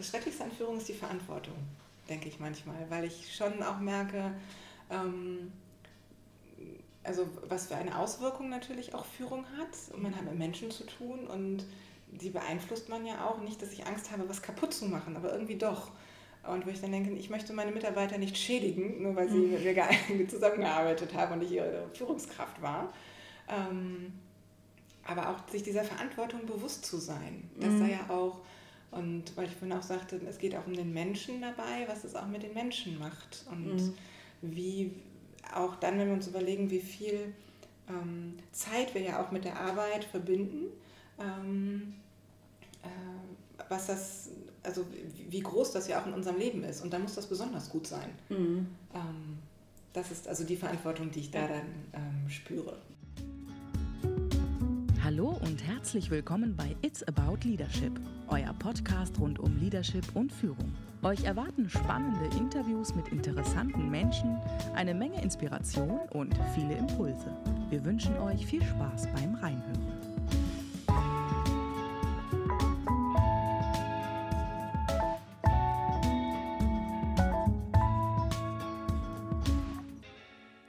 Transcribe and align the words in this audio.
Das 0.00 0.08
Schrecklichste 0.08 0.44
an 0.44 0.50
Führung 0.50 0.78
ist 0.78 0.88
die 0.88 0.94
Verantwortung, 0.94 1.52
denke 2.08 2.26
ich 2.26 2.40
manchmal, 2.40 2.88
weil 2.88 3.04
ich 3.04 3.36
schon 3.36 3.62
auch 3.62 3.80
merke, 3.80 4.32
ähm, 4.88 5.52
also 7.04 7.28
was 7.50 7.66
für 7.66 7.76
eine 7.76 7.98
Auswirkung 7.98 8.48
natürlich 8.48 8.94
auch 8.94 9.04
Führung 9.04 9.44
hat. 9.58 9.94
Und 9.94 10.02
man 10.02 10.16
hat 10.16 10.24
mit 10.24 10.38
Menschen 10.38 10.70
zu 10.70 10.84
tun 10.84 11.26
und 11.26 11.66
die 12.06 12.30
beeinflusst 12.30 12.88
man 12.88 13.04
ja 13.04 13.26
auch. 13.26 13.42
Nicht, 13.42 13.60
dass 13.60 13.72
ich 13.72 13.86
Angst 13.86 14.10
habe, 14.10 14.26
was 14.26 14.40
kaputt 14.40 14.72
zu 14.72 14.86
machen, 14.86 15.18
aber 15.18 15.34
irgendwie 15.34 15.58
doch. 15.58 15.90
Und 16.50 16.64
wo 16.64 16.70
ich 16.70 16.80
dann 16.80 16.92
denke, 16.92 17.10
ich 17.12 17.28
möchte 17.28 17.52
meine 17.52 17.70
Mitarbeiter 17.70 18.16
nicht 18.16 18.38
schädigen, 18.38 19.02
nur 19.02 19.14
weil 19.16 19.28
sie 19.28 19.36
mhm. 19.36 19.50
mit 20.08 20.08
mir 20.08 20.28
zusammengearbeitet 20.30 21.12
haben 21.12 21.34
und 21.34 21.42
ich 21.42 21.52
ihre 21.52 21.90
Führungskraft 21.92 22.62
war. 22.62 22.90
Ähm, 23.50 24.14
aber 25.04 25.28
auch 25.28 25.46
sich 25.50 25.62
dieser 25.62 25.84
Verantwortung 25.84 26.46
bewusst 26.46 26.86
zu 26.86 26.96
sein. 26.96 27.50
Das 27.60 27.68
mhm. 27.68 27.78
sei 27.80 27.90
ja 27.90 28.08
auch 28.08 28.40
und 28.90 29.36
weil 29.36 29.46
ich 29.46 29.52
vorhin 29.52 29.76
auch 29.76 29.82
sagte, 29.82 30.20
es 30.28 30.38
geht 30.38 30.56
auch 30.56 30.66
um 30.66 30.74
den 30.74 30.92
Menschen 30.92 31.40
dabei, 31.40 31.86
was 31.86 32.04
es 32.04 32.16
auch 32.16 32.26
mit 32.26 32.42
den 32.42 32.54
Menschen 32.54 32.98
macht. 32.98 33.44
Und 33.50 33.76
mhm. 33.76 33.94
wie 34.42 34.92
auch 35.54 35.76
dann, 35.76 35.98
wenn 35.98 36.08
wir 36.08 36.14
uns 36.14 36.26
überlegen, 36.26 36.70
wie 36.70 36.80
viel 36.80 37.32
ähm, 37.88 38.38
Zeit 38.52 38.94
wir 38.94 39.02
ja 39.02 39.24
auch 39.24 39.30
mit 39.30 39.44
der 39.44 39.58
Arbeit 39.58 40.04
verbinden, 40.04 40.66
ähm, 41.18 41.94
äh, 42.82 42.88
was 43.68 43.86
das, 43.86 44.30
also 44.64 44.84
wie 45.28 45.40
groß 45.40 45.72
das 45.72 45.86
ja 45.86 46.00
auch 46.00 46.06
in 46.06 46.12
unserem 46.12 46.38
Leben 46.38 46.64
ist. 46.64 46.82
Und 46.82 46.92
da 46.92 46.98
muss 46.98 47.14
das 47.14 47.26
besonders 47.26 47.70
gut 47.70 47.86
sein. 47.86 48.10
Mhm. 48.28 48.66
Ähm, 48.92 49.38
das 49.92 50.10
ist 50.10 50.26
also 50.26 50.44
die 50.44 50.56
Verantwortung, 50.56 51.10
die 51.10 51.20
ich 51.20 51.30
da 51.30 51.46
dann 51.46 51.66
ähm, 51.92 52.28
spüre. 52.28 52.76
Hallo 55.02 55.38
und 55.40 55.66
herzlich 55.66 56.10
willkommen 56.10 56.54
bei 56.54 56.76
It's 56.82 57.02
About 57.04 57.38
Leadership, 57.44 57.98
euer 58.28 58.52
Podcast 58.58 59.18
rund 59.18 59.38
um 59.38 59.56
Leadership 59.58 60.04
und 60.14 60.30
Führung. 60.30 60.74
Euch 61.02 61.24
erwarten 61.24 61.70
spannende 61.70 62.26
Interviews 62.36 62.94
mit 62.94 63.08
interessanten 63.08 63.90
Menschen, 63.90 64.38
eine 64.74 64.92
Menge 64.92 65.22
Inspiration 65.22 66.00
und 66.10 66.38
viele 66.54 66.74
Impulse. 66.76 67.34
Wir 67.70 67.82
wünschen 67.82 68.14
euch 68.18 68.44
viel 68.44 68.62
Spaß 68.62 69.08
beim 69.14 69.36
Reinhören. 69.36 69.86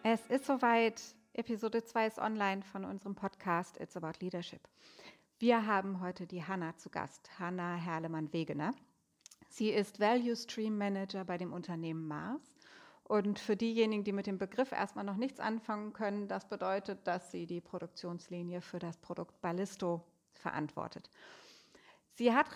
Es 0.03 0.25
ist 0.29 0.45
soweit. 0.45 1.01
Episode 1.33 1.81
2 1.81 2.07
ist 2.07 2.19
online 2.19 2.61
von 2.61 2.83
unserem 2.83 3.15
Podcast 3.15 3.79
It's 3.79 3.95
About 3.95 4.19
Leadership. 4.19 4.67
Wir 5.39 5.65
haben 5.65 6.01
heute 6.01 6.27
die 6.27 6.43
Hanna 6.43 6.75
zu 6.75 6.89
Gast, 6.89 7.39
Hanna 7.39 7.75
Herlemann-Wegener. 7.75 8.73
Sie 9.47 9.69
ist 9.69 10.01
Value 10.01 10.35
Stream 10.35 10.77
Manager 10.77 11.23
bei 11.23 11.37
dem 11.37 11.53
Unternehmen 11.53 12.05
Mars. 12.05 12.57
Und 13.05 13.39
für 13.39 13.55
diejenigen, 13.55 14.03
die 14.03 14.11
mit 14.11 14.27
dem 14.27 14.37
Begriff 14.37 14.73
erstmal 14.73 15.05
noch 15.05 15.15
nichts 15.15 15.39
anfangen 15.39 15.93
können, 15.93 16.27
das 16.27 16.49
bedeutet, 16.49 17.07
dass 17.07 17.31
sie 17.31 17.45
die 17.45 17.61
Produktionslinie 17.61 18.59
für 18.59 18.79
das 18.79 18.97
Produkt 18.97 19.39
Ballisto 19.39 20.03
verantwortet. 20.33 21.09
Sie 22.15 22.33
hat 22.33 22.47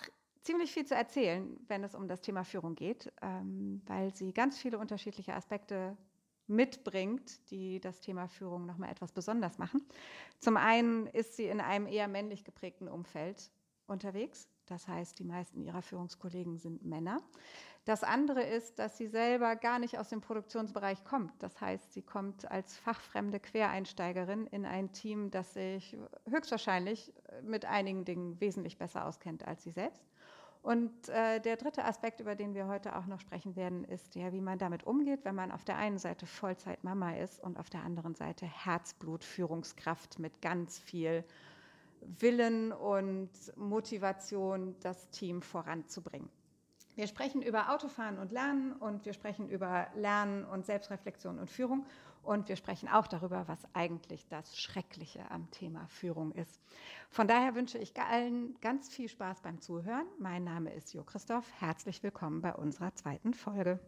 ziemlich 0.42 0.70
viel 0.70 0.84
zu 0.84 0.94
erzählen, 0.94 1.58
wenn 1.66 1.82
es 1.82 1.94
um 1.94 2.08
das 2.08 2.20
Thema 2.20 2.44
Führung 2.44 2.74
geht, 2.74 3.10
ähm, 3.22 3.80
weil 3.86 4.14
sie 4.14 4.34
ganz 4.34 4.58
viele 4.58 4.78
unterschiedliche 4.78 5.32
Aspekte 5.32 5.96
mitbringt, 6.48 7.50
die 7.50 7.80
das 7.80 8.00
Thema 8.00 8.28
Führung 8.28 8.66
nochmal 8.66 8.90
etwas 8.90 9.12
besonders 9.12 9.58
machen. 9.58 9.82
Zum 10.38 10.56
einen 10.56 11.06
ist 11.06 11.36
sie 11.36 11.46
in 11.46 11.60
einem 11.60 11.86
eher 11.86 12.08
männlich 12.08 12.44
geprägten 12.44 12.88
Umfeld 12.88 13.50
unterwegs. 13.86 14.48
Das 14.66 14.88
heißt, 14.88 15.18
die 15.18 15.24
meisten 15.24 15.62
ihrer 15.62 15.82
Führungskollegen 15.82 16.58
sind 16.58 16.84
Männer. 16.84 17.22
Das 17.84 18.02
andere 18.02 18.42
ist, 18.42 18.80
dass 18.80 18.98
sie 18.98 19.06
selber 19.06 19.54
gar 19.54 19.78
nicht 19.78 19.96
aus 19.98 20.08
dem 20.08 20.20
Produktionsbereich 20.20 21.04
kommt. 21.04 21.32
Das 21.40 21.60
heißt, 21.60 21.92
sie 21.92 22.02
kommt 22.02 22.50
als 22.50 22.76
fachfremde 22.76 23.38
Quereinsteigerin 23.38 24.48
in 24.48 24.66
ein 24.66 24.92
Team, 24.92 25.30
das 25.30 25.54
sich 25.54 25.96
höchstwahrscheinlich 26.28 27.12
mit 27.42 27.64
einigen 27.64 28.04
Dingen 28.04 28.40
wesentlich 28.40 28.76
besser 28.76 29.06
auskennt 29.06 29.46
als 29.46 29.62
sie 29.62 29.70
selbst. 29.70 30.04
Und 30.66 31.08
äh, 31.10 31.38
der 31.38 31.56
dritte 31.56 31.84
Aspekt, 31.84 32.18
über 32.18 32.34
den 32.34 32.52
wir 32.52 32.66
heute 32.66 32.96
auch 32.96 33.06
noch 33.06 33.20
sprechen 33.20 33.54
werden, 33.54 33.84
ist 33.84 34.16
ja, 34.16 34.32
wie 34.32 34.40
man 34.40 34.58
damit 34.58 34.84
umgeht, 34.84 35.20
wenn 35.22 35.36
man 35.36 35.52
auf 35.52 35.64
der 35.64 35.76
einen 35.76 35.98
Seite 35.98 36.26
Vollzeit-Mama 36.26 37.18
ist 37.18 37.40
und 37.40 37.56
auf 37.56 37.70
der 37.70 37.84
anderen 37.84 38.16
Seite 38.16 38.46
Herzblut-Führungskraft 38.46 40.18
mit 40.18 40.42
ganz 40.42 40.80
viel 40.80 41.22
Willen 42.00 42.72
und 42.72 43.30
Motivation, 43.54 44.74
das 44.80 45.08
Team 45.10 45.40
voranzubringen. 45.40 46.28
Wir 46.96 47.06
sprechen 47.06 47.42
über 47.42 47.74
Autofahren 47.74 48.18
und 48.18 48.32
Lernen 48.32 48.72
und 48.72 49.04
wir 49.04 49.12
sprechen 49.12 49.50
über 49.50 49.86
Lernen 49.96 50.46
und 50.46 50.64
Selbstreflexion 50.64 51.38
und 51.38 51.50
Führung 51.50 51.84
und 52.22 52.48
wir 52.48 52.56
sprechen 52.56 52.88
auch 52.88 53.06
darüber, 53.06 53.46
was 53.48 53.58
eigentlich 53.74 54.26
das 54.28 54.58
Schreckliche 54.58 55.30
am 55.30 55.50
Thema 55.50 55.86
Führung 55.88 56.32
ist. 56.32 56.58
Von 57.10 57.28
daher 57.28 57.54
wünsche 57.54 57.76
ich 57.76 57.92
allen 58.00 58.58
ganz 58.62 58.88
viel 58.88 59.10
Spaß 59.10 59.42
beim 59.42 59.60
Zuhören. 59.60 60.06
Mein 60.18 60.44
Name 60.44 60.72
ist 60.72 60.94
Jo 60.94 61.04
Christoph. 61.04 61.44
Herzlich 61.60 62.02
willkommen 62.02 62.40
bei 62.40 62.54
unserer 62.54 62.94
zweiten 62.94 63.34
Folge. 63.34 63.78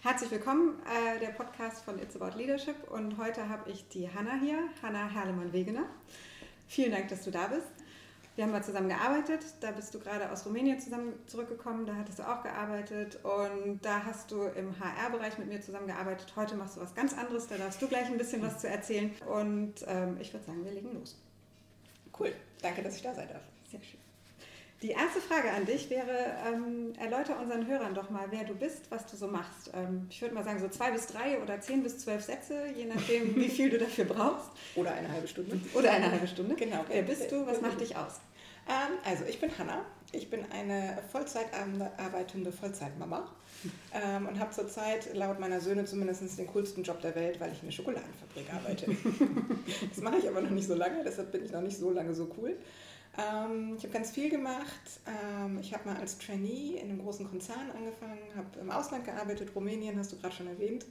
Herzlich 0.00 0.30
willkommen, 0.30 0.80
äh, 0.86 1.20
der 1.20 1.32
Podcast 1.32 1.84
von 1.84 1.98
It's 1.98 2.16
About 2.16 2.38
Leadership 2.38 2.90
und 2.90 3.18
heute 3.18 3.46
habe 3.46 3.70
ich 3.70 3.88
die 3.88 4.08
Hanna 4.10 4.36
hier, 4.40 4.70
Hanna 4.82 5.06
Herlemann-Wegener. 5.06 5.84
Vielen 6.66 6.92
Dank, 6.92 7.08
dass 7.08 7.24
du 7.24 7.30
da 7.30 7.46
bist. 7.48 7.83
Wir 8.36 8.44
haben 8.44 8.50
mal 8.50 8.64
zusammen 8.64 8.88
gearbeitet. 8.88 9.44
Da 9.60 9.70
bist 9.70 9.94
du 9.94 10.00
gerade 10.00 10.30
aus 10.30 10.44
Rumänien 10.44 10.80
zusammen 10.80 11.14
zurückgekommen. 11.26 11.86
Da 11.86 11.94
hattest 11.94 12.18
du 12.18 12.22
auch 12.24 12.42
gearbeitet. 12.42 13.18
Und 13.24 13.80
da 13.82 14.04
hast 14.04 14.30
du 14.30 14.42
im 14.42 14.78
HR-Bereich 14.78 15.38
mit 15.38 15.48
mir 15.48 15.60
zusammengearbeitet. 15.60 16.32
Heute 16.34 16.56
machst 16.56 16.76
du 16.76 16.80
was 16.80 16.94
ganz 16.94 17.16
anderes. 17.16 17.46
Da 17.46 17.56
darfst 17.56 17.80
du 17.80 17.86
gleich 17.86 18.06
ein 18.06 18.18
bisschen 18.18 18.42
was 18.42 18.58
zu 18.58 18.68
erzählen. 18.68 19.12
Und 19.26 19.74
ähm, 19.86 20.16
ich 20.20 20.32
würde 20.32 20.46
sagen, 20.46 20.64
wir 20.64 20.72
legen 20.72 20.92
los. 20.94 21.16
Cool. 22.18 22.32
Danke, 22.60 22.82
dass 22.82 22.96
ich 22.96 23.02
da 23.02 23.14
sein 23.14 23.28
darf. 23.28 23.42
Sehr 23.70 23.80
schön. 23.82 24.03
Die 24.84 24.90
erste 24.90 25.18
Frage 25.18 25.50
an 25.50 25.64
dich 25.64 25.88
wäre, 25.88 26.36
ähm, 26.46 26.92
erläuter 27.00 27.40
unseren 27.40 27.66
Hörern 27.66 27.94
doch 27.94 28.10
mal, 28.10 28.26
wer 28.28 28.44
du 28.44 28.54
bist, 28.54 28.90
was 28.90 29.06
du 29.06 29.16
so 29.16 29.28
machst. 29.28 29.70
Ähm, 29.72 30.06
ich 30.10 30.20
würde 30.20 30.34
mal 30.34 30.44
sagen, 30.44 30.60
so 30.60 30.68
zwei 30.68 30.90
bis 30.90 31.06
drei 31.06 31.40
oder 31.40 31.58
zehn 31.58 31.82
bis 31.82 32.00
zwölf 32.00 32.22
Sätze, 32.22 32.66
je 32.76 32.84
nachdem, 32.84 33.34
wie 33.34 33.48
viel 33.48 33.70
du 33.70 33.78
dafür 33.78 34.04
brauchst. 34.04 34.50
Oder 34.74 34.92
eine 34.92 35.10
halbe 35.10 35.26
Stunde. 35.26 35.58
Oder 35.72 35.90
eine 35.90 36.12
halbe 36.12 36.26
Stunde. 36.26 36.54
Genau. 36.54 36.84
Wer 36.86 37.00
bist 37.00 37.32
du? 37.32 37.46
Was 37.46 37.62
macht 37.62 37.80
dich 37.80 37.96
aus? 37.96 38.20
Ähm, 38.68 38.98
also, 39.06 39.24
ich 39.24 39.40
bin 39.40 39.56
Hanna. 39.56 39.86
Ich 40.12 40.28
bin 40.28 40.44
eine 40.52 40.98
Vollzeit 41.10 41.46
arbeitende 41.96 42.52
Vollzeitmama 42.52 43.26
ähm, 43.94 44.28
und 44.28 44.38
habe 44.38 44.50
zurzeit 44.50 45.14
laut 45.14 45.40
meiner 45.40 45.62
Söhne 45.62 45.86
zumindest 45.86 46.38
den 46.38 46.46
coolsten 46.48 46.82
Job 46.82 47.00
der 47.00 47.14
Welt, 47.14 47.40
weil 47.40 47.52
ich 47.52 47.58
in 47.60 47.64
einer 47.64 47.72
Schokoladenfabrik 47.72 48.52
arbeite. 48.52 48.86
das 49.88 50.02
mache 50.02 50.18
ich 50.18 50.28
aber 50.28 50.42
noch 50.42 50.50
nicht 50.50 50.68
so 50.68 50.74
lange, 50.74 51.02
deshalb 51.02 51.32
bin 51.32 51.42
ich 51.42 51.52
noch 51.52 51.62
nicht 51.62 51.78
so 51.78 51.90
lange 51.90 52.12
so 52.12 52.30
cool. 52.36 52.54
Ähm, 53.16 53.74
ich 53.76 53.84
habe 53.84 53.92
ganz 53.92 54.10
viel 54.10 54.30
gemacht. 54.30 55.00
Ähm, 55.06 55.58
ich 55.60 55.72
habe 55.72 55.88
mal 55.88 55.96
als 55.98 56.18
Trainee 56.18 56.78
in 56.80 56.90
einem 56.90 57.02
großen 57.02 57.28
Konzern 57.28 57.70
angefangen, 57.76 58.18
habe 58.36 58.58
im 58.60 58.70
Ausland 58.70 59.04
gearbeitet, 59.04 59.54
Rumänien 59.54 59.98
hast 59.98 60.12
du 60.12 60.18
gerade 60.18 60.34
schon 60.34 60.48
erwähnt. 60.48 60.84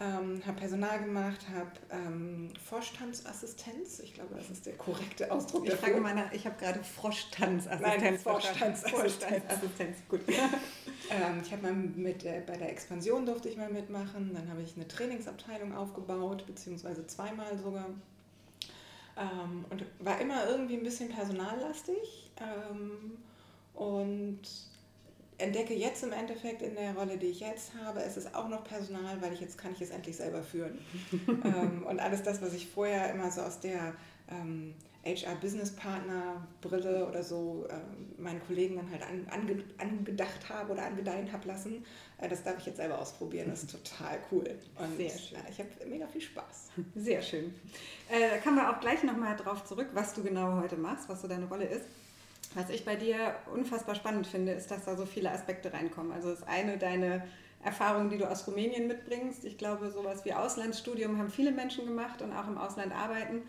Ähm, 0.00 0.40
habe 0.46 0.60
Personal 0.60 1.00
gemacht, 1.00 1.44
habe 1.52 1.72
ähm, 1.90 2.52
Vorstandsassistenz, 2.64 3.98
ich 3.98 4.14
glaube, 4.14 4.36
das 4.36 4.48
ist 4.48 4.64
der 4.64 4.74
korrekte 4.74 5.28
Ausdruck. 5.32 5.66
Ich 5.66 5.74
frage 5.74 6.00
mal 6.00 6.14
nach, 6.14 6.30
ich 6.32 6.46
habe 6.46 6.54
gerade 6.56 6.84
Vorstandsassistenz. 6.84 8.00
Nein, 8.00 8.18
Vorstandsassistenz. 8.18 9.96
gut. 10.08 10.20
ähm, 10.28 11.42
ich 11.42 11.50
habe 11.50 11.62
mal 11.62 11.72
mit 11.72 12.24
äh, 12.24 12.42
bei 12.46 12.56
der 12.56 12.70
Expansion 12.70 13.26
durfte 13.26 13.48
ich 13.48 13.56
mal 13.56 13.72
mitmachen, 13.72 14.32
dann 14.34 14.48
habe 14.48 14.62
ich 14.62 14.76
eine 14.76 14.86
Trainingsabteilung 14.86 15.74
aufgebaut, 15.74 16.46
beziehungsweise 16.46 17.04
zweimal 17.08 17.58
sogar. 17.58 17.86
Ähm, 19.18 19.64
und 19.70 19.84
war 19.98 20.20
immer 20.20 20.48
irgendwie 20.48 20.76
ein 20.76 20.82
bisschen 20.82 21.08
personallastig 21.08 22.30
ähm, 22.40 23.18
und 23.74 24.40
entdecke 25.38 25.74
jetzt 25.74 26.02
im 26.02 26.12
Endeffekt 26.12 26.62
in 26.62 26.74
der 26.74 26.94
Rolle, 26.94 27.16
die 27.16 27.26
ich 27.26 27.40
jetzt 27.40 27.72
habe, 27.74 28.00
es 28.00 28.16
ist 28.16 28.34
auch 28.34 28.48
noch 28.48 28.64
Personal, 28.64 29.20
weil 29.20 29.32
ich 29.32 29.40
jetzt 29.40 29.56
kann 29.56 29.72
ich 29.72 29.80
es 29.80 29.90
endlich 29.90 30.16
selber 30.16 30.42
führen. 30.42 30.78
ähm, 31.28 31.84
und 31.88 32.00
alles 32.00 32.22
das, 32.22 32.42
was 32.42 32.54
ich 32.54 32.68
vorher 32.68 33.12
immer 33.12 33.30
so 33.30 33.42
aus 33.42 33.60
der 33.60 33.94
ähm, 34.30 34.74
HR-Business-Partner-Brille 35.08 37.06
oder 37.06 37.22
so 37.22 37.66
äh, 37.68 38.20
meinen 38.20 38.40
Kollegen 38.46 38.76
dann 38.76 38.90
halt 38.90 39.02
an, 39.02 39.26
ange, 39.30 39.64
angedacht 39.78 40.48
habe 40.48 40.72
oder 40.72 40.84
angedeihen 40.84 41.32
habe 41.32 41.48
lassen, 41.48 41.84
äh, 42.18 42.28
das 42.28 42.42
darf 42.42 42.58
ich 42.58 42.66
jetzt 42.66 42.76
selber 42.76 42.98
ausprobieren. 42.98 43.50
Das 43.50 43.62
ist 43.62 43.72
total 43.72 44.18
cool. 44.30 44.58
Und 44.76 44.96
Sehr 44.96 45.10
schön. 45.10 45.38
Äh, 45.38 45.50
ich 45.50 45.58
habe 45.58 45.68
mega 45.88 46.06
viel 46.06 46.20
Spaß. 46.20 46.70
Sehr 46.96 47.22
schön. 47.22 47.54
Äh, 48.10 48.30
da 48.30 48.38
kommen 48.38 48.56
wir 48.56 48.70
auch 48.70 48.80
gleich 48.80 49.02
nochmal 49.02 49.36
drauf 49.36 49.64
zurück, 49.64 49.88
was 49.94 50.14
du 50.14 50.22
genau 50.22 50.60
heute 50.60 50.76
machst, 50.76 51.08
was 51.08 51.22
so 51.22 51.28
deine 51.28 51.46
Rolle 51.46 51.66
ist. 51.66 51.84
Was 52.54 52.70
ich 52.70 52.84
bei 52.84 52.96
dir 52.96 53.34
unfassbar 53.52 53.94
spannend 53.94 54.26
finde, 54.26 54.52
ist, 54.52 54.70
dass 54.70 54.84
da 54.84 54.96
so 54.96 55.04
viele 55.04 55.30
Aspekte 55.30 55.72
reinkommen. 55.72 56.12
Also 56.12 56.30
das 56.30 56.42
eine, 56.44 56.78
deine 56.78 57.22
Erfahrungen, 57.62 58.08
die 58.08 58.18
du 58.18 58.30
aus 58.30 58.46
Rumänien 58.46 58.86
mitbringst. 58.86 59.44
Ich 59.44 59.58
glaube, 59.58 59.90
sowas 59.90 60.24
wie 60.24 60.32
Auslandsstudium 60.32 61.18
haben 61.18 61.30
viele 61.30 61.52
Menschen 61.52 61.86
gemacht 61.86 62.22
und 62.22 62.32
auch 62.32 62.46
im 62.46 62.56
Ausland 62.56 62.92
arbeiten. 62.94 63.42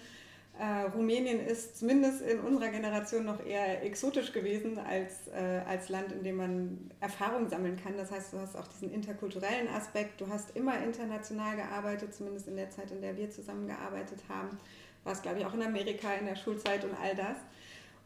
Äh, 0.60 0.90
Rumänien 0.94 1.40
ist 1.40 1.80
zumindest 1.80 2.22
in 2.22 2.42
unserer 2.42 2.68
Generation 2.68 3.24
noch 3.24 3.46
eher 3.46 3.82
exotisch 3.82 4.34
gewesen 4.34 4.78
als, 4.78 5.30
äh, 5.30 5.62
als 5.66 5.88
Land, 5.88 6.12
in 6.12 6.22
dem 6.22 6.36
man 6.36 6.92
Erfahrung 7.00 7.48
sammeln 7.48 7.78
kann. 7.82 7.96
Das 7.96 8.12
heißt, 8.12 8.34
du 8.34 8.40
hast 8.40 8.58
auch 8.58 8.68
diesen 8.68 8.92
interkulturellen 8.92 9.70
Aspekt. 9.70 10.20
Du 10.20 10.28
hast 10.28 10.58
immer 10.58 10.78
international 10.84 11.56
gearbeitet, 11.56 12.14
zumindest 12.14 12.50
in 12.50 12.58
der 12.58 12.70
Zeit, 12.72 12.92
in 12.92 13.02
der 13.02 13.16
wir 13.16 13.32
zusammengearbeitet 13.32 14.20
haben. 14.28 14.58
Warst, 15.06 15.24
glaube 15.24 15.40
ich, 15.40 15.46
auch 15.46 15.54
in 15.54 15.62
Amerika 15.62 16.14
in 16.16 16.26
der 16.26 16.36
Schulzeit 16.36 16.84
und 16.84 16.94
all 17.02 17.16
das. 17.16 17.38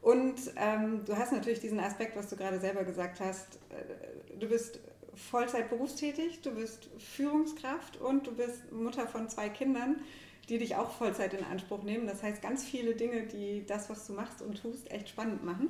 Und 0.04 0.36
ähm, 0.56 1.04
du 1.06 1.18
hast 1.18 1.32
natürlich 1.32 1.60
diesen 1.60 1.80
Aspekt, 1.80 2.16
was 2.16 2.30
du 2.30 2.36
gerade 2.36 2.60
selber 2.60 2.84
gesagt 2.84 3.20
hast. 3.20 3.56
Äh, 3.72 4.38
du 4.38 4.48
bist 4.48 4.80
Vollzeit 5.16 5.72
berufstätig, 5.72 6.42
du 6.42 6.52
bist 6.52 6.88
Führungskraft 7.00 8.00
und 8.00 8.28
du 8.28 8.36
bist 8.36 8.72
Mutter 8.72 9.08
von 9.08 9.28
zwei 9.28 9.50
Kindern 9.50 10.02
die 10.50 10.58
dich 10.58 10.76
auch 10.76 10.92
Vollzeit 10.92 11.34
in 11.34 11.44
Anspruch 11.46 11.84
nehmen. 11.84 12.08
Das 12.08 12.22
heißt, 12.22 12.42
ganz 12.42 12.64
viele 12.64 12.96
Dinge, 12.96 13.24
die 13.24 13.66
das, 13.66 13.90
was 13.90 14.06
du 14.08 14.14
machst 14.14 14.42
und 14.42 14.62
tust, 14.62 14.92
echt 14.92 15.10
spannend 15.10 15.44
machen. 15.44 15.70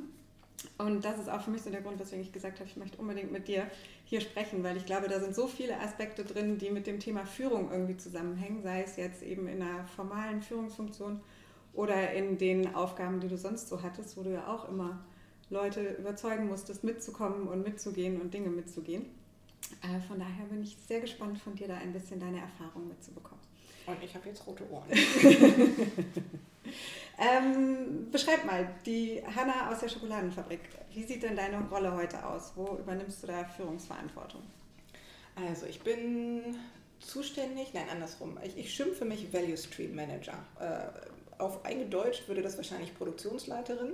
Und 0.77 1.03
das 1.03 1.19
ist 1.19 1.29
auch 1.29 1.41
für 1.41 1.51
mich 1.51 1.61
so 1.61 1.69
der 1.69 1.81
Grund, 1.81 1.99
weswegen 1.99 2.23
ich 2.23 2.31
gesagt 2.31 2.59
habe, 2.59 2.69
ich 2.69 2.77
möchte 2.77 2.97
unbedingt 2.97 3.31
mit 3.31 3.47
dir 3.47 3.67
hier 4.05 4.21
sprechen, 4.21 4.63
weil 4.63 4.77
ich 4.77 4.85
glaube, 4.85 5.07
da 5.07 5.19
sind 5.19 5.35
so 5.35 5.47
viele 5.47 5.79
Aspekte 5.79 6.23
drin, 6.23 6.57
die 6.57 6.69
mit 6.69 6.87
dem 6.87 6.99
Thema 6.99 7.25
Führung 7.25 7.71
irgendwie 7.71 7.97
zusammenhängen, 7.97 8.63
sei 8.63 8.83
es 8.83 8.95
jetzt 8.95 9.23
eben 9.23 9.47
in 9.47 9.61
einer 9.61 9.85
formalen 9.85 10.41
Führungsfunktion 10.41 11.21
oder 11.73 12.11
in 12.13 12.37
den 12.37 12.75
Aufgaben, 12.75 13.19
die 13.19 13.27
du 13.27 13.37
sonst 13.37 13.67
so 13.67 13.81
hattest, 13.81 14.17
wo 14.17 14.23
du 14.23 14.31
ja 14.31 14.47
auch 14.47 14.69
immer 14.69 15.03
Leute 15.49 15.95
überzeugen 15.99 16.47
musstest, 16.47 16.83
mitzukommen 16.83 17.47
und 17.47 17.63
mitzugehen 17.63 18.21
und 18.21 18.33
Dinge 18.33 18.49
mitzugehen. 18.49 19.05
Äh, 19.81 19.99
von 20.07 20.19
daher 20.19 20.45
bin 20.49 20.63
ich 20.63 20.77
sehr 20.87 21.01
gespannt, 21.01 21.37
von 21.39 21.55
dir 21.55 21.67
da 21.67 21.77
ein 21.77 21.93
bisschen 21.93 22.19
deine 22.19 22.39
Erfahrung 22.39 22.87
mitzubekommen. 22.87 23.41
Und 23.85 24.03
ich 24.03 24.15
habe 24.15 24.29
jetzt 24.29 24.45
rote 24.47 24.63
Ohren. 24.69 24.89
ähm, 27.19 28.11
beschreib 28.11 28.45
mal, 28.45 28.69
die 28.85 29.21
Hanna 29.35 29.71
aus 29.71 29.79
der 29.79 29.89
Schokoladenfabrik. 29.89 30.61
Wie 30.93 31.03
sieht 31.03 31.23
denn 31.23 31.35
deine 31.35 31.59
Rolle 31.69 31.93
heute 31.93 32.25
aus? 32.25 32.53
Wo 32.55 32.77
übernimmst 32.77 33.23
du 33.23 33.27
da 33.27 33.43
Führungsverantwortung? 33.43 34.41
Also 35.35 35.65
ich 35.65 35.81
bin 35.81 36.57
zuständig, 36.99 37.73
nein, 37.73 37.89
andersrum. 37.91 38.37
Ich, 38.43 38.57
ich 38.57 38.73
schimpfe 38.73 39.05
mich 39.05 39.33
Value 39.33 39.57
Stream 39.57 39.95
Manager. 39.95 40.37
Äh, 40.59 41.41
auf 41.41 41.65
eingedeutscht 41.65 42.27
würde 42.27 42.41
das 42.41 42.57
wahrscheinlich 42.57 42.95
Produktionsleiterin 42.95 43.93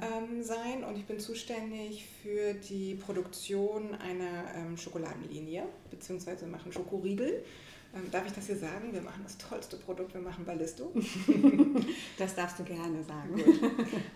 ähm, 0.00 0.42
sein 0.42 0.82
und 0.82 0.96
ich 0.96 1.04
bin 1.04 1.20
zuständig 1.20 2.06
für 2.22 2.54
die 2.54 2.94
Produktion 2.94 3.94
einer 3.94 4.54
ähm, 4.56 4.76
Schokoladenlinie, 4.76 5.64
beziehungsweise 5.90 6.46
machen 6.46 6.72
Schokoriegel. 6.72 7.44
Ähm, 7.94 8.10
darf 8.10 8.26
ich 8.26 8.32
das 8.32 8.46
hier 8.46 8.56
sagen? 8.56 8.92
Wir 8.92 9.00
machen 9.00 9.22
das 9.22 9.38
tollste 9.38 9.76
Produkt, 9.76 10.14
wir 10.14 10.20
machen 10.20 10.44
Ballisto. 10.44 10.92
das 12.18 12.34
darfst 12.34 12.58
du 12.58 12.64
gerne 12.64 13.02
sagen. 13.04 13.36
Gut. 13.36 13.60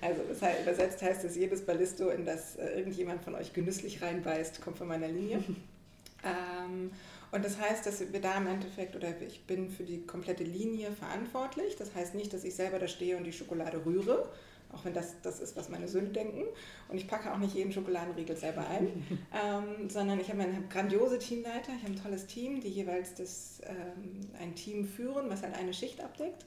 Also 0.01 0.23
das 0.29 0.43
heißt, 0.43 0.63
übersetzt 0.63 1.03
heißt 1.03 1.25
es, 1.25 1.37
jedes 1.37 1.65
Ballisto, 1.65 2.09
in 2.09 2.25
das 2.25 2.57
äh, 2.57 2.79
irgendjemand 2.79 3.23
von 3.23 3.35
euch 3.35 3.53
genüsslich 3.53 4.03
reinbeißt, 4.03 4.61
kommt 4.63 4.79
von 4.79 4.89
meiner 4.89 5.09
Linie. 5.09 5.39
ähm, 6.25 6.91
und 7.31 7.45
das 7.45 7.61
heißt, 7.61 7.87
dass 7.87 8.13
wir 8.13 8.21
da 8.21 8.39
im 8.39 8.47
Endeffekt, 8.47 8.97
oder 8.97 9.09
ich 9.21 9.45
bin 9.45 9.71
für 9.71 9.85
die 9.85 10.05
komplette 10.07 10.45
Linie 10.45 10.91
verantwortlich. 10.93 11.77
Das 11.77 11.95
heißt 11.95 12.15
nicht, 12.15 12.33
dass 12.33 12.43
ich 12.43 12.55
selber 12.55 12.79
da 12.79 12.89
stehe 12.89 13.17
und 13.17 13.25
die 13.25 13.33
Schokolade 13.33 13.85
rühre, 13.85 14.29
auch 14.73 14.85
wenn 14.85 14.95
das 14.95 15.21
das 15.23 15.41
ist, 15.41 15.57
was 15.57 15.69
meine 15.69 15.89
Söhne 15.89 16.11
denken. 16.11 16.45
Und 16.89 16.97
ich 16.97 17.09
packe 17.09 17.33
auch 17.33 17.39
nicht 17.39 17.55
jeden 17.55 17.73
Schokoladenriegel 17.73 18.37
selber 18.37 18.67
ein, 18.69 18.89
ähm, 19.35 19.89
sondern 19.89 20.21
ich 20.21 20.31
habe 20.31 20.43
eine 20.43 20.63
grandiose 20.69 21.19
Teamleiter, 21.19 21.73
ich 21.77 21.83
habe 21.83 21.93
ein 21.93 22.03
tolles 22.03 22.27
Team, 22.27 22.61
die 22.61 22.69
jeweils 22.69 23.15
das, 23.15 23.61
ähm, 23.65 24.21
ein 24.41 24.55
Team 24.55 24.85
führen, 24.85 25.31
was 25.31 25.43
halt 25.43 25.55
eine 25.55 25.73
Schicht 25.73 26.03
abdeckt. 26.03 26.45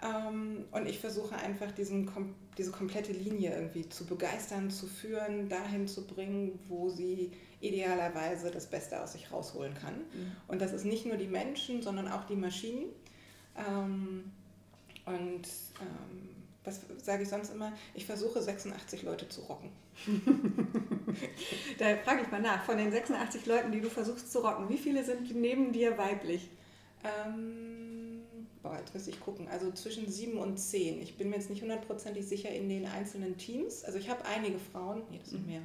Ähm, 0.00 0.64
und 0.70 0.86
ich 0.86 1.00
versuche 1.00 1.34
einfach 1.36 1.72
diesen, 1.72 2.08
diese 2.56 2.70
komplette 2.70 3.12
Linie 3.12 3.54
irgendwie 3.54 3.88
zu 3.88 4.06
begeistern, 4.06 4.70
zu 4.70 4.86
führen, 4.86 5.48
dahin 5.48 5.88
zu 5.88 6.06
bringen, 6.06 6.58
wo 6.68 6.88
sie 6.88 7.32
idealerweise 7.60 8.52
das 8.52 8.66
Beste 8.66 9.02
aus 9.02 9.14
sich 9.14 9.32
rausholen 9.32 9.74
kann. 9.74 9.94
Mhm. 9.94 10.32
Und 10.46 10.62
das 10.62 10.72
ist 10.72 10.84
nicht 10.84 11.06
nur 11.06 11.16
die 11.16 11.26
Menschen, 11.26 11.82
sondern 11.82 12.06
auch 12.06 12.24
die 12.24 12.36
Maschinen. 12.36 12.84
Ähm, 13.56 14.30
und 15.04 15.48
ähm, 15.80 16.37
was 16.68 16.80
sage 17.04 17.22
ich 17.22 17.28
sonst 17.28 17.50
immer? 17.50 17.72
Ich 17.94 18.06
versuche 18.06 18.40
86 18.40 19.02
Leute 19.02 19.28
zu 19.28 19.40
rocken. 19.42 19.70
da 21.78 21.96
frage 22.04 22.22
ich 22.22 22.30
mal 22.30 22.40
nach, 22.40 22.64
von 22.64 22.76
den 22.76 22.92
86 22.92 23.46
Leuten, 23.46 23.72
die 23.72 23.80
du 23.80 23.88
versuchst 23.88 24.30
zu 24.30 24.40
rocken, 24.40 24.68
wie 24.68 24.78
viele 24.78 25.04
sind 25.04 25.34
neben 25.34 25.72
dir 25.72 25.96
weiblich? 25.98 26.48
Ähm, 27.04 28.22
boah, 28.62 28.76
jetzt 28.78 28.94
muss 28.94 29.06
ich 29.06 29.18
gucken. 29.20 29.48
Also 29.48 29.70
zwischen 29.72 30.10
sieben 30.10 30.38
und 30.38 30.58
zehn. 30.58 31.00
Ich 31.00 31.16
bin 31.16 31.30
mir 31.30 31.36
jetzt 31.36 31.50
nicht 31.50 31.62
hundertprozentig 31.62 32.26
sicher 32.26 32.50
in 32.50 32.68
den 32.68 32.86
einzelnen 32.86 33.38
Teams. 33.38 33.84
Also 33.84 33.98
ich 33.98 34.10
habe 34.10 34.24
einige 34.24 34.58
Frauen, 34.58 35.02
nee, 35.10 35.18
das 35.18 35.30
sind 35.30 35.46
mhm. 35.46 35.52
mehr. 35.52 35.62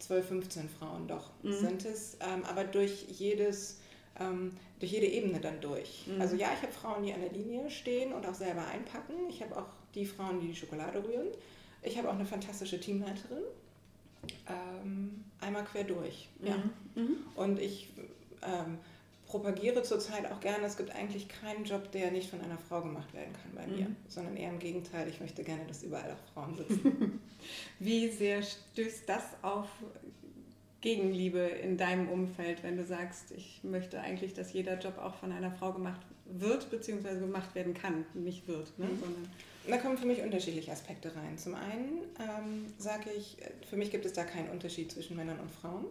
12, 0.00 0.28
15 0.28 0.68
Frauen 0.68 1.08
doch 1.08 1.30
mhm. 1.42 1.52
sind 1.54 1.84
es. 1.84 2.18
Ähm, 2.20 2.44
aber 2.44 2.64
durch 2.64 3.06
jedes 3.08 3.78
ähm, 4.20 4.52
durch 4.78 4.92
jede 4.92 5.06
Ebene 5.06 5.40
dann 5.40 5.60
durch. 5.60 6.06
Mhm. 6.06 6.20
Also 6.20 6.36
ja, 6.36 6.48
ich 6.54 6.62
habe 6.62 6.72
Frauen, 6.72 7.04
die 7.04 7.12
an 7.12 7.20
der 7.20 7.32
Linie 7.32 7.70
stehen 7.70 8.12
und 8.12 8.26
auch 8.26 8.34
selber 8.34 8.66
einpacken. 8.66 9.14
Ich 9.28 9.42
habe 9.42 9.56
auch 9.56 9.66
die 9.94 10.06
Frauen, 10.06 10.40
die 10.40 10.48
die 10.48 10.56
Schokolade 10.56 11.02
rühren. 11.02 11.28
Ich 11.82 11.98
habe 11.98 12.08
auch 12.08 12.14
eine 12.14 12.26
fantastische 12.26 12.80
Teamleiterin. 12.80 13.44
Ähm, 14.48 15.24
einmal 15.40 15.64
quer 15.64 15.84
durch. 15.84 16.28
Mhm. 16.38 16.46
Ja. 16.46 16.56
Mhm. 16.94 17.16
Und 17.36 17.60
ich 17.60 17.92
ähm, 18.42 18.78
propagiere 19.26 19.82
zurzeit 19.82 20.30
auch 20.30 20.40
gerne, 20.40 20.64
es 20.64 20.76
gibt 20.76 20.94
eigentlich 20.94 21.28
keinen 21.28 21.64
Job, 21.64 21.90
der 21.92 22.10
nicht 22.10 22.30
von 22.30 22.40
einer 22.40 22.56
Frau 22.56 22.82
gemacht 22.82 23.12
werden 23.12 23.32
kann 23.32 23.52
bei 23.54 23.66
mir, 23.66 23.88
mhm. 23.88 23.96
sondern 24.08 24.36
eher 24.36 24.50
im 24.50 24.58
Gegenteil, 24.58 25.08
ich 25.08 25.20
möchte 25.20 25.42
gerne, 25.42 25.64
dass 25.66 25.82
überall 25.82 26.12
auch 26.12 26.32
Frauen 26.32 26.56
sitzen. 26.68 27.20
Wie 27.78 28.08
sehr 28.08 28.42
stößt 28.42 29.08
das 29.08 29.24
auf 29.42 29.68
Gegenliebe 30.80 31.38
in 31.38 31.76
deinem 31.78 32.08
Umfeld, 32.08 32.62
wenn 32.62 32.76
du 32.76 32.84
sagst, 32.84 33.32
ich 33.32 33.60
möchte 33.64 34.00
eigentlich, 34.00 34.34
dass 34.34 34.52
jeder 34.52 34.78
Job 34.78 34.98
auch 34.98 35.14
von 35.14 35.32
einer 35.32 35.50
Frau 35.50 35.72
gemacht 35.72 36.00
wird, 36.26 36.70
beziehungsweise 36.70 37.20
gemacht 37.20 37.54
werden 37.54 37.74
kann, 37.74 38.04
nicht 38.14 38.46
wird. 38.46 38.78
Ne? 38.78 38.86
Mhm. 38.86 39.00
Sondern 39.00 39.28
da 39.68 39.78
kommen 39.78 39.96
für 39.96 40.06
mich 40.06 40.22
unterschiedliche 40.22 40.72
Aspekte 40.72 41.14
rein. 41.14 41.38
Zum 41.38 41.54
einen 41.54 42.02
ähm, 42.20 42.66
sage 42.78 43.10
ich, 43.16 43.36
für 43.68 43.76
mich 43.76 43.90
gibt 43.90 44.04
es 44.04 44.12
da 44.12 44.24
keinen 44.24 44.50
Unterschied 44.50 44.92
zwischen 44.92 45.16
Männern 45.16 45.40
und 45.40 45.50
Frauen. 45.50 45.86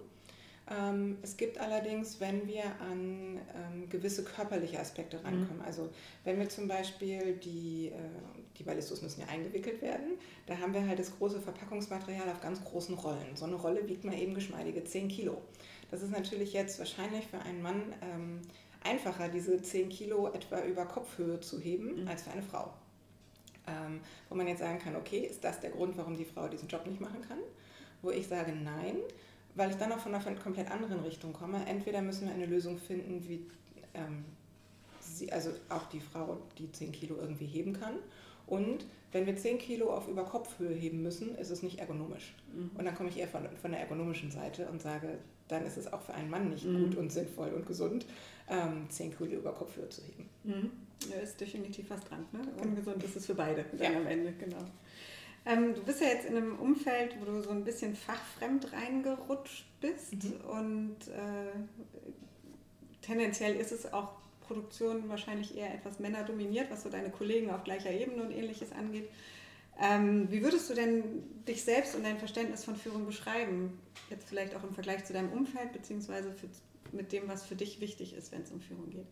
Ähm, 0.72 1.18
es 1.22 1.36
gibt 1.36 1.58
allerdings, 1.58 2.22
wenn 2.22 2.48
wir 2.48 2.64
an 2.80 3.40
ähm, 3.56 3.90
gewisse 3.90 4.24
körperliche 4.24 4.80
Aspekte 4.80 5.18
mhm. 5.18 5.26
rankommen, 5.26 5.58
mhm. 5.58 5.66
also 5.66 5.90
wenn 6.24 6.40
wir 6.40 6.48
zum 6.48 6.68
Beispiel 6.68 7.34
die, 7.34 7.88
äh, 7.88 7.98
die 8.58 8.64
Ballistos 8.64 9.02
müssen 9.02 9.22
ja 9.22 9.28
eingewickelt 9.28 9.82
werden, 9.82 10.18
da 10.48 10.58
haben 10.58 10.74
wir 10.74 10.88
halt 10.88 11.00
das 11.00 11.18
große 11.18 11.42
Verpackungsmaterial 11.42 12.30
auf 12.30 12.42
ganz 12.42 12.64
großen 12.64 12.96
Rollen. 12.96 13.36
So 13.36 13.46
eine 13.46 13.56
Rolle 13.56 13.88
wiegt 13.90 14.06
mal 14.06 14.18
eben 14.18 14.34
geschmeidige 14.34 14.84
10 14.84 15.10
Kilo. 15.10 15.42
Das 15.92 16.02
ist 16.02 16.12
natürlich 16.12 16.54
jetzt 16.54 16.80
wahrscheinlich 16.80 17.28
für 17.28 17.40
einen 17.40 17.62
Mann 17.62 17.82
ähm, 18.02 18.42
einfacher, 18.84 19.28
diese 19.28 19.62
10 19.62 19.90
Kilo 19.90 20.30
etwa 20.30 20.62
über 20.62 20.86
Kopfhöhe 20.86 21.42
zu 21.42 21.60
heben, 21.60 22.04
mhm. 22.04 22.08
als 22.08 22.24
für 22.24 22.32
eine 22.32 22.44
Frau. 22.44 22.74
Ähm, 23.68 24.02
wo 24.30 24.36
man 24.36 24.48
jetzt 24.48 24.60
sagen 24.60 24.80
kann, 24.80 24.96
okay, 24.96 25.20
ist 25.20 25.44
das 25.44 25.60
der 25.60 25.70
Grund, 25.70 25.98
warum 25.98 26.18
die 26.18 26.26
Frau 26.26 26.48
diesen 26.48 26.68
Job 26.68 26.86
nicht 26.86 27.00
machen 27.00 27.22
kann? 27.28 27.40
Wo 28.02 28.12
ich 28.12 28.28
sage, 28.28 28.52
nein, 28.52 28.98
weil 29.56 29.70
ich 29.70 29.78
dann 29.78 29.92
auch 29.92 30.00
von 30.00 30.14
einer 30.14 30.36
komplett 30.36 30.70
anderen 30.72 31.00
Richtung 31.02 31.34
komme. 31.34 31.66
Entweder 31.66 32.02
müssen 32.02 32.28
wir 32.28 32.34
eine 32.34 32.46
Lösung 32.46 32.78
finden, 32.78 33.28
wie 33.28 33.46
ähm, 33.94 34.26
sie, 35.00 35.32
also 35.32 35.52
auch 35.70 35.86
die 35.88 36.00
Frau 36.00 36.38
die 36.58 36.72
10 36.72 36.92
Kilo 36.92 37.16
irgendwie 37.18 37.46
heben 37.46 37.74
kann. 37.74 37.96
Und 38.48 38.86
wenn 39.12 39.26
wir 39.26 39.36
10 39.36 39.60
Kilo 39.60 39.94
auf 39.94 40.08
Überkopfhöhe 40.08 40.74
heben 40.74 41.02
müssen, 41.02 41.36
ist 41.36 41.50
es 41.50 41.64
nicht 41.64 41.80
ergonomisch. 41.80 42.36
Mhm. 42.54 42.72
Und 42.76 42.86
dann 42.86 42.96
komme 42.96 43.10
ich 43.10 43.18
eher 43.18 43.28
von, 43.28 43.48
von 43.62 43.72
der 43.72 43.80
ergonomischen 43.80 44.32
Seite 44.32 44.68
und 44.68 44.82
sage, 44.82 45.20
dann 45.48 45.66
ist 45.66 45.78
es 45.78 45.92
auch 45.92 46.02
für 46.02 46.14
einen 46.14 46.30
Mann 46.30 46.50
nicht 46.50 46.66
mhm. 46.66 46.86
gut 46.86 46.98
und 46.98 47.12
sinnvoll 47.12 47.50
und 47.50 47.66
gesund, 47.66 48.06
ähm, 48.50 48.90
10 48.90 49.18
Kilo 49.18 49.38
über 49.38 49.54
Kopfhöhe 49.54 49.90
zu 49.90 50.02
heben. 50.04 50.30
Mhm. 50.44 50.72
Ja, 51.10 51.18
ist 51.18 51.40
definitiv 51.40 51.90
was 51.90 52.02
dran. 52.02 52.26
Ne? 52.32 52.40
Ungesund 52.62 53.04
ist 53.04 53.16
es 53.16 53.26
für 53.26 53.36
beide 53.36 53.66
dann 53.78 53.94
ja. 53.94 54.00
am 54.00 54.08
Ende, 54.08 54.34
genau. 54.34 54.64
Ähm, 55.46 55.76
du 55.76 55.84
bist 55.84 56.00
ja 56.00 56.08
jetzt 56.08 56.26
in 56.26 56.38
einem 56.38 56.58
Umfeld, 56.58 57.18
wo 57.20 57.26
du 57.26 57.42
so 57.42 57.50
ein 57.50 57.66
bisschen 57.66 57.96
fachfremd 57.96 58.72
reingerutscht 58.72 59.66
bist 59.82 60.24
mhm. 60.24 60.50
und 60.50 60.98
äh, 61.10 62.12
tendenziell 63.02 63.56
ist 63.56 63.74
es 63.74 63.92
auch 63.92 64.10
Produktion 64.48 65.10
wahrscheinlich 65.10 65.58
eher 65.58 65.74
etwas 65.74 66.00
männerdominiert, 66.00 66.72
was 66.72 66.84
so 66.84 66.90
deine 66.90 67.10
Kollegen 67.10 67.50
auf 67.50 67.64
gleicher 67.64 67.92
Ebene 67.92 68.24
und 68.24 68.32
ähnliches 68.32 68.72
angeht. 68.72 69.10
Ähm, 69.82 70.28
wie 70.30 70.44
würdest 70.44 70.70
du 70.70 70.76
denn 70.76 71.04
dich 71.48 71.64
selbst 71.64 71.96
und 71.96 72.04
dein 72.04 72.20
Verständnis 72.20 72.64
von 72.64 72.76
Führung 72.76 73.06
beschreiben? 73.06 73.80
Jetzt 74.10 74.30
vielleicht 74.30 74.56
auch 74.56 74.64
im 74.64 74.74
Vergleich 74.74 75.04
zu 75.06 75.14
deinem 75.14 75.32
Umfeld, 75.32 75.74
beziehungsweise 75.74 76.32
für, 76.32 76.48
mit 76.94 77.12
dem, 77.12 77.28
was 77.28 77.46
für 77.46 77.56
dich 77.56 77.80
wichtig 77.80 78.14
ist, 78.14 78.32
wenn 78.32 78.44
es 78.44 78.52
um 78.52 78.62
Führung 78.62 78.90
geht? 78.90 79.08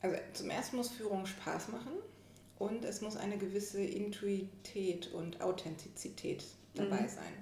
Also 0.00 0.16
zum 0.32 0.50
ersten 0.50 0.76
muss 0.76 0.90
Führung 0.90 1.26
Spaß 1.26 1.68
machen 1.68 1.92
und 2.58 2.84
es 2.84 3.00
muss 3.00 3.16
eine 3.16 3.38
gewisse 3.38 3.82
Intuität 3.82 5.12
und 5.12 5.40
Authentizität 5.40 6.44
dabei 6.74 7.02
mhm. 7.02 7.08
sein. 7.08 7.32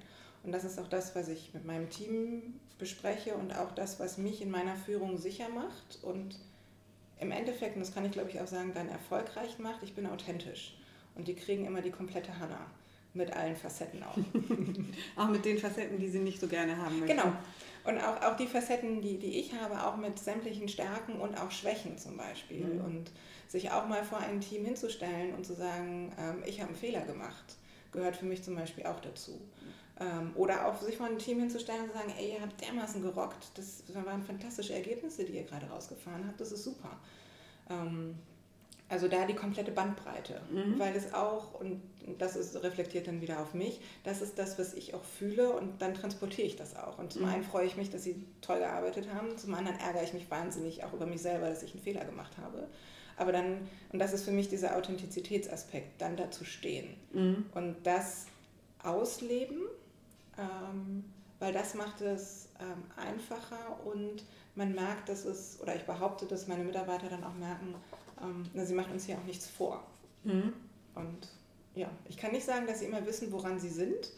Und 0.42 0.52
das 0.52 0.64
ist 0.64 0.78
auch 0.78 0.88
das, 0.88 1.14
was 1.14 1.28
ich 1.28 1.52
mit 1.54 1.64
meinem 1.64 1.90
Team 1.90 2.54
bespreche 2.78 3.34
und 3.34 3.54
auch 3.56 3.72
das, 3.72 4.00
was 4.00 4.18
mich 4.18 4.40
in 4.40 4.50
meiner 4.50 4.76
Führung 4.76 5.18
sicher 5.18 5.48
macht 5.48 5.98
und 6.02 6.38
im 7.18 7.30
Endeffekt, 7.30 7.76
und 7.76 7.80
das 7.80 7.92
kann 7.92 8.06
ich 8.06 8.12
glaube 8.12 8.30
ich 8.30 8.40
auch 8.40 8.46
sagen, 8.46 8.72
dann 8.74 8.88
erfolgreich 8.88 9.58
macht, 9.58 9.82
ich 9.82 9.94
bin 9.94 10.06
authentisch. 10.06 10.76
Und 11.14 11.28
die 11.28 11.34
kriegen 11.34 11.66
immer 11.66 11.82
die 11.82 11.90
komplette 11.90 12.38
Hanna. 12.38 12.70
Mit 13.12 13.32
allen 13.32 13.56
Facetten 13.56 14.02
auch. 14.04 14.16
auch 15.16 15.28
mit 15.28 15.44
den 15.44 15.58
Facetten, 15.58 15.98
die 15.98 16.08
sie 16.08 16.20
nicht 16.20 16.40
so 16.40 16.46
gerne 16.46 16.76
haben 16.76 17.00
möchten. 17.00 17.16
Genau. 17.16 17.32
Und 17.82 17.98
auch, 17.98 18.22
auch 18.22 18.36
die 18.36 18.46
Facetten, 18.46 19.00
die, 19.00 19.18
die 19.18 19.40
ich 19.40 19.54
habe, 19.54 19.82
auch 19.84 19.96
mit 19.96 20.18
sämtlichen 20.18 20.68
Stärken 20.68 21.14
und 21.14 21.40
auch 21.40 21.50
Schwächen 21.50 21.98
zum 21.98 22.16
Beispiel. 22.16 22.64
Mhm. 22.64 22.84
Und 22.84 23.10
sich 23.48 23.70
auch 23.72 23.88
mal 23.88 24.04
vor 24.04 24.18
ein 24.18 24.40
Team 24.40 24.64
hinzustellen 24.64 25.34
und 25.34 25.44
zu 25.44 25.54
sagen, 25.54 26.12
ähm, 26.18 26.42
ich 26.46 26.60
habe 26.60 26.68
einen 26.68 26.78
Fehler 26.78 27.00
gemacht, 27.00 27.56
gehört 27.90 28.16
für 28.16 28.26
mich 28.26 28.44
zum 28.44 28.54
Beispiel 28.54 28.86
auch 28.86 29.00
dazu. 29.00 29.40
Ähm, 29.98 30.30
oder 30.36 30.66
auch 30.66 30.80
sich 30.80 30.96
vor 30.96 31.06
ein 31.06 31.18
Team 31.18 31.40
hinzustellen 31.40 31.82
und 31.82 31.88
zu 31.88 31.94
sagen, 31.94 32.14
ey, 32.16 32.34
ihr 32.34 32.40
habt 32.40 32.60
dermaßen 32.60 33.02
gerockt, 33.02 33.50
das 33.56 33.82
waren 33.92 34.24
fantastische 34.24 34.74
Ergebnisse, 34.74 35.24
die 35.24 35.32
ihr 35.32 35.44
gerade 35.44 35.66
rausgefahren 35.66 36.26
habt, 36.28 36.40
das 36.40 36.52
ist 36.52 36.62
super. 36.62 36.96
Ähm, 37.68 38.14
also 38.90 39.06
da 39.06 39.24
die 39.24 39.34
komplette 39.34 39.70
Bandbreite, 39.70 40.40
mhm. 40.50 40.78
weil 40.78 40.94
es 40.96 41.14
auch, 41.14 41.54
und 41.54 41.80
das 42.18 42.34
ist, 42.34 42.60
reflektiert 42.62 43.06
dann 43.06 43.20
wieder 43.20 43.40
auf 43.40 43.54
mich, 43.54 43.80
das 44.02 44.20
ist 44.20 44.36
das, 44.38 44.58
was 44.58 44.74
ich 44.74 44.94
auch 44.94 45.04
fühle 45.04 45.52
und 45.52 45.80
dann 45.80 45.94
transportiere 45.94 46.48
ich 46.48 46.56
das 46.56 46.76
auch. 46.76 46.98
Und 46.98 47.12
zum 47.12 47.22
mhm. 47.22 47.28
einen 47.28 47.44
freue 47.44 47.66
ich 47.66 47.76
mich, 47.76 47.90
dass 47.90 48.02
sie 48.02 48.26
toll 48.40 48.58
gearbeitet 48.58 49.06
haben, 49.14 49.38
zum 49.38 49.54
anderen 49.54 49.78
ärgere 49.78 50.02
ich 50.02 50.12
mich 50.12 50.28
wahnsinnig 50.28 50.82
auch 50.82 50.92
über 50.92 51.06
mich 51.06 51.22
selber, 51.22 51.48
dass 51.48 51.62
ich 51.62 51.72
einen 51.72 51.82
Fehler 51.82 52.04
gemacht 52.04 52.32
habe. 52.42 52.66
Aber 53.16 53.30
dann, 53.30 53.68
und 53.92 54.00
das 54.00 54.12
ist 54.12 54.24
für 54.24 54.32
mich 54.32 54.48
dieser 54.48 54.76
Authentizitätsaspekt, 54.76 56.00
dann 56.00 56.16
dazu 56.16 56.44
stehen 56.44 56.96
mhm. 57.12 57.46
und 57.54 57.76
das 57.84 58.26
ausleben, 58.82 59.60
ähm, 60.36 61.04
weil 61.38 61.52
das 61.52 61.74
macht 61.74 62.00
es 62.00 62.48
ähm, 62.60 62.82
einfacher 62.96 63.78
und 63.84 64.24
man 64.54 64.74
merkt, 64.74 65.08
dass 65.08 65.24
es, 65.24 65.58
oder 65.60 65.76
ich 65.76 65.84
behaupte, 65.84 66.26
dass 66.26 66.48
meine 66.48 66.64
Mitarbeiter 66.64 67.08
dann 67.08 67.24
auch 67.24 67.34
merken, 67.34 67.74
ähm, 68.22 68.44
na, 68.54 68.64
sie 68.64 68.74
machen 68.74 68.92
uns 68.92 69.04
hier 69.04 69.16
auch 69.16 69.24
nichts 69.24 69.48
vor. 69.48 69.84
Mhm. 70.24 70.52
Und 70.94 71.28
ja, 71.74 71.90
ich 72.08 72.16
kann 72.16 72.32
nicht 72.32 72.44
sagen, 72.44 72.66
dass 72.66 72.80
sie 72.80 72.86
immer 72.86 73.04
wissen, 73.06 73.32
woran 73.32 73.58
sie 73.58 73.68
sind. 73.68 74.10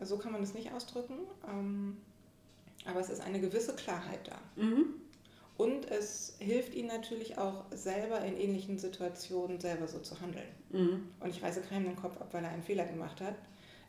So 0.00 0.18
kann 0.18 0.32
man 0.32 0.40
das 0.40 0.54
nicht 0.54 0.72
ausdrücken. 0.72 1.18
Ähm, 1.48 1.96
aber 2.84 3.00
es 3.00 3.10
ist 3.10 3.20
eine 3.20 3.40
gewisse 3.40 3.74
Klarheit 3.74 4.28
da. 4.28 4.62
Mhm. 4.62 4.94
Und 5.56 5.90
es 5.90 6.36
hilft 6.38 6.74
ihnen 6.74 6.88
natürlich 6.88 7.38
auch 7.38 7.64
selber 7.70 8.20
in 8.24 8.36
ähnlichen 8.36 8.78
Situationen 8.78 9.60
selber 9.60 9.86
so 9.86 9.98
zu 9.98 10.20
handeln. 10.20 10.48
Mhm. 10.70 11.08
Und 11.20 11.30
ich 11.30 11.42
reiße 11.42 11.60
keinen 11.62 11.84
den 11.84 11.96
Kopf 11.96 12.20
ab, 12.20 12.28
weil 12.32 12.42
er 12.44 12.50
einen 12.50 12.62
Fehler 12.62 12.86
gemacht 12.86 13.20
hat. 13.20 13.34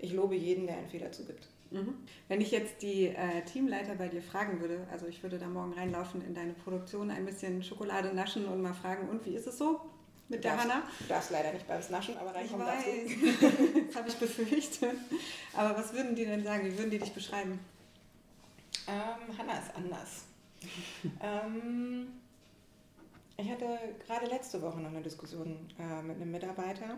Ich 0.04 0.12
lobe 0.12 0.36
jeden, 0.36 0.68
der 0.68 0.78
einen 0.78 0.90
Fehler 0.90 1.14
zugibt. 1.14 1.48
Mhm. 1.72 1.96
Wenn 2.28 2.42
ich 2.42 2.52
jetzt 2.52 2.82
die 2.82 3.08
äh, 3.08 3.42
Teamleiter 3.46 3.96
bei 3.96 4.10
dir 4.10 4.22
fragen 4.22 4.60
würde, 4.60 4.86
also 4.92 5.08
ich 5.08 5.24
würde 5.24 5.40
da 5.40 5.48
morgen 5.48 5.72
reinlaufen 5.72 6.22
in 6.26 6.36
deine 6.36 6.52
Produktion, 6.52 7.10
ein 7.10 7.26
bisschen 7.26 7.64
Schokolade 7.64 8.14
naschen 8.14 8.46
und 8.46 8.62
mal 8.62 8.74
fragen, 8.74 9.08
und 9.08 9.26
wie 9.26 9.34
ist 9.34 9.48
es 9.48 9.58
so 9.58 9.80
mit 10.28 10.44
der 10.44 10.62
Hanna? 10.62 10.84
Du 11.00 11.06
darfst 11.06 11.32
leider 11.32 11.54
nicht 11.54 11.66
beim 11.66 11.82
Naschen, 11.90 12.18
aber 12.18 12.36
reinkommen 12.36 12.68
darfst 12.68 12.86
du. 12.86 13.82
das 13.88 13.96
habe 13.96 14.10
ich 14.10 14.16
befürchtet. 14.16 14.98
Aber 15.54 15.78
was 15.78 15.94
würden 15.94 16.16
die 16.16 16.26
denn 16.26 16.44
sagen? 16.44 16.66
Wie 16.66 16.78
würden 16.78 16.92
die 16.92 17.00
dich 17.00 17.14
beschreiben? 17.14 17.58
Ähm, 18.90 19.38
Hanna 19.38 19.54
ist 19.54 19.74
anders. 19.74 20.26
ähm, 21.22 22.08
ich 23.38 23.50
hatte 23.50 23.80
gerade 24.06 24.26
letzte 24.26 24.62
Woche 24.62 24.82
noch 24.82 24.90
eine 24.90 25.02
Diskussion 25.02 25.66
äh, 25.80 26.02
mit 26.04 26.18
einem 26.18 26.32
Mitarbeiter, 26.32 26.98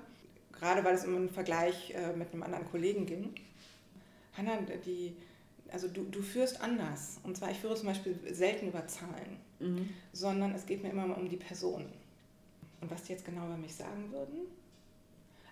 gerade 0.59 0.83
weil 0.83 0.95
es 0.95 1.05
um 1.05 1.15
einen 1.15 1.29
Vergleich 1.29 1.91
äh, 1.91 2.13
mit 2.13 2.33
einem 2.33 2.43
anderen 2.43 2.65
Kollegen 2.69 3.05
ging. 3.05 3.33
Hanna, 4.37 4.57
die, 4.85 5.15
also 5.71 5.87
du, 5.87 6.03
du 6.03 6.21
führst 6.21 6.61
anders. 6.61 7.19
Und 7.23 7.37
zwar, 7.37 7.51
ich 7.51 7.57
führe 7.57 7.75
zum 7.75 7.87
Beispiel 7.87 8.17
selten 8.31 8.67
über 8.67 8.87
Zahlen, 8.87 9.39
mhm. 9.59 9.89
sondern 10.11 10.53
es 10.53 10.65
geht 10.65 10.83
mir 10.83 10.89
immer 10.89 11.17
um 11.17 11.29
die 11.29 11.37
Person. 11.37 11.85
Und 12.81 12.91
was 12.91 13.03
die 13.03 13.13
jetzt 13.13 13.25
genau 13.25 13.45
über 13.45 13.57
mich 13.57 13.75
sagen 13.75 14.11
würden? 14.11 14.47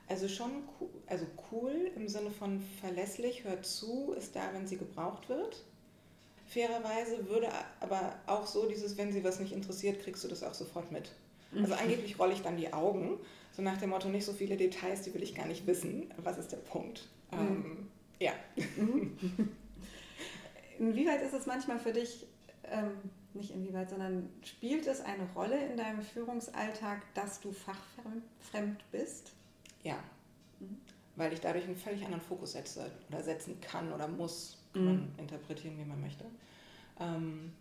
Also 0.07 0.27
schon 0.27 0.51
cool, 0.79 0.89
also 1.07 1.25
cool 1.51 1.91
im 1.95 2.07
Sinne 2.07 2.29
von 2.29 2.61
verlässlich, 2.81 3.45
hört 3.45 3.65
zu, 3.65 4.13
ist 4.17 4.35
da, 4.35 4.49
wenn 4.53 4.67
sie 4.67 4.77
gebraucht 4.77 5.29
wird. 5.29 5.63
Fairerweise 6.47 7.27
würde 7.29 7.47
aber 7.79 8.15
auch 8.27 8.45
so 8.45 8.67
dieses, 8.67 8.97
wenn 8.97 9.13
sie 9.13 9.23
was 9.23 9.39
nicht 9.39 9.53
interessiert, 9.53 10.01
kriegst 10.01 10.23
du 10.23 10.27
das 10.27 10.43
auch 10.43 10.53
sofort 10.53 10.91
mit. 10.91 11.11
Also 11.55 11.73
mhm. 11.73 11.79
angeblich 11.81 12.19
rolle 12.19 12.33
ich 12.33 12.41
dann 12.41 12.57
die 12.57 12.73
Augen, 12.73 13.17
so 13.55 13.61
nach 13.61 13.77
dem 13.77 13.91
Motto, 13.91 14.09
nicht 14.09 14.25
so 14.25 14.33
viele 14.33 14.57
Details, 14.57 15.03
die 15.03 15.13
will 15.13 15.23
ich 15.23 15.35
gar 15.35 15.45
nicht 15.45 15.65
wissen. 15.67 16.11
Was 16.17 16.37
ist 16.37 16.51
der 16.51 16.57
Punkt? 16.57 17.07
Mhm. 17.31 17.37
Ähm, 17.37 17.87
ja. 18.19 18.33
Mhm. 18.77 19.17
Inwieweit 20.79 21.21
ist 21.21 21.33
es 21.33 21.45
manchmal 21.45 21.79
für 21.79 21.93
dich, 21.93 22.25
ähm, 22.65 22.91
nicht 23.33 23.51
inwieweit, 23.51 23.89
sondern 23.89 24.29
spielt 24.43 24.87
es 24.87 25.01
eine 25.01 25.27
Rolle 25.35 25.65
in 25.67 25.77
deinem 25.77 26.01
Führungsalltag, 26.01 27.01
dass 27.13 27.39
du 27.39 27.51
fachfremd 27.51 28.83
bist? 28.91 29.33
Ja, 29.83 29.97
mhm. 30.59 30.77
weil 31.15 31.31
ich 31.33 31.39
dadurch 31.39 31.65
einen 31.65 31.75
völlig 31.75 32.03
anderen 32.03 32.21
Fokus 32.21 32.53
setze 32.53 32.89
oder 33.09 33.21
setzen 33.21 33.61
kann 33.61 33.93
oder 33.93 34.07
muss, 34.07 34.57
kann 34.73 34.81
mhm. 34.81 34.87
man 34.87 35.11
interpretieren, 35.19 35.77
wie 35.77 35.85
man 35.85 36.01
möchte. 36.01 36.25
Ähm, 36.99 37.53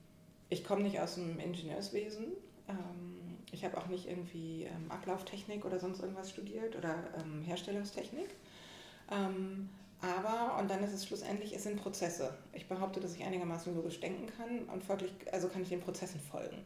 ich 0.49 0.64
komme 0.64 0.82
nicht 0.82 1.00
aus 1.00 1.16
dem 1.16 1.38
Ingenieurswesen. 1.38 2.26
Ähm, 2.69 3.37
ich 3.50 3.64
habe 3.64 3.76
auch 3.78 3.87
nicht 3.87 4.09
irgendwie 4.09 4.64
ähm, 4.64 4.90
Ablauftechnik 4.90 5.64
oder 5.64 5.78
sonst 5.78 6.00
irgendwas 6.00 6.31
studiert 6.31 6.76
oder 6.76 6.97
ähm, 7.21 7.42
Herstellungstechnik. 7.42 8.28
Ähm, 9.11 9.69
aber, 10.00 10.59
und 10.59 10.69
dann 10.69 10.83
ist 10.83 10.92
es 10.92 11.07
schlussendlich, 11.07 11.54
es 11.54 11.62
sind 11.62 11.81
Prozesse. 11.81 12.35
Ich 12.52 12.66
behaupte, 12.66 12.99
dass 12.99 13.14
ich 13.14 13.25
einigermaßen 13.25 13.75
logisch 13.75 14.00
denken 14.00 14.26
kann 14.37 14.61
und 14.73 14.83
folglich, 14.83 15.12
also 15.31 15.49
kann 15.49 15.62
ich 15.62 15.69
den 15.69 15.81
Prozessen 15.81 16.21
folgen. 16.21 16.59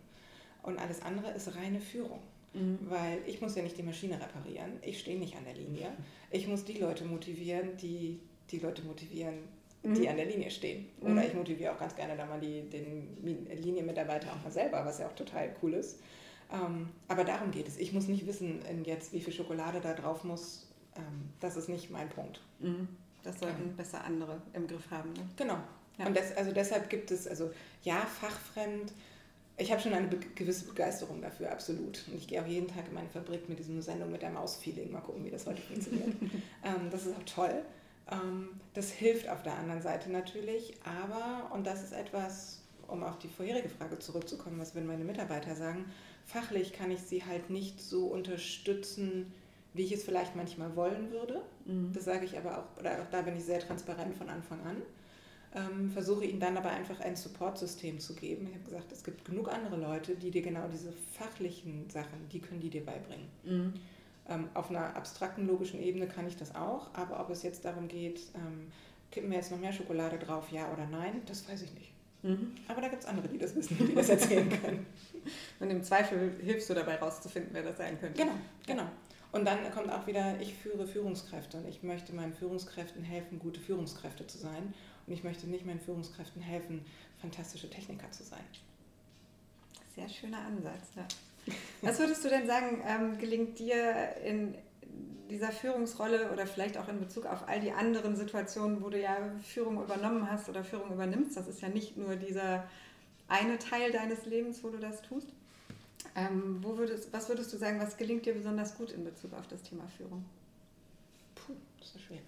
Und 0.62 0.78
alles 0.78 1.02
andere 1.02 1.32
ist 1.32 1.54
reine 1.54 1.80
Führung. 1.80 2.20
Mhm. 2.54 2.78
Weil 2.88 3.18
ich 3.26 3.40
muss 3.40 3.54
ja 3.54 3.62
nicht 3.62 3.76
die 3.76 3.82
Maschine 3.82 4.20
reparieren, 4.20 4.72
ich 4.82 5.00
stehe 5.00 5.18
nicht 5.18 5.36
an 5.36 5.44
der 5.44 5.54
Linie. 5.54 5.92
Ich 6.30 6.48
muss 6.48 6.64
die 6.64 6.78
Leute 6.78 7.04
motivieren, 7.04 7.76
die 7.76 8.20
die 8.50 8.58
Leute 8.58 8.82
motivieren, 8.82 9.34
die 9.82 10.02
mhm. 10.02 10.08
an 10.08 10.16
der 10.16 10.26
Linie 10.26 10.50
stehen. 10.50 10.86
Oder 11.00 11.12
mhm. 11.12 11.18
ich 11.20 11.34
motiviere 11.34 11.72
auch 11.72 11.78
ganz 11.78 11.94
gerne 11.94 12.16
da 12.16 12.26
mal 12.26 12.40
die, 12.40 12.62
den 12.62 13.16
Linienmitarbeiter 13.22 14.32
auch 14.32 14.42
mal 14.42 14.50
selber, 14.50 14.84
was 14.84 14.98
ja 14.98 15.06
auch 15.06 15.14
total 15.14 15.54
cool 15.62 15.74
ist. 15.74 16.00
Ähm, 16.52 16.88
aber 17.08 17.24
darum 17.24 17.50
geht 17.50 17.68
es. 17.68 17.76
Ich 17.76 17.92
muss 17.92 18.08
nicht 18.08 18.26
wissen, 18.26 18.60
jetzt, 18.84 19.12
wie 19.12 19.20
viel 19.20 19.32
Schokolade 19.32 19.80
da 19.80 19.94
drauf 19.94 20.24
muss. 20.24 20.66
Ähm, 20.96 21.30
das 21.40 21.56
ist 21.56 21.68
nicht 21.68 21.90
mein 21.90 22.08
Punkt. 22.08 22.40
Mhm. 22.60 22.88
Das 23.22 23.40
sollten 23.40 23.76
besser 23.76 24.04
andere 24.04 24.40
im 24.52 24.68
Griff 24.68 24.90
haben. 24.90 25.12
Ne? 25.12 25.28
Genau. 25.36 25.58
Ja. 25.98 26.06
Und 26.06 26.16
das, 26.16 26.36
also 26.36 26.52
deshalb 26.52 26.88
gibt 26.90 27.10
es, 27.10 27.26
also 27.26 27.50
ja, 27.82 28.00
fachfremd. 28.00 28.92
Ich 29.58 29.72
habe 29.72 29.80
schon 29.80 29.94
eine 29.94 30.06
be 30.06 30.18
gewisse 30.34 30.66
Begeisterung 30.66 31.22
dafür, 31.22 31.50
absolut. 31.50 32.04
Und 32.08 32.18
ich 32.18 32.28
gehe 32.28 32.40
auch 32.42 32.46
jeden 32.46 32.68
Tag 32.68 32.88
in 32.88 32.94
meine 32.94 33.08
Fabrik 33.08 33.48
mit 33.48 33.58
diesem 33.58 33.80
Sendung 33.80 34.12
mit 34.12 34.22
der 34.22 34.30
Maus-Feeling. 34.30 34.92
Mal 34.92 35.00
gucken, 35.00 35.24
wie 35.24 35.30
das 35.30 35.46
heute 35.46 35.62
funktioniert. 35.62 36.08
ähm, 36.64 36.90
das 36.90 37.06
ist 37.06 37.16
auch 37.16 37.24
toll. 37.24 37.62
Ähm, 38.10 38.60
das 38.74 38.90
hilft 38.90 39.28
auf 39.28 39.42
der 39.42 39.56
anderen 39.56 39.82
Seite 39.82 40.10
natürlich. 40.10 40.74
Aber, 40.84 41.54
und 41.54 41.66
das 41.66 41.82
ist 41.82 41.92
etwas, 41.92 42.62
um 42.88 43.02
auf 43.02 43.18
die 43.18 43.28
vorherige 43.28 43.68
Frage 43.68 43.98
zurückzukommen, 43.98 44.58
was 44.58 44.74
würden 44.74 44.86
meine 44.86 45.04
Mitarbeiter 45.04 45.54
sagen, 45.54 45.86
fachlich 46.24 46.72
kann 46.72 46.90
ich 46.90 47.00
sie 47.00 47.24
halt 47.24 47.50
nicht 47.50 47.80
so 47.80 48.06
unterstützen, 48.06 49.32
wie 49.74 49.82
ich 49.82 49.92
es 49.92 50.04
vielleicht 50.04 50.36
manchmal 50.36 50.74
wollen 50.76 51.10
würde. 51.10 51.42
Mhm. 51.64 51.92
Das 51.92 52.04
sage 52.04 52.24
ich 52.24 52.36
aber 52.38 52.58
auch, 52.58 52.80
oder 52.80 53.02
auch 53.02 53.10
da 53.10 53.22
bin 53.22 53.36
ich 53.36 53.44
sehr 53.44 53.60
transparent 53.60 54.14
von 54.14 54.28
Anfang 54.28 54.60
an. 54.64 54.82
Ähm, 55.54 55.90
versuche 55.90 56.24
ihnen 56.24 56.40
dann 56.40 56.56
aber 56.56 56.70
einfach 56.70 57.00
ein 57.00 57.16
Supportsystem 57.16 57.98
zu 57.98 58.14
geben. 58.14 58.46
Ich 58.48 58.54
habe 58.54 58.64
gesagt, 58.64 58.92
es 58.92 59.04
gibt 59.04 59.24
genug 59.24 59.48
andere 59.52 59.76
Leute, 59.76 60.14
die 60.14 60.30
dir 60.30 60.42
genau 60.42 60.68
diese 60.68 60.92
fachlichen 60.92 61.88
Sachen, 61.88 62.28
die 62.30 62.40
können 62.40 62.60
die 62.60 62.70
dir 62.70 62.84
beibringen. 62.84 63.28
Mhm. 63.44 63.74
Ähm, 64.28 64.48
auf 64.54 64.70
einer 64.70 64.96
abstrakten, 64.96 65.46
logischen 65.46 65.80
Ebene 65.80 66.08
kann 66.08 66.26
ich 66.26 66.36
das 66.36 66.54
auch, 66.54 66.88
aber 66.94 67.20
ob 67.20 67.30
es 67.30 67.42
jetzt 67.42 67.64
darum 67.64 67.86
geht, 67.86 68.20
ähm, 68.34 68.72
kippen 69.12 69.30
wir 69.30 69.36
jetzt 69.36 69.52
noch 69.52 69.58
mehr 69.58 69.72
Schokolade 69.72 70.18
drauf, 70.18 70.50
ja 70.50 70.70
oder 70.72 70.86
nein, 70.86 71.22
das 71.26 71.48
weiß 71.48 71.62
ich 71.62 71.72
nicht. 71.74 71.92
Mhm. 72.22 72.52
Aber 72.66 72.80
da 72.80 72.88
gibt 72.88 73.02
es 73.02 73.08
andere, 73.08 73.28
die 73.28 73.38
das 73.38 73.54
wissen, 73.54 73.76
die 73.78 73.94
das 73.94 74.08
erzählen 74.08 74.48
können. 74.48 74.86
Und 75.60 75.70
im 75.70 75.82
Zweifel 75.82 76.34
hilfst 76.42 76.68
du 76.68 76.74
dabei 76.74 76.96
rauszufinden, 76.96 77.50
wer 77.52 77.62
das 77.62 77.76
sein 77.76 78.00
könnte. 78.00 78.20
Genau, 78.20 78.34
genau. 78.66 78.86
Und 79.32 79.44
dann 79.44 79.70
kommt 79.72 79.90
auch 79.90 80.06
wieder, 80.06 80.40
ich 80.40 80.54
führe 80.54 80.86
Führungskräfte 80.86 81.58
und 81.58 81.68
ich 81.68 81.82
möchte 81.82 82.14
meinen 82.14 82.32
Führungskräften 82.32 83.02
helfen, 83.02 83.38
gute 83.38 83.60
Führungskräfte 83.60 84.26
zu 84.26 84.38
sein. 84.38 84.72
Und 85.06 85.12
ich 85.12 85.24
möchte 85.24 85.46
nicht 85.46 85.66
meinen 85.66 85.80
Führungskräften 85.80 86.40
helfen, 86.40 86.84
fantastische 87.20 87.68
Techniker 87.68 88.10
zu 88.10 88.24
sein. 88.24 88.44
Sehr 89.94 90.08
schöner 90.08 90.38
Ansatz. 90.38 90.94
Ja. 90.96 91.06
Was 91.82 91.98
würdest 91.98 92.24
du 92.24 92.28
denn 92.28 92.46
sagen, 92.46 92.82
ähm, 92.86 93.18
gelingt 93.18 93.58
dir 93.58 94.16
in 94.24 94.54
dieser 95.30 95.50
Führungsrolle 95.50 96.30
oder 96.32 96.46
vielleicht 96.46 96.78
auch 96.78 96.88
in 96.88 97.00
Bezug 97.00 97.26
auf 97.26 97.48
all 97.48 97.60
die 97.60 97.72
anderen 97.72 98.16
Situationen, 98.16 98.82
wo 98.82 98.90
du 98.90 99.00
ja 99.00 99.16
Führung 99.42 99.82
übernommen 99.82 100.30
hast 100.30 100.48
oder 100.48 100.64
Führung 100.64 100.92
übernimmst? 100.92 101.36
Das 101.36 101.48
ist 101.48 101.60
ja 101.60 101.68
nicht 101.68 101.96
nur 101.96 102.16
dieser 102.16 102.64
eine 103.28 103.58
Teil 103.58 103.92
deines 103.92 104.24
Lebens, 104.26 104.62
wo 104.62 104.70
du 104.70 104.78
das 104.78 105.02
tust. 105.02 105.28
Ähm, 106.14 106.58
wo 106.62 106.76
würdest, 106.78 107.12
was 107.12 107.28
würdest 107.28 107.52
du 107.52 107.58
sagen, 107.58 107.80
was 107.80 107.96
gelingt 107.96 108.26
dir 108.26 108.34
besonders 108.34 108.76
gut 108.76 108.92
in 108.92 109.04
Bezug 109.04 109.34
auf 109.34 109.46
das 109.48 109.62
Thema 109.62 109.86
Führung? 109.96 110.24
Puh, 111.34 111.54
das 111.80 111.94
ist 111.94 112.02
schwer. 112.02 112.20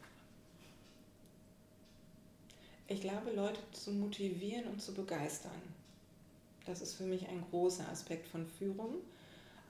Ich 2.89 3.01
glaube, 3.01 3.31
Leute 3.33 3.61
zu 3.73 3.93
motivieren 3.93 4.67
und 4.67 4.81
zu 4.81 4.95
begeistern. 4.95 5.63
Das 6.69 6.83
ist 6.83 6.95
für 6.95 7.05
mich 7.05 7.29
ein 7.29 7.43
großer 7.51 7.89
Aspekt 7.89 8.27
von 8.29 8.47
Führung. 8.47 8.97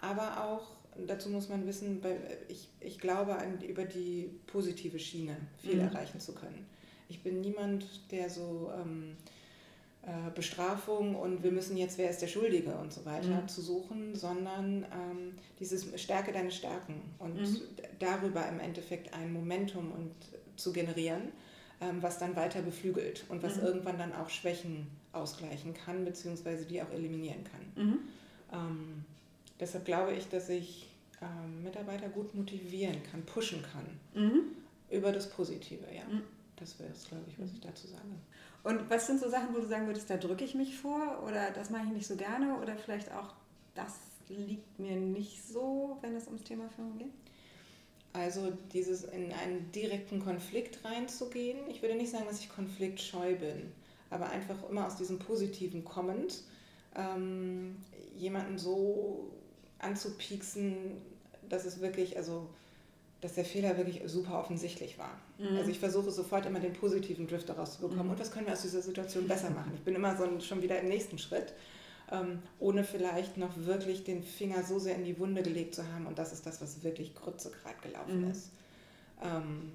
aber 0.00 0.44
auch, 0.44 0.66
dazu 1.06 1.30
muss 1.30 1.48
man 1.48 1.66
wissen, 1.66 2.00
ich, 2.48 2.68
ich 2.80 2.98
glaube 2.98 3.36
an, 3.36 3.60
über 3.62 3.84
die 3.84 4.30
positive 4.46 4.98
Schiene 4.98 5.36
viel 5.58 5.76
mhm. 5.76 5.88
erreichen 5.88 6.20
zu 6.20 6.34
können. 6.34 6.66
Ich 7.08 7.22
bin 7.22 7.40
niemand, 7.40 7.86
der 8.10 8.28
so 8.28 8.70
ähm, 8.76 9.16
äh, 10.02 10.30
Bestrafung 10.34 11.14
und 11.14 11.42
wir 11.42 11.52
müssen 11.52 11.76
jetzt, 11.76 11.98
wer 11.98 12.10
ist 12.10 12.20
der 12.20 12.26
Schuldige 12.26 12.74
und 12.74 12.92
so 12.92 13.04
weiter 13.04 13.42
mhm. 13.42 13.48
zu 13.48 13.62
suchen, 13.62 14.14
sondern 14.14 14.84
ähm, 14.84 15.34
dieses 15.60 16.00
Stärke 16.00 16.32
deine 16.32 16.50
Stärken 16.50 17.00
und 17.18 17.40
mhm. 17.40 17.60
darüber 17.98 18.46
im 18.48 18.58
Endeffekt 18.58 19.14
ein 19.14 19.32
Momentum 19.32 19.92
und 19.92 20.12
zu 20.56 20.72
generieren, 20.72 21.32
was 21.80 22.18
dann 22.18 22.34
weiter 22.34 22.62
beflügelt 22.62 23.24
und 23.28 23.42
was 23.42 23.56
mhm. 23.56 23.62
irgendwann 23.62 23.98
dann 23.98 24.12
auch 24.14 24.28
Schwächen 24.28 24.88
ausgleichen 25.12 25.74
kann, 25.74 26.04
beziehungsweise 26.04 26.64
die 26.64 26.82
auch 26.82 26.90
eliminieren 26.90 27.44
kann. 27.44 27.84
Mhm. 27.84 27.98
Ähm, 28.52 29.04
deshalb 29.60 29.84
glaube 29.84 30.12
ich, 30.12 30.28
dass 30.28 30.48
ich 30.48 30.88
ähm, 31.22 31.62
Mitarbeiter 31.62 32.08
gut 32.08 32.34
motivieren 32.34 33.02
kann, 33.10 33.22
pushen 33.22 33.62
kann 33.62 33.86
mhm. 34.14 34.40
über 34.90 35.12
das 35.12 35.30
Positive, 35.30 35.84
ja. 35.94 36.04
Mhm. 36.04 36.22
Das 36.56 36.78
wäre 36.80 36.90
es, 36.90 37.06
glaube 37.06 37.24
ich, 37.28 37.38
was 37.38 37.52
ich 37.52 37.60
dazu 37.60 37.86
sage. 37.86 38.02
Und 38.64 38.90
was 38.90 39.06
sind 39.06 39.20
so 39.20 39.28
Sachen, 39.30 39.54
wo 39.54 39.60
du 39.60 39.66
sagen 39.66 39.86
würdest, 39.86 40.10
da 40.10 40.16
drücke 40.16 40.44
ich 40.44 40.54
mich 40.54 40.76
vor 40.76 41.22
oder 41.24 41.52
das 41.52 41.70
mache 41.70 41.84
ich 41.84 41.92
nicht 41.92 42.06
so 42.06 42.16
gerne 42.16 42.56
oder 42.60 42.76
vielleicht 42.76 43.12
auch, 43.12 43.34
das 43.74 43.94
liegt 44.28 44.78
mir 44.78 44.96
nicht 44.96 45.46
so, 45.46 45.96
wenn 46.00 46.16
es 46.16 46.26
ums 46.26 46.42
Thema 46.42 46.68
Führung 46.68 46.98
geht? 46.98 47.12
Also 48.12 48.52
dieses 48.72 49.04
in 49.04 49.32
einen 49.32 49.70
direkten 49.72 50.20
Konflikt 50.20 50.84
reinzugehen. 50.84 51.58
Ich 51.70 51.82
würde 51.82 51.94
nicht 51.94 52.10
sagen, 52.10 52.24
dass 52.26 52.40
ich 52.40 52.48
konfliktscheu 52.48 53.36
bin, 53.36 53.72
aber 54.10 54.30
einfach 54.30 54.56
immer 54.68 54.86
aus 54.86 54.96
diesem 54.96 55.18
Positiven 55.18 55.84
kommend, 55.84 56.42
ähm, 56.96 57.76
jemanden 58.16 58.58
so 58.58 59.30
anzupieksen, 59.78 60.76
dass 61.48 61.64
es 61.64 61.80
wirklich, 61.80 62.16
also 62.16 62.48
dass 63.20 63.34
der 63.34 63.44
Fehler 63.44 63.76
wirklich 63.76 64.00
super 64.06 64.38
offensichtlich 64.38 64.98
war. 64.98 65.20
Mhm. 65.38 65.58
Also 65.58 65.70
ich 65.70 65.78
versuche 65.78 66.10
sofort 66.10 66.46
immer 66.46 66.60
den 66.60 66.72
positiven 66.72 67.26
Drift 67.26 67.48
daraus 67.48 67.74
zu 67.74 67.82
bekommen. 67.82 68.04
Mhm. 68.04 68.10
Und 68.10 68.20
was 68.20 68.30
können 68.30 68.46
wir 68.46 68.52
aus 68.52 68.62
dieser 68.62 68.82
Situation 68.82 69.26
besser 69.26 69.50
machen? 69.50 69.72
Ich 69.74 69.82
bin 69.82 69.94
immer 69.94 70.16
so 70.16 70.40
schon 70.40 70.62
wieder 70.62 70.80
im 70.80 70.88
nächsten 70.88 71.18
Schritt, 71.18 71.52
ähm, 72.10 72.42
ohne 72.58 72.84
vielleicht 72.84 73.36
noch 73.36 73.56
wirklich 73.56 74.04
den 74.04 74.22
Finger 74.22 74.62
so 74.62 74.78
sehr 74.78 74.96
in 74.96 75.04
die 75.04 75.18
Wunde 75.18 75.42
gelegt 75.42 75.74
zu 75.74 75.86
haben. 75.92 76.06
Und 76.06 76.18
das 76.18 76.32
ist 76.32 76.46
das, 76.46 76.60
was 76.60 76.82
wirklich 76.82 77.14
Grütze 77.14 77.50
gerade 77.50 77.76
gelaufen 77.82 78.24
mhm. 78.24 78.30
ist. 78.30 78.50
Ähm, 79.22 79.72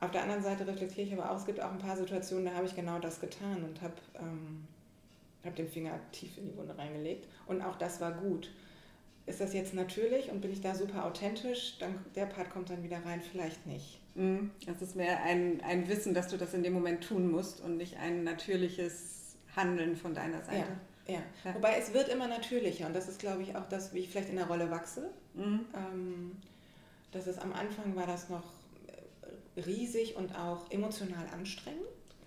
auf 0.00 0.10
der 0.10 0.22
anderen 0.22 0.42
Seite 0.42 0.66
reflektiere 0.66 1.06
ich 1.06 1.12
aber 1.12 1.30
auch, 1.30 1.36
es 1.36 1.46
gibt 1.46 1.60
auch 1.60 1.70
ein 1.70 1.78
paar 1.78 1.96
Situationen, 1.96 2.46
da 2.46 2.54
habe 2.54 2.66
ich 2.66 2.74
genau 2.74 2.98
das 2.98 3.20
getan 3.20 3.62
und 3.64 3.82
habe 3.82 3.94
ähm, 4.14 4.66
hab 5.44 5.54
den 5.56 5.68
Finger 5.68 5.98
tief 6.12 6.38
in 6.38 6.46
die 6.46 6.56
Wunde 6.56 6.76
reingelegt. 6.76 7.28
Und 7.46 7.60
auch 7.62 7.76
das 7.76 8.00
war 8.00 8.12
gut 8.12 8.50
ist 9.30 9.40
das 9.40 9.54
jetzt 9.54 9.74
natürlich 9.74 10.30
und 10.30 10.40
bin 10.40 10.52
ich 10.52 10.60
da 10.60 10.74
super 10.74 11.06
authentisch, 11.06 11.76
dann 11.78 11.94
der 12.14 12.26
Part 12.26 12.50
kommt 12.50 12.70
dann 12.70 12.82
wieder 12.82 13.04
rein, 13.04 13.22
vielleicht 13.22 13.66
nicht. 13.66 14.00
Mhm. 14.14 14.50
Das 14.66 14.82
ist 14.82 14.96
mehr 14.96 15.22
ein, 15.22 15.60
ein 15.62 15.88
Wissen, 15.88 16.14
dass 16.14 16.28
du 16.28 16.36
das 16.36 16.52
in 16.52 16.62
dem 16.62 16.72
Moment 16.72 17.04
tun 17.04 17.30
musst 17.30 17.60
und 17.60 17.76
nicht 17.76 17.96
ein 17.98 18.24
natürliches 18.24 19.36
Handeln 19.54 19.96
von 19.96 20.14
deiner 20.14 20.42
Seite. 20.42 20.58
Ja, 20.58 20.80
ja. 21.06 21.20
ja. 21.44 21.54
wobei 21.54 21.76
es 21.76 21.92
wird 21.92 22.08
immer 22.08 22.28
natürlicher 22.28 22.86
und 22.86 22.94
das 22.94 23.08
ist, 23.08 23.18
glaube 23.18 23.42
ich, 23.42 23.56
auch 23.56 23.68
das, 23.68 23.92
wie 23.94 24.00
ich 24.00 24.10
vielleicht 24.10 24.30
in 24.30 24.36
der 24.36 24.46
Rolle 24.46 24.70
wachse. 24.70 25.10
Mhm. 25.34 25.66
Ähm, 25.74 26.36
das 27.12 27.26
ist 27.26 27.40
am 27.40 27.52
Anfang 27.52 27.96
war 27.96 28.06
das 28.06 28.28
noch 28.28 28.44
riesig 29.56 30.16
und 30.16 30.34
auch 30.36 30.70
emotional 30.70 31.26
anstrengend. 31.32 31.80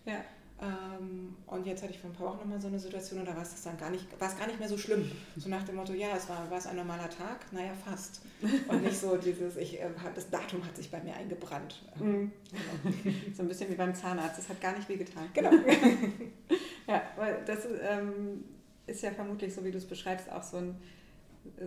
Ja. 0.06 0.24
Ähm, 0.62 1.36
und 1.48 1.66
jetzt 1.66 1.82
hatte 1.84 1.94
ich 1.94 2.00
vor 2.00 2.10
ein 2.10 2.14
paar 2.14 2.28
Wochen 2.28 2.40
nochmal 2.40 2.62
so 2.62 2.68
eine 2.68 2.80
Situation 2.80 3.20
und 3.20 3.28
da 3.28 3.36
war 3.36 3.42
es 3.42 3.64
dann 3.64 3.78
gar 3.78 3.90
nicht, 3.90 4.06
war 4.20 4.30
es 4.30 4.38
gar 4.38 4.48
nicht 4.48 4.60
mehr 4.60 4.70
so 4.70 4.78
schlimm. 4.78 5.12
So 5.36 5.50
nach 5.50 5.64
dem 5.64 5.76
Motto, 5.76 5.94
ja, 5.94 6.16
es 6.16 6.30
war, 6.30 6.50
war 6.50 6.58
es 6.58 6.68
ein 6.68 6.76
normaler 6.76 7.10
Tag? 7.10 7.52
Naja, 7.52 7.72
fast. 7.86 8.22
Und 8.68 8.84
nicht 8.84 8.98
so 8.98 9.18
dieses, 9.18 9.58
ich, 9.58 9.82
äh, 9.82 9.90
das 10.16 10.30
Datum 10.30 10.66
hat 10.66 10.78
sich 10.78 10.90
bei 10.90 11.02
mir 11.02 11.16
eingebrannt. 11.16 11.82
Mhm. 12.00 12.32
Genau. 12.50 12.96
So 13.36 13.42
ein 13.42 13.48
bisschen 13.48 13.70
wie 13.72 13.76
beim 13.76 13.94
Zahnarzt, 13.96 14.40
es 14.40 14.48
hat 14.48 14.62
gar 14.62 14.76
nicht 14.76 14.88
wehgetan. 14.88 15.30
Genau. 15.34 15.52
ja, 16.88 17.02
weil 17.18 17.44
das 17.46 17.68
ähm, 17.82 18.44
ist 18.88 19.02
ja 19.02 19.12
vermutlich, 19.12 19.54
so 19.54 19.64
wie 19.64 19.72
du 19.72 19.78
es 19.78 19.86
beschreibst, 19.86 20.32
auch 20.32 20.44
so 20.44 20.58
ein 20.58 20.76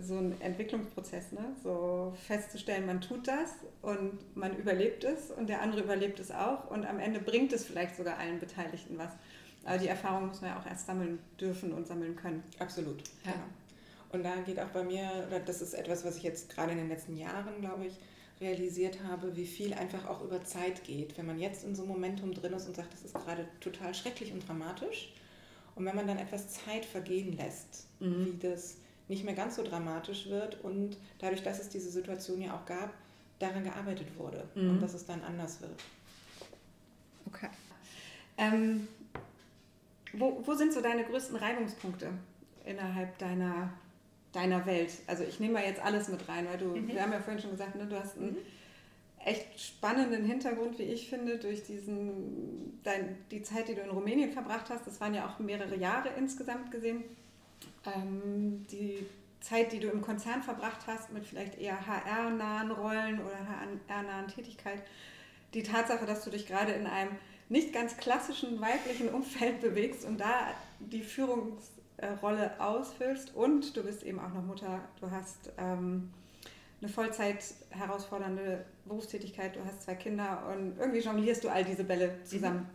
so 0.00 0.16
ein 0.16 0.40
Entwicklungsprozess, 0.40 1.32
ne? 1.32 1.54
so 1.62 2.14
festzustellen, 2.26 2.86
man 2.86 3.00
tut 3.00 3.28
das 3.28 3.50
und 3.82 4.34
man 4.36 4.56
überlebt 4.56 5.04
es 5.04 5.30
und 5.30 5.48
der 5.48 5.60
andere 5.60 5.82
überlebt 5.82 6.18
es 6.18 6.30
auch 6.30 6.70
und 6.70 6.86
am 6.86 6.98
Ende 6.98 7.20
bringt 7.20 7.52
es 7.52 7.66
vielleicht 7.66 7.96
sogar 7.96 8.18
allen 8.18 8.38
Beteiligten 8.38 8.96
was. 8.96 9.10
Aber 9.64 9.78
die 9.78 9.88
Erfahrung 9.88 10.28
muss 10.28 10.40
man 10.40 10.50
ja 10.50 10.60
auch 10.60 10.66
erst 10.66 10.86
sammeln 10.86 11.18
dürfen 11.40 11.72
und 11.72 11.86
sammeln 11.86 12.16
können. 12.16 12.42
Absolut. 12.58 13.02
Ja. 13.24 13.32
Genau. 13.32 13.44
Und 14.12 14.22
da 14.22 14.36
geht 14.36 14.60
auch 14.60 14.68
bei 14.68 14.84
mir, 14.84 15.10
oder 15.26 15.40
das 15.40 15.60
ist 15.60 15.74
etwas, 15.74 16.04
was 16.04 16.16
ich 16.16 16.22
jetzt 16.22 16.48
gerade 16.48 16.72
in 16.72 16.78
den 16.78 16.88
letzten 16.88 17.16
Jahren, 17.16 17.60
glaube 17.60 17.86
ich, 17.86 17.98
realisiert 18.40 18.98
habe, 19.02 19.34
wie 19.34 19.46
viel 19.46 19.74
einfach 19.74 20.06
auch 20.06 20.22
über 20.22 20.44
Zeit 20.44 20.84
geht. 20.84 21.18
Wenn 21.18 21.26
man 21.26 21.38
jetzt 21.38 21.64
in 21.64 21.74
so 21.74 21.82
einem 21.82 21.92
Momentum 21.92 22.32
drin 22.32 22.52
ist 22.52 22.68
und 22.68 22.76
sagt, 22.76 22.92
das 22.92 23.02
ist 23.02 23.14
gerade 23.14 23.48
total 23.60 23.94
schrecklich 23.94 24.32
und 24.32 24.46
dramatisch. 24.46 25.12
Und 25.76 25.84
wenn 25.84 25.94
man 25.94 26.06
dann 26.06 26.18
etwas 26.18 26.48
Zeit 26.48 26.84
vergehen 26.84 27.36
lässt, 27.36 27.86
mhm. 28.00 28.26
wie 28.26 28.48
das 28.48 28.78
nicht 29.08 29.24
mehr 29.24 29.34
ganz 29.34 29.56
so 29.56 29.62
dramatisch 29.62 30.28
wird 30.28 30.62
und 30.64 30.96
dadurch, 31.18 31.42
dass 31.42 31.60
es 31.60 31.68
diese 31.68 31.90
Situation 31.90 32.40
ja 32.40 32.56
auch 32.56 32.66
gab, 32.66 32.92
daran 33.38 33.62
gearbeitet 33.62 34.08
wurde 34.18 34.44
mhm. 34.54 34.70
und 34.70 34.82
dass 34.82 34.94
es 34.94 35.06
dann 35.06 35.22
anders 35.22 35.60
wird. 35.60 35.78
Okay. 37.26 37.48
Ähm, 38.38 38.88
wo, 40.14 40.42
wo 40.44 40.54
sind 40.54 40.72
so 40.72 40.80
deine 40.80 41.04
größten 41.04 41.36
Reibungspunkte 41.36 42.10
innerhalb 42.64 43.18
deiner, 43.18 43.72
deiner 44.32 44.64
Welt? 44.64 44.92
Also 45.06 45.24
ich 45.24 45.38
nehme 45.40 45.54
mal 45.54 45.64
jetzt 45.64 45.80
alles 45.80 46.08
mit 46.08 46.26
rein, 46.28 46.46
weil 46.46 46.58
du, 46.58 46.68
mhm. 46.68 46.88
wir 46.88 47.02
haben 47.02 47.12
ja 47.12 47.20
vorhin 47.20 47.40
schon 47.40 47.50
gesagt, 47.50 47.76
ne, 47.76 47.86
du 47.86 47.98
hast 47.98 48.16
einen 48.16 48.30
mhm. 48.30 48.36
Echt 49.26 49.60
spannenden 49.60 50.24
Hintergrund, 50.24 50.78
wie 50.78 50.84
ich 50.84 51.08
finde, 51.08 51.38
durch 51.38 51.64
diesen, 51.64 52.80
dein, 52.84 53.18
die 53.30 53.42
Zeit, 53.42 53.68
die 53.68 53.74
du 53.74 53.80
in 53.80 53.90
Rumänien 53.90 54.30
verbracht 54.30 54.70
hast. 54.70 54.86
Das 54.86 55.00
waren 55.00 55.14
ja 55.14 55.26
auch 55.26 55.40
mehrere 55.40 55.76
Jahre 55.76 56.10
insgesamt 56.16 56.70
gesehen. 56.70 57.02
Ähm, 57.84 58.64
die 58.70 59.04
Zeit, 59.40 59.72
die 59.72 59.80
du 59.80 59.88
im 59.88 60.00
Konzern 60.00 60.42
verbracht 60.42 60.86
hast, 60.86 61.12
mit 61.12 61.26
vielleicht 61.26 61.58
eher 61.58 61.86
HR-nahen 61.86 62.70
Rollen 62.70 63.20
oder 63.20 63.36
HR-nahen 63.88 64.28
Tätigkeit, 64.28 64.82
die 65.54 65.64
Tatsache, 65.64 66.06
dass 66.06 66.24
du 66.24 66.30
dich 66.30 66.46
gerade 66.46 66.72
in 66.72 66.86
einem 66.86 67.12
nicht 67.48 67.72
ganz 67.72 67.96
klassischen 67.96 68.60
weiblichen 68.60 69.08
Umfeld 69.08 69.60
bewegst 69.60 70.04
und 70.04 70.18
da 70.18 70.52
die 70.78 71.02
Führungsrolle 71.02 72.60
ausfüllst. 72.60 73.34
Und 73.34 73.76
du 73.76 73.82
bist 73.82 74.04
eben 74.04 74.20
auch 74.20 74.32
noch 74.32 74.44
Mutter, 74.44 74.80
du 75.00 75.10
hast 75.10 75.52
ähm, 75.58 76.12
eine 76.80 76.90
Vollzeit 76.90 77.42
herausfordernde 77.70 78.64
Berufstätigkeit, 78.84 79.56
du 79.56 79.64
hast 79.64 79.82
zwei 79.82 79.94
Kinder 79.94 80.48
und 80.52 80.78
irgendwie 80.78 81.00
jonglierst 81.00 81.44
du 81.44 81.48
all 81.48 81.64
diese 81.64 81.84
Bälle 81.84 82.22
zusammen. 82.24 82.60
Mhm. 82.60 82.66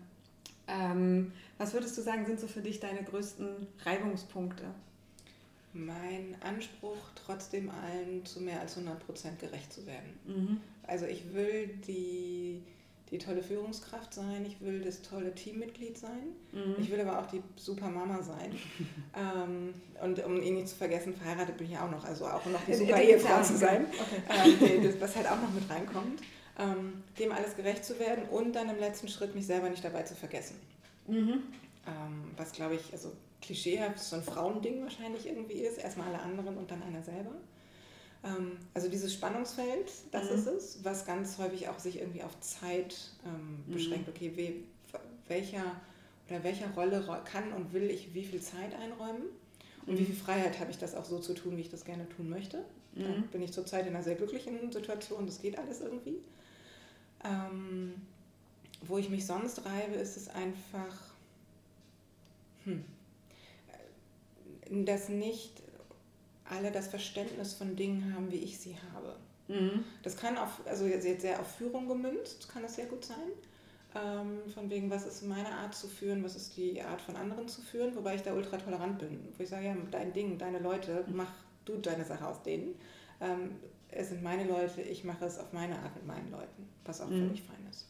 Ähm, 0.67 1.31
was 1.57 1.73
würdest 1.73 1.97
du 1.97 2.01
sagen, 2.01 2.25
sind 2.25 2.39
so 2.39 2.47
für 2.47 2.61
dich 2.61 2.79
deine 2.79 3.03
größten 3.03 3.67
Reibungspunkte? 3.85 4.65
mein 5.73 6.35
Anspruch, 6.41 6.97
trotzdem 7.15 7.69
allen 7.69 8.25
zu 8.25 8.41
mehr 8.41 8.59
als 8.59 8.77
100 8.77 9.05
Prozent 9.05 9.39
gerecht 9.39 9.71
zu 9.71 9.85
werden. 9.85 10.19
Mhm. 10.25 10.61
Also 10.83 11.05
ich 11.05 11.33
will 11.33 11.69
die, 11.87 12.50
die 13.11 13.17
tolle 13.17 13.43
Führungskraft 13.43 14.13
sein, 14.13 14.45
ich 14.45 14.61
will 14.61 14.81
das 14.81 15.01
tolle 15.01 15.35
Teammitglied 15.35 15.97
sein, 15.97 16.33
mhm. 16.53 16.75
ich 16.79 16.89
will 16.89 17.01
aber 17.01 17.19
auch 17.19 17.27
die 17.27 17.43
super 17.57 17.89
Mama 17.89 18.23
sein. 18.23 18.55
ähm, 19.15 19.73
und 20.01 20.23
um 20.23 20.41
ihn 20.41 20.55
nicht 20.55 20.69
zu 20.69 20.75
vergessen, 20.75 21.13
verheiratet 21.13 21.57
bin 21.57 21.69
ich 21.69 21.77
auch 21.77 21.91
noch, 21.91 22.05
also 22.05 22.25
auch 22.25 22.45
noch 22.45 22.63
die 22.65 22.73
super 22.73 23.01
Ehefrau 23.01 23.43
zu 23.43 23.57
sein, 23.57 23.85
okay. 23.99 24.77
ähm, 24.77 24.93
was 24.99 25.15
halt 25.15 25.27
auch 25.27 25.41
noch 25.41 25.51
mit 25.51 25.69
reinkommt. 25.69 26.21
Ähm, 26.59 27.03
dem 27.17 27.31
alles 27.31 27.55
gerecht 27.55 27.83
zu 27.85 27.97
werden 27.97 28.25
und 28.29 28.53
dann 28.53 28.69
im 28.69 28.77
letzten 28.77 29.07
Schritt 29.07 29.33
mich 29.33 29.47
selber 29.47 29.69
nicht 29.69 29.83
dabei 29.83 30.03
zu 30.03 30.15
vergessen. 30.15 30.57
Mhm. 31.07 31.43
Ähm, 31.87 32.31
was 32.35 32.51
glaube 32.51 32.75
ich, 32.75 32.91
also 32.91 33.13
klischeehaft 33.41 33.99
so 33.99 34.17
ein 34.17 34.23
Frauending 34.23 34.83
wahrscheinlich 34.83 35.25
irgendwie 35.27 35.61
ist. 35.61 35.77
Erstmal 35.77 36.07
alle 36.09 36.19
anderen 36.19 36.57
und 36.57 36.69
dann 36.69 36.83
einer 36.83 37.01
selber. 37.01 37.31
Ähm, 38.23 38.57
also 38.73 38.87
dieses 38.87 39.13
Spannungsfeld, 39.13 39.91
das 40.11 40.29
mhm. 40.29 40.37
ist 40.37 40.47
es, 40.47 40.83
was 40.83 41.05
ganz 41.05 41.37
häufig 41.37 41.69
auch 41.69 41.79
sich 41.79 41.99
irgendwie 41.99 42.23
auf 42.23 42.39
Zeit 42.39 42.95
ähm, 43.25 43.63
mhm. 43.67 43.73
beschränkt. 43.73 44.09
Okay, 44.09 44.31
we, 44.35 44.99
welcher 45.27 45.75
oder 46.29 46.43
welcher 46.43 46.69
Rolle 46.71 47.03
kann 47.25 47.51
und 47.53 47.73
will 47.73 47.89
ich 47.89 48.13
wie 48.13 48.23
viel 48.23 48.41
Zeit 48.41 48.73
einräumen? 48.75 49.23
Und 49.85 49.95
mhm. 49.95 49.99
wie 49.99 50.05
viel 50.05 50.15
Freiheit 50.15 50.59
habe 50.59 50.71
ich 50.71 50.77
das 50.77 50.95
auch 50.95 51.05
so 51.05 51.19
zu 51.19 51.33
tun, 51.33 51.57
wie 51.57 51.61
ich 51.61 51.69
das 51.69 51.83
gerne 51.83 52.07
tun 52.09 52.29
möchte? 52.29 52.63
Da 52.93 53.07
mhm. 53.07 53.27
bin 53.31 53.41
ich 53.41 53.51
zurzeit 53.51 53.87
in 53.87 53.95
einer 53.95 54.03
sehr 54.03 54.15
glücklichen 54.15 54.71
Situation, 54.71 55.25
das 55.25 55.41
geht 55.41 55.57
alles 55.57 55.81
irgendwie. 55.81 56.17
Ähm, 57.23 57.93
wo 58.81 58.97
ich 58.97 59.09
mich 59.09 59.25
sonst 59.25 59.65
reibe, 59.65 59.95
ist 59.95 60.17
es 60.17 60.27
einfach, 60.29 61.13
hm, 62.65 62.83
dass 64.85 65.09
nicht 65.09 65.61
alle 66.51 66.71
das 66.71 66.87
Verständnis 66.87 67.53
von 67.53 67.75
Dingen 67.75 68.13
haben, 68.13 68.31
wie 68.31 68.37
ich 68.37 68.59
sie 68.59 68.75
habe. 68.93 69.15
Mhm. 69.47 69.83
Das 70.03 70.17
kann 70.17 70.37
auf, 70.37 70.61
also 70.65 70.85
jetzt 70.85 71.21
sehr 71.21 71.39
auf 71.39 71.55
Führung 71.55 71.87
gemünzt, 71.87 72.49
kann 72.49 72.61
das 72.61 72.75
sehr 72.75 72.85
gut 72.85 73.05
sein. 73.05 73.17
Ähm, 73.93 74.39
von 74.53 74.69
wegen, 74.69 74.89
was 74.89 75.05
ist 75.05 75.23
meine 75.23 75.51
Art 75.51 75.75
zu 75.75 75.87
führen, 75.87 76.23
was 76.23 76.35
ist 76.35 76.55
die 76.55 76.81
Art 76.81 77.01
von 77.01 77.17
anderen 77.17 77.47
zu 77.47 77.61
führen, 77.61 77.93
wobei 77.95 78.15
ich 78.15 78.21
da 78.21 78.33
ultra 78.33 78.57
tolerant 78.57 78.99
bin. 78.99 79.19
Wo 79.35 79.43
ich 79.43 79.49
sage, 79.49 79.65
ja, 79.65 79.75
dein 79.91 80.13
Ding, 80.13 80.37
deine 80.37 80.59
Leute, 80.59 81.03
mach 81.13 81.31
du 81.65 81.77
deine 81.77 82.05
Sache 82.05 82.25
aus 82.25 82.41
denen. 82.43 82.75
Ähm, 83.19 83.51
es 83.89 84.09
sind 84.09 84.23
meine 84.23 84.45
Leute, 84.45 84.81
ich 84.81 85.03
mache 85.03 85.25
es 85.25 85.37
auf 85.37 85.51
meine 85.51 85.77
Art 85.79 85.93
mit 85.95 86.07
meinen 86.07 86.31
Leuten, 86.31 86.69
was 86.85 87.01
auch 87.01 87.09
mhm. 87.09 87.27
völlig 87.27 87.41
fein 87.43 87.67
ist. 87.69 87.87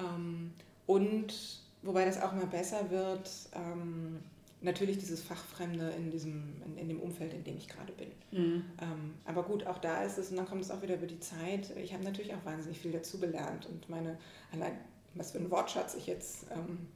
Ähm, 0.00 0.52
und 0.86 1.60
wobei 1.82 2.04
das 2.04 2.20
auch 2.20 2.32
immer 2.32 2.46
besser 2.46 2.90
wird, 2.90 3.30
ähm, 3.54 4.20
natürlich 4.62 4.98
dieses 4.98 5.22
Fachfremde 5.22 5.90
in, 5.96 6.10
diesem, 6.10 6.62
in, 6.64 6.76
in, 6.76 6.88
dem 6.88 7.00
Umfeld, 7.00 7.32
in 7.32 7.44
dem 7.44 7.56
ich 7.56 7.68
gerade 7.68 7.92
bin. 7.92 8.08
Mhm. 8.30 8.64
Ähm, 8.80 9.14
aber 9.24 9.42
gut, 9.42 9.66
auch 9.66 9.78
da 9.78 10.02
ist 10.02 10.18
es, 10.18 10.30
und 10.30 10.36
dann 10.36 10.46
kommt 10.46 10.62
es 10.62 10.70
auch 10.70 10.82
wieder 10.82 10.96
über 10.96 11.06
die 11.06 11.20
Zeit. 11.20 11.74
Ich 11.76 11.92
habe 11.92 12.04
natürlich 12.04 12.34
auch 12.34 12.44
wahnsinnig 12.44 12.78
viel 12.78 12.92
dazugelernt 12.92 13.66
und 13.66 13.88
meine, 13.88 14.18
allein 14.52 14.76
was 15.14 15.32
für 15.32 15.38
ein 15.38 15.50
Wortschatz 15.50 15.94
ich 15.94 16.06
jetzt 16.06 16.46
ähm, 16.54 16.86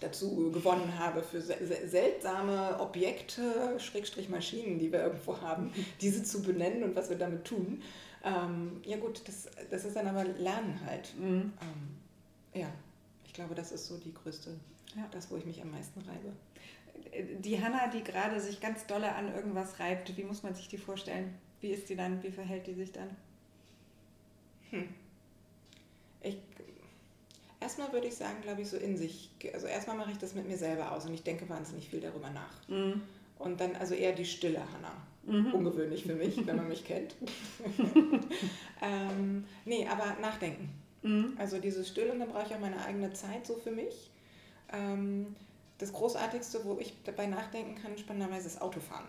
dazu 0.00 0.50
gewonnen 0.52 0.98
habe 0.98 1.22
für 1.22 1.40
seltsame 1.40 2.78
Objekte, 2.80 3.78
Schrägstrich 3.78 4.28
Maschinen, 4.28 4.78
die 4.78 4.92
wir 4.92 5.02
irgendwo 5.02 5.40
haben, 5.40 5.72
diese 6.00 6.22
zu 6.22 6.42
benennen 6.42 6.82
und 6.82 6.96
was 6.96 7.08
wir 7.08 7.16
damit 7.16 7.44
tun. 7.44 7.82
Ähm, 8.24 8.80
ja 8.84 8.96
gut, 8.96 9.22
das, 9.26 9.48
das 9.70 9.84
ist 9.84 9.96
dann 9.96 10.08
aber 10.08 10.24
Lernen 10.24 10.80
halt. 10.84 11.14
Mhm. 11.18 11.52
Ähm, 11.62 12.60
ja, 12.60 12.68
ich 13.24 13.32
glaube, 13.32 13.54
das 13.54 13.72
ist 13.72 13.86
so 13.86 13.96
die 13.96 14.12
größte, 14.12 14.50
ja. 14.96 15.06
das, 15.12 15.30
wo 15.30 15.36
ich 15.36 15.46
mich 15.46 15.62
am 15.62 15.70
meisten 15.70 16.00
reibe. 16.00 16.32
Die 17.40 17.62
Hanna, 17.62 17.88
die 17.88 18.02
gerade 18.02 18.40
sich 18.40 18.60
ganz 18.60 18.86
dolle 18.86 19.14
an 19.14 19.34
irgendwas 19.34 19.78
reibt, 19.80 20.16
wie 20.16 20.24
muss 20.24 20.42
man 20.42 20.54
sich 20.54 20.68
die 20.68 20.78
vorstellen? 20.78 21.34
Wie 21.60 21.70
ist 21.70 21.88
die 21.88 21.96
dann? 21.96 22.22
Wie 22.22 22.30
verhält 22.30 22.66
die 22.66 22.74
sich 22.74 22.92
dann? 22.92 23.10
Hm. 24.70 24.88
Ich 26.22 26.36
Erstmal 27.60 27.92
würde 27.92 28.06
ich 28.06 28.14
sagen, 28.14 28.36
glaube 28.42 28.62
ich, 28.62 28.68
so 28.68 28.76
in 28.76 28.96
sich. 28.96 29.30
Also 29.52 29.66
erstmal 29.66 29.96
mache 29.96 30.12
ich 30.12 30.18
das 30.18 30.34
mit 30.34 30.46
mir 30.46 30.58
selber 30.58 30.92
aus 30.92 31.06
und 31.06 31.14
ich 31.14 31.22
denke 31.22 31.48
wahnsinnig 31.48 31.88
viel 31.88 32.00
darüber 32.00 32.30
nach. 32.30 32.68
Mhm. 32.68 33.02
Und 33.38 33.60
dann 33.60 33.74
also 33.76 33.94
eher 33.94 34.12
die 34.12 34.24
stille 34.24 34.60
Hanna. 34.60 34.92
Mhm. 35.24 35.52
Ungewöhnlich 35.52 36.04
für 36.04 36.14
mich, 36.14 36.46
wenn 36.46 36.56
man 36.56 36.68
mich 36.68 36.84
kennt. 36.84 37.16
ähm, 38.82 39.44
nee, 39.64 39.86
aber 39.88 40.16
nachdenken. 40.20 40.68
Mhm. 41.02 41.32
Also 41.38 41.58
dieses 41.58 41.88
Still 41.88 42.10
und 42.10 42.20
dann 42.20 42.28
brauche 42.28 42.46
ich 42.46 42.54
auch 42.54 42.60
meine 42.60 42.84
eigene 42.84 43.12
Zeit 43.14 43.46
so 43.46 43.56
für 43.56 43.72
mich. 43.72 44.10
Ähm, 44.72 45.34
das 45.78 45.92
Großartigste, 45.92 46.64
wo 46.64 46.78
ich 46.78 46.94
dabei 47.04 47.26
nachdenken 47.26 47.74
kann, 47.80 47.96
spannenderweise 47.98 48.46
ist 48.46 48.62
Autofahren. 48.62 49.06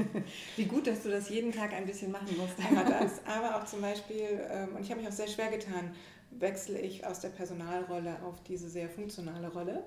Wie 0.56 0.66
gut, 0.66 0.86
dass 0.86 1.02
du 1.02 1.10
das 1.10 1.30
jeden 1.30 1.52
Tag 1.52 1.72
ein 1.72 1.86
bisschen 1.86 2.12
machen 2.12 2.36
musst. 2.36 2.58
Einmal 2.58 2.84
das, 2.84 3.20
aber 3.26 3.56
auch 3.56 3.64
zum 3.64 3.80
Beispiel, 3.80 4.46
ähm, 4.50 4.76
und 4.76 4.82
ich 4.82 4.90
habe 4.90 5.00
mich 5.00 5.08
auch 5.08 5.14
sehr 5.14 5.28
schwer 5.28 5.50
getan, 5.50 5.94
wechsle 6.30 6.78
ich 6.78 7.06
aus 7.06 7.20
der 7.20 7.30
Personalrolle 7.30 8.16
auf 8.24 8.42
diese 8.42 8.68
sehr 8.68 8.90
funktionale 8.90 9.48
Rolle. 9.48 9.84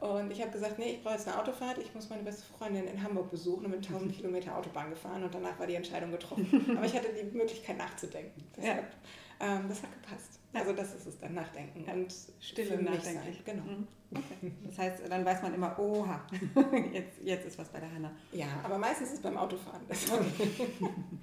Und 0.00 0.32
ich 0.32 0.40
habe 0.40 0.50
gesagt, 0.50 0.78
nee, 0.78 0.92
ich 0.92 1.02
brauche 1.02 1.14
jetzt 1.14 1.28
eine 1.28 1.38
Autofahrt, 1.38 1.78
ich 1.78 1.94
muss 1.94 2.08
meine 2.08 2.22
beste 2.22 2.42
Freundin 2.58 2.86
in 2.88 3.02
Hamburg 3.02 3.30
besuchen 3.30 3.66
und 3.66 3.70
mit 3.70 3.86
1000 3.86 4.12
Kilometer 4.16 4.56
Autobahn 4.56 4.90
gefahren 4.90 5.22
und 5.22 5.32
danach 5.32 5.58
war 5.58 5.66
die 5.66 5.74
Entscheidung 5.74 6.10
getroffen. 6.10 6.74
Aber 6.76 6.86
ich 6.86 6.96
hatte 6.96 7.08
die 7.12 7.36
Möglichkeit 7.36 7.76
nachzudenken. 7.76 8.42
Deshalb, 8.56 8.86
ja. 9.40 9.56
ähm, 9.56 9.68
das 9.68 9.82
hat 9.82 9.92
gepasst. 9.92 10.39
Also 10.52 10.72
das 10.72 10.94
ist 10.94 11.06
es 11.06 11.18
dann, 11.18 11.34
Nachdenken 11.34 11.84
und 11.90 12.12
Stille 12.40 12.82
Nachdenken. 12.82 13.44
Genau. 13.44 13.62
Mhm. 13.62 13.88
Okay. 14.12 14.52
Das 14.66 14.78
heißt, 14.78 15.02
dann 15.08 15.24
weiß 15.24 15.42
man 15.42 15.54
immer, 15.54 15.78
oha, 15.78 16.20
jetzt, 16.92 17.22
jetzt 17.22 17.46
ist 17.46 17.58
was 17.58 17.68
bei 17.68 17.78
der 17.78 17.92
Hanna. 17.92 18.10
Ja, 18.32 18.48
aber 18.62 18.78
meistens 18.78 19.08
ist 19.08 19.14
es 19.14 19.20
beim 19.20 19.36
Autofahren. 19.36 19.82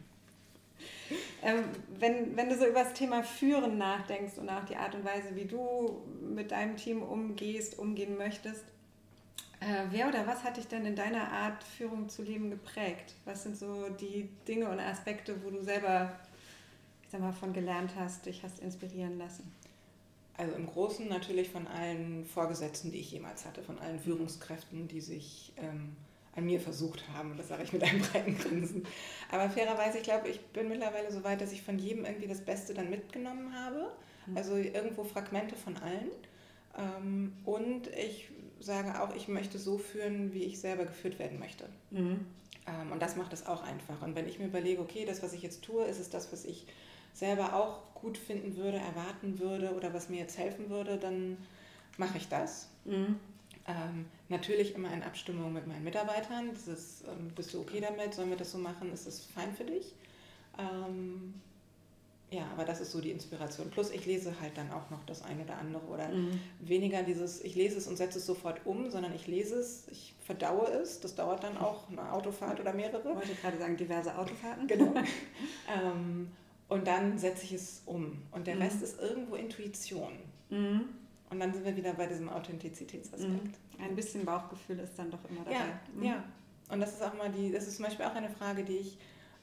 Ähm, 1.41 1.63
wenn, 1.99 2.35
wenn 2.35 2.49
du 2.49 2.57
so 2.57 2.65
über 2.65 2.83
das 2.83 2.93
Thema 2.93 3.23
Führen 3.23 3.77
nachdenkst 3.77 4.37
und 4.37 4.49
auch 4.49 4.65
die 4.65 4.75
Art 4.75 4.95
und 4.95 5.05
Weise, 5.05 5.35
wie 5.35 5.45
du 5.45 6.01
mit 6.21 6.51
deinem 6.51 6.75
Team 6.75 7.01
umgehst, 7.01 7.77
umgehen 7.79 8.17
möchtest, 8.17 8.65
äh, 9.59 9.85
wer 9.89 10.07
oder 10.07 10.27
was 10.27 10.43
hat 10.43 10.57
dich 10.57 10.67
denn 10.67 10.85
in 10.85 10.95
deiner 10.95 11.31
Art, 11.31 11.63
Führung 11.63 12.09
zu 12.09 12.21
leben 12.21 12.49
geprägt? 12.49 13.15
Was 13.25 13.43
sind 13.43 13.57
so 13.57 13.89
die 13.89 14.29
Dinge 14.47 14.69
und 14.69 14.79
Aspekte, 14.79 15.43
wo 15.43 15.49
du 15.49 15.61
selber, 15.61 16.11
ich 17.07 17.11
sag 17.11 17.21
mal, 17.21 17.31
von 17.31 17.53
gelernt 17.53 17.93
hast, 17.97 18.25
dich 18.25 18.43
hast 18.43 18.59
inspirieren 18.59 19.17
lassen? 19.17 19.49
Also 20.35 20.53
im 20.55 20.67
Großen 20.67 21.07
natürlich 21.07 21.49
von 21.49 21.65
allen 21.65 22.25
Vorgesetzten, 22.25 22.91
die 22.91 22.99
ich 22.99 23.11
jemals 23.11 23.45
hatte, 23.45 23.63
von 23.63 23.79
allen 23.79 23.97
Führungskräften, 23.97 24.89
die 24.89 24.99
sich 24.99 25.53
ähm, 25.55 25.95
an 26.35 26.45
mir 26.45 26.59
versucht 26.59 27.07
haben. 27.13 27.35
Das 27.37 27.47
sage 27.47 27.63
ich 27.63 27.71
mit 27.71 27.81
einem 27.81 28.01
breiten 28.01 28.37
Grinsen. 28.37 28.85
Aber 29.31 29.49
fairerweise, 29.49 29.99
ich 29.99 30.03
glaube, 30.03 30.27
ich 30.27 30.41
bin 30.47 30.67
mittlerweile 30.67 31.09
so 31.09 31.23
weit, 31.23 31.39
dass 31.39 31.53
ich 31.53 31.61
von 31.61 31.79
jedem 31.79 32.03
irgendwie 32.03 32.27
das 32.27 32.41
Beste 32.41 32.73
dann 32.73 32.89
mitgenommen 32.89 33.55
habe. 33.55 33.89
Mhm. 34.25 34.37
Also 34.37 34.57
irgendwo 34.57 35.05
Fragmente 35.05 35.55
von 35.55 35.77
allen. 35.77 36.11
Ähm, 36.77 37.33
und 37.45 37.87
ich 37.87 38.29
sage 38.59 39.01
auch, 39.01 39.15
ich 39.15 39.29
möchte 39.29 39.57
so 39.59 39.77
führen, 39.77 40.33
wie 40.33 40.43
ich 40.43 40.59
selber 40.59 40.85
geführt 40.85 41.19
werden 41.19 41.39
möchte. 41.39 41.69
Mhm. 41.91 42.25
Ähm, 42.67 42.91
und 42.91 43.01
das 43.01 43.15
macht 43.15 43.31
es 43.31 43.47
auch 43.47 43.63
einfach. 43.63 44.01
Und 44.01 44.15
wenn 44.15 44.27
ich 44.27 44.39
mir 44.39 44.47
überlege, 44.47 44.81
okay, 44.81 45.05
das, 45.05 45.23
was 45.23 45.33
ich 45.33 45.41
jetzt 45.41 45.63
tue, 45.63 45.85
ist 45.85 45.99
es 45.99 46.09
das, 46.09 46.31
was 46.31 46.45
ich 46.45 46.67
selber 47.17 47.53
auch 47.53 47.79
gut 47.95 48.17
finden 48.17 48.55
würde, 48.55 48.77
erwarten 48.77 49.39
würde 49.39 49.73
oder 49.73 49.93
was 49.93 50.09
mir 50.09 50.19
jetzt 50.19 50.37
helfen 50.37 50.69
würde, 50.69 50.97
dann 50.97 51.37
mache 51.97 52.17
ich 52.17 52.29
das. 52.29 52.69
Mhm. 52.85 53.19
Ähm, 53.67 54.05
natürlich 54.29 54.75
immer 54.75 54.93
in 54.93 55.03
Abstimmung 55.03 55.51
mit 55.51 55.67
meinen 55.67 55.83
Mitarbeitern. 55.83 56.51
Dieses, 56.53 57.01
ähm, 57.01 57.31
bist 57.35 57.53
du 57.53 57.61
okay 57.61 57.81
damit? 57.81 58.13
Sollen 58.13 58.29
wir 58.29 58.37
das 58.37 58.51
so 58.51 58.59
machen? 58.59 58.93
Ist 58.93 59.07
das 59.07 59.25
fein 59.25 59.53
für 59.53 59.65
dich? 59.65 59.93
Ähm, 60.57 61.33
ja, 62.29 62.45
aber 62.53 62.65
das 62.65 62.81
ist 62.81 62.91
so 62.91 63.01
die 63.01 63.11
Inspiration. 63.11 63.69
Plus 63.71 63.89
ich 63.89 64.05
lese 64.05 64.33
halt 64.39 64.57
dann 64.57 64.71
auch 64.71 64.89
noch 64.89 65.03
das 65.05 65.23
eine 65.23 65.43
oder 65.43 65.57
andere 65.57 65.83
oder 65.85 66.09
mhm. 66.09 66.39
weniger 66.59 67.01
dieses, 67.03 67.43
ich 67.43 67.55
lese 67.55 67.77
es 67.77 67.87
und 67.87 67.97
setze 67.97 68.19
es 68.19 68.25
sofort 68.25 68.61
um, 68.65 68.89
sondern 68.91 69.13
ich 69.15 69.27
lese 69.27 69.55
es, 69.55 69.87
ich 69.89 70.13
verdaue 70.25 70.67
es. 70.67 70.99
Das 70.99 71.15
dauert 71.15 71.43
dann 71.43 71.57
auch 71.57 71.89
eine 71.89 72.11
Autofahrt 72.11 72.59
oder 72.59 72.73
mehrere. 72.73 73.09
Ich 73.09 73.15
wollte 73.15 73.35
gerade 73.41 73.57
sagen, 73.57 73.75
diverse 73.75 74.17
Autofahrten. 74.17 74.67
Genau. 74.67 74.93
und 76.69 76.87
dann 76.87 77.17
setze 77.17 77.45
ich 77.45 77.53
es 77.53 77.81
um. 77.85 78.17
Und 78.31 78.47
der 78.47 78.55
mhm. 78.55 78.61
Rest 78.63 78.81
ist 78.81 78.99
irgendwo 78.99 79.35
Intuition. 79.35 80.13
Mhm. 80.49 80.85
Und 81.29 81.39
dann 81.39 81.53
sind 81.53 81.65
wir 81.65 81.75
wieder 81.75 81.93
bei 81.93 82.07
diesem 82.07 82.29
Authentizitätsaspekt. 82.29 83.31
Mhm. 83.77 83.83
Ein 83.83 83.95
bisschen 83.95 84.25
Bauchgefühl 84.25 84.79
ist 84.79 84.97
dann 84.97 85.11
doch 85.11 85.23
immer 85.29 85.43
dabei. 85.43 85.57
Ja, 85.57 85.79
mhm. 85.93 86.03
ja. 86.03 86.23
Und 86.69 86.79
das 86.79 86.93
ist 86.93 87.03
auch 87.03 87.13
mal 87.17 87.31
die, 87.31 87.51
das 87.51 87.67
ist 87.67 87.77
zum 87.77 87.85
Beispiel 87.85 88.05
auch 88.05 88.15
eine 88.15 88.29
Frage, 88.29 88.63
die 88.63 88.77
ich 88.77 88.97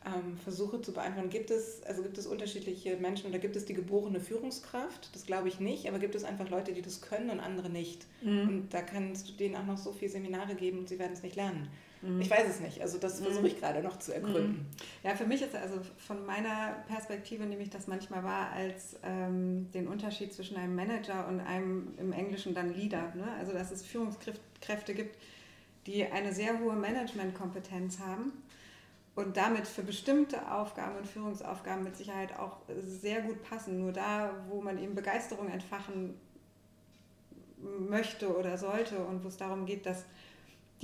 ähm, 0.05 0.37
versuche 0.37 0.81
zu 0.83 0.93
beantworten. 0.93 1.31
Gibt 1.31 1.51
es, 1.51 1.83
also 1.85 2.03
gibt 2.03 2.19
es 2.19 2.27
unterschiedliche 2.27 2.97
Menschen 2.97 3.31
oder 3.31 3.39
gibt 3.39 3.57
es 3.57 3.65
die 3.65 3.75
geborene 3.75 4.21
Führungskraft? 4.21 5.15
Das 5.15 5.25
glaube 5.25 5.49
ich 5.49 5.61
nicht, 5.61 5.89
aber 5.89 5.99
gibt 5.99 6.15
es 6.15 6.25
einfach 6.25 6.51
Leute, 6.51 6.73
die 6.73 6.83
das 6.83 7.01
können 7.01 7.31
und 7.31 7.41
andere 7.41 7.71
nicht? 7.71 8.07
Mhm. 8.23 8.49
Und 8.49 8.75
da 8.75 8.83
kannst 8.83 9.29
du 9.29 9.33
denen 9.33 9.57
auch 9.57 9.65
noch 9.65 9.79
so 9.79 9.93
viele 9.93 10.11
Seminare 10.11 10.55
geben 10.55 10.81
und 10.81 10.89
sie 10.89 10.99
werden 10.99 11.13
es 11.15 11.23
nicht 11.23 11.37
lernen. 11.37 11.69
Mhm. 12.05 12.21
Ich 12.21 12.31
weiß 12.31 12.49
es 12.49 12.61
nicht. 12.61 12.81
Also 12.83 12.99
das 12.99 13.21
versuche 13.21 13.41
mhm. 13.41 13.47
ich 13.47 13.61
gerade 13.61 13.83
noch 13.83 13.99
zu 13.99 14.15
ergründen. 14.15 14.53
Mhm. 14.53 14.67
Ja, 15.03 15.15
für 15.15 15.27
mich 15.27 15.43
ist 15.43 15.55
also 15.55 15.81
von 15.97 16.25
meiner 16.27 16.85
Perspektive 16.87 17.45
nehme 17.45 17.63
ich 17.63 17.71
das 17.71 17.87
manchmal 17.87 18.23
wahr 18.23 18.51
als 18.53 18.97
ähm, 19.03 19.71
den 19.73 19.89
Unterschied 19.89 20.33
zwischen 20.33 20.57
einem 20.57 20.75
Manager 20.75 21.27
und 21.29 21.41
einem 21.41 21.95
im 21.99 22.13
Englischen 22.13 22.55
dann 22.55 22.75
Leader. 22.75 23.15
Ne? 23.15 23.27
Also 23.39 23.53
dass 23.53 23.71
es 23.71 23.85
Führungskräfte 23.85 24.95
gibt, 24.95 25.17
die 25.87 26.05
eine 26.05 26.33
sehr 26.33 26.61
hohe 26.61 26.75
Managementkompetenz 26.75 27.99
haben 28.01 28.33
und 29.15 29.37
damit 29.37 29.67
für 29.67 29.83
bestimmte 29.83 30.51
Aufgaben 30.53 30.99
und 30.99 31.07
Führungsaufgaben 31.07 31.85
mit 31.85 31.97
Sicherheit 31.97 32.39
auch 32.39 32.59
sehr 32.85 33.23
gut 33.23 33.43
passen. 33.43 33.81
Nur 33.81 33.93
da, 33.93 34.31
wo 34.49 34.61
man 34.61 34.83
eben 34.83 34.95
Begeisterung 34.95 35.49
entfachen 35.49 36.15
möchte 37.89 38.37
oder 38.37 38.59
sollte 38.59 38.99
und 38.99 39.25
wo 39.25 39.29
es 39.29 39.37
darum 39.37 39.67
geht, 39.67 39.87
dass 39.87 40.05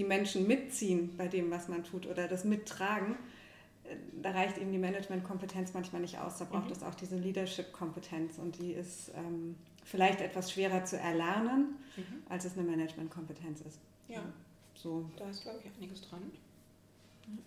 die 0.01 0.07
Menschen 0.07 0.47
mitziehen 0.47 1.15
bei 1.19 1.29
dem, 1.29 1.51
was 1.51 1.69
man 1.69 1.85
tut 1.85 2.07
oder 2.07 2.27
das 2.27 2.45
mittragen, 2.45 3.17
äh, 3.85 3.97
da 4.23 4.31
reicht 4.31 4.57
eben 4.57 4.73
die 4.73 4.79
Managementkompetenz 4.79 5.75
manchmal 5.75 6.01
nicht 6.01 6.19
aus. 6.19 6.39
Da 6.39 6.47
braucht 6.47 6.67
mhm. 6.67 6.73
es 6.73 6.83
auch 6.83 6.95
diese 6.95 7.17
Leadership-Kompetenz 7.17 8.39
und 8.39 8.59
die 8.59 8.73
ist 8.73 9.13
ähm, 9.15 9.57
vielleicht 9.85 10.23
etwas 10.23 10.53
schwerer 10.53 10.87
zu 10.87 10.99
erlernen, 10.99 11.77
mhm. 11.99 12.23
als 12.31 12.47
es 12.47 12.57
eine 12.57 12.67
Managementkompetenz 12.67 13.61
ist. 13.61 13.79
Ja, 14.09 14.23
so. 14.75 15.05
da 15.19 15.29
ist, 15.29 15.43
glaube 15.43 15.59
ich, 15.63 15.71
einiges 15.77 16.01
dran. 16.01 16.23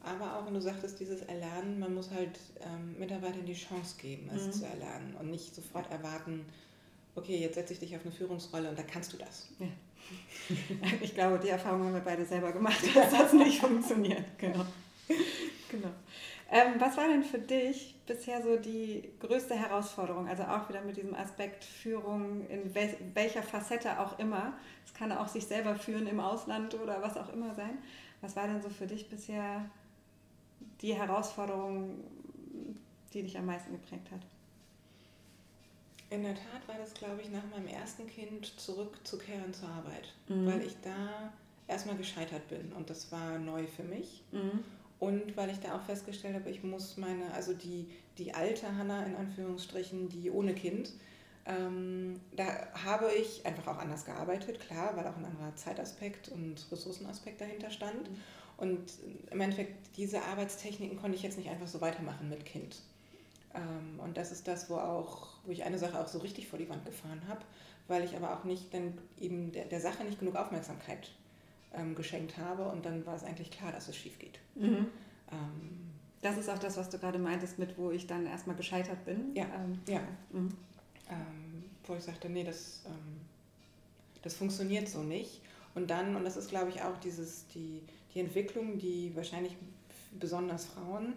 Aber 0.03 0.37
auch, 0.37 0.45
wenn 0.45 0.53
du 0.53 0.61
sagtest, 0.61 0.99
dieses 0.99 1.23
Erlernen, 1.23 1.79
man 1.79 1.95
muss 1.95 2.11
halt 2.11 2.39
ähm, 2.61 2.97
Mitarbeitern 2.99 3.45
die 3.47 3.55
Chance 3.55 3.95
geben, 3.99 4.29
es 4.33 4.45
mhm. 4.45 4.51
zu 4.51 4.65
erlernen 4.65 5.15
und 5.19 5.31
nicht 5.31 5.55
sofort 5.55 5.89
erwarten, 5.89 6.45
okay, 7.15 7.37
jetzt 7.37 7.55
setze 7.55 7.73
ich 7.73 7.79
dich 7.79 7.95
auf 7.95 8.03
eine 8.03 8.11
Führungsrolle 8.11 8.69
und 8.69 8.77
da 8.77 8.83
kannst 8.83 9.11
du 9.11 9.17
das. 9.17 9.49
Ja. 9.57 9.65
Ich 11.01 11.13
glaube, 11.13 11.39
die 11.39 11.49
Erfahrung 11.49 11.85
haben 11.85 11.93
wir 11.93 12.01
beide 12.01 12.25
selber 12.25 12.51
gemacht, 12.51 12.79
dass 12.95 13.11
das 13.11 13.33
nicht 13.33 13.59
funktioniert. 13.59 14.25
Genau. 14.37 14.65
genau. 15.69 15.89
Ähm, 16.51 16.75
was 16.77 16.97
war 16.97 17.07
denn 17.07 17.23
für 17.23 17.39
dich 17.39 17.95
bisher 18.05 18.41
so 18.43 18.57
die 18.57 19.09
größte 19.19 19.55
Herausforderung? 19.55 20.27
Also 20.27 20.43
auch 20.43 20.69
wieder 20.69 20.81
mit 20.81 20.97
diesem 20.97 21.15
Aspekt 21.15 21.63
Führung 21.63 22.47
in 22.47 22.75
wel 22.75 22.95
welcher 23.13 23.41
Facette 23.41 23.99
auch 23.99 24.19
immer. 24.19 24.53
Es 24.85 24.93
kann 24.93 25.11
auch 25.11 25.27
sich 25.27 25.47
selber 25.47 25.75
führen 25.75 26.05
im 26.05 26.19
Ausland 26.19 26.75
oder 26.75 27.01
was 27.01 27.17
auch 27.17 27.29
immer 27.33 27.55
sein. 27.55 27.79
Was 28.21 28.35
war 28.35 28.47
denn 28.47 28.61
so 28.61 28.69
für 28.69 28.85
dich 28.85 29.09
bisher 29.09 29.65
die 30.81 30.93
Herausforderung, 30.93 32.03
die 33.13 33.23
dich 33.23 33.37
am 33.37 33.47
meisten 33.47 33.71
geprägt 33.71 34.11
hat? 34.11 34.21
In 36.13 36.21
der 36.21 36.35
Tat 36.35 36.67
war 36.67 36.75
das, 36.77 36.93
glaube 36.93 37.21
ich, 37.21 37.31
nach 37.31 37.43
meinem 37.49 37.67
ersten 37.67 38.05
Kind 38.05 38.45
zurückzukehren 38.59 39.51
zur 39.51 39.67
Arbeit, 39.69 40.13
mhm. 40.27 40.45
weil 40.45 40.61
ich 40.61 40.75
da 40.83 41.33
erstmal 41.67 41.97
gescheitert 41.97 42.47
bin 42.49 42.71
und 42.73 42.91
das 42.91 43.11
war 43.11 43.39
neu 43.39 43.65
für 43.65 43.81
mich. 43.81 44.21
Mhm. 44.31 44.63
Und 44.99 45.35
weil 45.35 45.49
ich 45.49 45.59
da 45.59 45.75
auch 45.75 45.81
festgestellt 45.81 46.35
habe, 46.35 46.51
ich 46.51 46.63
muss 46.63 46.97
meine, 46.97 47.33
also 47.33 47.53
die, 47.53 47.87
die 48.19 48.31
alte 48.31 48.77
Hanna 48.77 49.03
in 49.05 49.15
Anführungsstrichen, 49.15 50.07
die 50.09 50.29
ohne 50.29 50.53
Kind, 50.53 50.91
ähm, 51.47 52.19
da 52.35 52.45
habe 52.85 53.11
ich 53.11 53.43
einfach 53.47 53.65
auch 53.65 53.79
anders 53.79 54.05
gearbeitet, 54.05 54.59
klar, 54.59 54.95
weil 54.95 55.07
auch 55.07 55.17
ein 55.17 55.25
anderer 55.25 55.55
Zeitaspekt 55.55 56.29
und 56.29 56.63
Ressourcenaspekt 56.71 57.41
dahinter 57.41 57.71
stand. 57.71 58.11
Mhm. 58.11 58.17
Und 58.57 58.83
im 59.31 59.41
Endeffekt, 59.41 59.97
diese 59.97 60.21
Arbeitstechniken 60.21 60.99
konnte 60.99 61.17
ich 61.17 61.23
jetzt 61.23 61.39
nicht 61.39 61.49
einfach 61.49 61.67
so 61.67 61.81
weitermachen 61.81 62.29
mit 62.29 62.45
Kind. 62.45 62.77
Ähm, 63.55 63.99
und 63.99 64.17
das 64.17 64.31
ist 64.31 64.47
das, 64.47 64.69
wo, 64.69 64.75
auch, 64.75 65.27
wo 65.45 65.51
ich 65.51 65.63
eine 65.63 65.77
Sache 65.77 65.99
auch 65.99 66.07
so 66.07 66.19
richtig 66.19 66.47
vor 66.47 66.59
die 66.59 66.69
Wand 66.69 66.85
gefahren 66.85 67.21
habe, 67.27 67.41
weil 67.87 68.03
ich 68.03 68.15
aber 68.15 68.33
auch 68.33 68.43
nicht 68.43 68.73
dann 68.73 68.97
eben 69.19 69.51
der, 69.51 69.65
der 69.65 69.79
Sache 69.79 70.03
nicht 70.03 70.19
genug 70.19 70.35
Aufmerksamkeit 70.35 71.11
ähm, 71.73 71.95
geschenkt 71.95 72.37
habe. 72.37 72.63
Und 72.69 72.85
dann 72.85 73.05
war 73.05 73.15
es 73.15 73.23
eigentlich 73.23 73.51
klar, 73.51 73.71
dass 73.71 73.87
es 73.87 73.95
schief 73.95 74.17
geht. 74.19 74.39
Mhm. 74.55 74.87
Ähm, 75.31 75.91
das 76.21 76.37
ist 76.37 76.49
auch 76.49 76.59
das, 76.59 76.77
was 76.77 76.89
du 76.89 76.97
gerade 76.97 77.19
meintest, 77.19 77.59
mit 77.59 77.77
wo 77.77 77.91
ich 77.91 78.07
dann 78.07 78.25
erstmal 78.25 78.55
gescheitert 78.55 79.03
bin. 79.05 79.35
Ja, 79.35 79.45
ähm, 79.45 79.79
ja. 79.87 80.01
Mhm. 80.31 80.49
Ähm, 81.09 81.65
wo 81.85 81.95
ich 81.95 82.03
sagte, 82.03 82.29
nee, 82.29 82.43
das, 82.43 82.83
ähm, 82.85 83.21
das 84.21 84.35
funktioniert 84.35 84.87
so 84.87 85.03
nicht. 85.03 85.41
Und 85.75 85.89
dann, 85.89 86.15
und 86.15 86.23
das 86.23 86.37
ist, 86.37 86.49
glaube 86.49 86.69
ich, 86.69 86.81
auch 86.81 86.97
dieses, 86.99 87.47
die, 87.47 87.81
die 88.13 88.19
Entwicklung, 88.19 88.77
die 88.77 89.13
wahrscheinlich 89.15 89.57
besonders 90.19 90.65
Frauen 90.65 91.13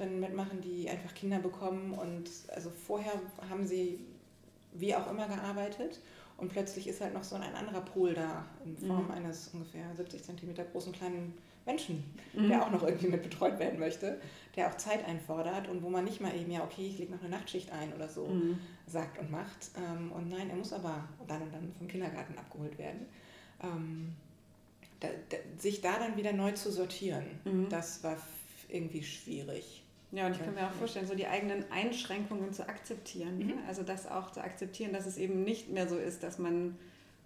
dann 0.00 0.20
mitmachen, 0.20 0.60
die 0.60 0.88
einfach 0.88 1.14
Kinder 1.14 1.38
bekommen 1.38 1.92
und 1.92 2.30
also 2.48 2.70
vorher 2.70 3.12
haben 3.48 3.66
sie 3.66 4.00
wie 4.72 4.94
auch 4.94 5.10
immer 5.10 5.26
gearbeitet 5.28 6.00
und 6.36 6.48
plötzlich 6.48 6.88
ist 6.88 7.00
halt 7.00 7.12
noch 7.14 7.24
so 7.24 7.36
ein 7.36 7.54
anderer 7.54 7.82
Pol 7.82 8.14
da 8.14 8.44
in 8.64 8.76
Form 8.76 9.06
mhm. 9.06 9.10
eines 9.10 9.48
ungefähr 9.48 9.94
70 9.94 10.22
cm 10.22 10.54
großen 10.72 10.92
kleinen 10.92 11.34
Menschen, 11.66 12.02
mhm. 12.32 12.48
der 12.48 12.64
auch 12.64 12.70
noch 12.70 12.82
irgendwie 12.82 13.08
mit 13.08 13.22
betreut 13.22 13.58
werden 13.58 13.78
möchte, 13.78 14.20
der 14.56 14.68
auch 14.68 14.76
Zeit 14.76 15.04
einfordert 15.04 15.68
und 15.68 15.82
wo 15.82 15.90
man 15.90 16.04
nicht 16.04 16.20
mal 16.20 16.34
eben, 16.34 16.50
ja, 16.50 16.64
okay, 16.64 16.86
ich 16.86 16.98
lege 16.98 17.12
noch 17.12 17.20
eine 17.20 17.28
Nachtschicht 17.28 17.70
ein 17.72 17.92
oder 17.92 18.08
so, 18.08 18.26
mhm. 18.26 18.58
sagt 18.86 19.18
und 19.18 19.30
macht. 19.30 19.70
Ähm, 19.76 20.10
und 20.12 20.30
nein, 20.30 20.48
er 20.48 20.56
muss 20.56 20.72
aber 20.72 21.04
dann 21.28 21.42
und 21.42 21.52
dann 21.52 21.72
vom 21.76 21.86
Kindergarten 21.88 22.36
abgeholt 22.38 22.78
werden. 22.78 23.06
Ähm, 23.62 24.14
sich 25.58 25.80
da 25.80 25.98
dann 25.98 26.16
wieder 26.16 26.32
neu 26.32 26.52
zu 26.52 26.70
sortieren, 26.70 27.24
mhm. 27.44 27.68
das 27.68 28.02
war 28.02 28.16
irgendwie 28.68 29.02
schwierig. 29.02 29.82
Ja, 30.12 30.26
und 30.26 30.32
ich 30.32 30.44
kann 30.44 30.54
mir 30.54 30.66
auch 30.66 30.72
vorstellen, 30.72 31.06
so 31.06 31.14
die 31.14 31.26
eigenen 31.26 31.64
Einschränkungen 31.70 32.52
zu 32.52 32.68
akzeptieren. 32.68 33.38
Ne? 33.38 33.44
Mhm. 33.44 33.58
Also 33.68 33.82
das 33.82 34.08
auch 34.08 34.32
zu 34.32 34.42
akzeptieren, 34.42 34.92
dass 34.92 35.06
es 35.06 35.16
eben 35.16 35.44
nicht 35.44 35.70
mehr 35.70 35.88
so 35.88 35.96
ist, 35.96 36.22
dass 36.22 36.38
man 36.38 36.76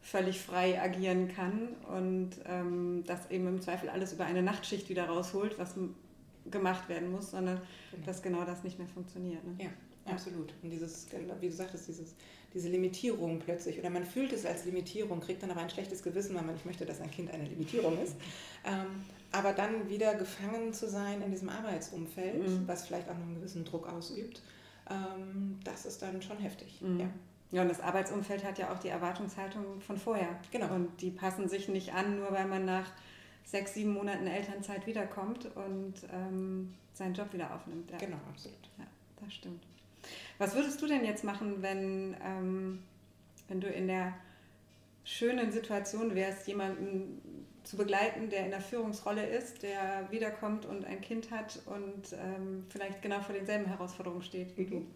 völlig 0.02 0.42
frei 0.42 0.80
agieren 0.80 1.28
kann 1.28 1.68
und 1.96 2.32
ähm, 2.46 3.04
dass 3.06 3.30
eben 3.30 3.48
im 3.48 3.62
Zweifel 3.62 3.88
alles 3.88 4.12
über 4.12 4.26
eine 4.26 4.42
Nachtschicht 4.42 4.90
wieder 4.90 5.06
rausholt, 5.06 5.58
was 5.58 5.74
gemacht 6.50 6.90
werden 6.90 7.10
muss, 7.10 7.30
sondern 7.30 7.60
genau. 7.90 8.06
dass 8.06 8.22
genau 8.22 8.44
das 8.44 8.64
nicht 8.64 8.78
mehr 8.78 8.88
funktioniert. 8.88 9.42
Ne? 9.44 9.64
Ja, 9.64 9.70
absolut. 10.06 10.52
Und 10.62 10.70
dieses, 10.70 11.06
wie 11.40 11.48
du 11.48 11.52
sagtest, 11.52 11.88
dieses, 11.88 12.14
diese 12.52 12.68
Limitierung 12.68 13.40
plötzlich, 13.40 13.78
oder 13.78 13.90
man 13.90 14.04
fühlt 14.04 14.32
es 14.32 14.46
als 14.46 14.64
Limitierung, 14.64 15.20
kriegt 15.20 15.42
dann 15.42 15.50
aber 15.50 15.60
ein 15.60 15.70
schlechtes 15.70 16.02
Gewissen, 16.02 16.34
weil 16.36 16.42
man 16.42 16.54
nicht 16.54 16.66
möchte, 16.66 16.86
dass 16.86 17.00
ein 17.00 17.10
Kind 17.10 17.32
eine 17.32 17.44
Limitierung 17.44 18.00
ist. 18.02 18.16
Ähm, 18.64 19.04
aber 19.32 19.52
dann 19.52 19.88
wieder 19.88 20.14
gefangen 20.14 20.72
zu 20.72 20.88
sein 20.88 21.20
in 21.22 21.30
diesem 21.30 21.48
Arbeitsumfeld, 21.48 22.48
mhm. 22.48 22.68
was 22.68 22.86
vielleicht 22.86 23.08
auch 23.08 23.18
noch 23.18 23.26
einen 23.26 23.34
gewissen 23.34 23.64
Druck 23.64 23.88
ausübt, 23.88 24.42
ähm, 24.88 25.58
das 25.64 25.86
ist 25.86 26.02
dann 26.02 26.22
schon 26.22 26.38
heftig. 26.38 26.80
Mhm. 26.80 27.00
Ja. 27.00 27.08
ja, 27.50 27.62
und 27.62 27.68
das 27.68 27.80
Arbeitsumfeld 27.80 28.44
hat 28.44 28.58
ja 28.58 28.72
auch 28.72 28.78
die 28.78 28.88
Erwartungshaltung 28.88 29.80
von 29.80 29.98
vorher. 29.98 30.38
Genau. 30.52 30.72
Und 30.74 31.00
die 31.00 31.10
passen 31.10 31.48
sich 31.48 31.68
nicht 31.68 31.92
an, 31.92 32.18
nur 32.18 32.30
weil 32.30 32.46
man 32.46 32.64
nach 32.64 32.90
sechs, 33.44 33.74
sieben 33.74 33.92
Monaten 33.92 34.26
Elternzeit 34.26 34.86
wiederkommt 34.86 35.48
und 35.56 35.94
ähm, 36.12 36.74
seinen 36.92 37.14
Job 37.14 37.32
wieder 37.32 37.54
aufnimmt. 37.54 37.90
Ja. 37.90 37.98
Genau, 37.98 38.18
absolut. 38.30 38.58
Ja, 38.78 38.84
das 39.20 39.34
stimmt. 39.34 39.62
Was 40.38 40.54
würdest 40.54 40.80
du 40.82 40.86
denn 40.86 41.04
jetzt 41.04 41.24
machen, 41.24 41.62
wenn, 41.62 42.16
ähm, 42.24 42.82
wenn 43.48 43.60
du 43.60 43.68
in 43.68 43.86
der 43.86 44.14
schönen 45.04 45.52
Situation 45.52 46.14
wärst, 46.14 46.46
jemanden 46.48 47.46
zu 47.62 47.76
begleiten, 47.76 48.28
der 48.28 48.44
in 48.44 48.50
der 48.50 48.60
Führungsrolle 48.60 49.24
ist, 49.24 49.62
der 49.62 50.06
wiederkommt 50.10 50.66
und 50.66 50.84
ein 50.84 51.00
Kind 51.00 51.30
hat 51.30 51.60
und 51.66 52.12
ähm, 52.12 52.66
vielleicht 52.68 53.00
genau 53.00 53.20
vor 53.20 53.34
denselben 53.34 53.66
Herausforderungen 53.66 54.22
steht 54.22 54.56
wie 54.56 54.66
du. 54.66 54.86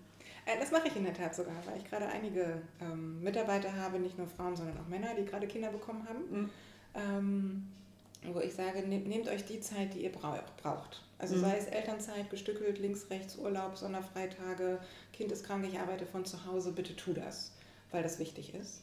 Äh, 0.44 0.58
das 0.58 0.70
mache 0.70 0.88
ich 0.88 0.96
in 0.96 1.04
der 1.04 1.14
Tat 1.14 1.34
sogar, 1.34 1.54
weil 1.66 1.78
ich 1.78 1.84
gerade 1.84 2.06
einige 2.06 2.62
ähm, 2.80 3.22
Mitarbeiter 3.22 3.74
habe, 3.74 3.98
nicht 3.98 4.18
nur 4.18 4.26
Frauen, 4.26 4.56
sondern 4.56 4.78
auch 4.78 4.88
Männer, 4.88 5.14
die 5.14 5.24
gerade 5.24 5.46
Kinder 5.46 5.70
bekommen 5.70 6.06
haben. 6.08 6.42
Mhm. 6.42 6.50
Wo 8.34 8.40
ich 8.40 8.54
sage, 8.54 8.86
nehmt, 8.86 9.28
euch 9.28 9.44
die 9.44 9.60
Zeit, 9.60 9.94
die 9.94 10.04
ihr 10.04 10.12
braucht. 10.12 11.02
Also 11.18 11.36
mhm. 11.36 11.40
sei 11.40 11.56
es 11.56 11.66
Elternzeit, 11.66 12.30
gestückelt, 12.30 12.78
links, 12.78 13.10
rechts, 13.10 13.36
Urlaub, 13.36 13.76
Sonderfreitage, 13.76 14.78
Kind 15.12 15.32
ist 15.32 15.44
krank, 15.44 15.66
ich 15.68 15.78
arbeite 15.78 16.06
von 16.06 16.24
zu 16.24 16.46
Hause, 16.46 16.72
bitte 16.72 16.94
tu 16.94 17.12
das, 17.12 17.52
weil 17.90 18.02
das 18.02 18.18
wichtig 18.18 18.54
ist. 18.54 18.82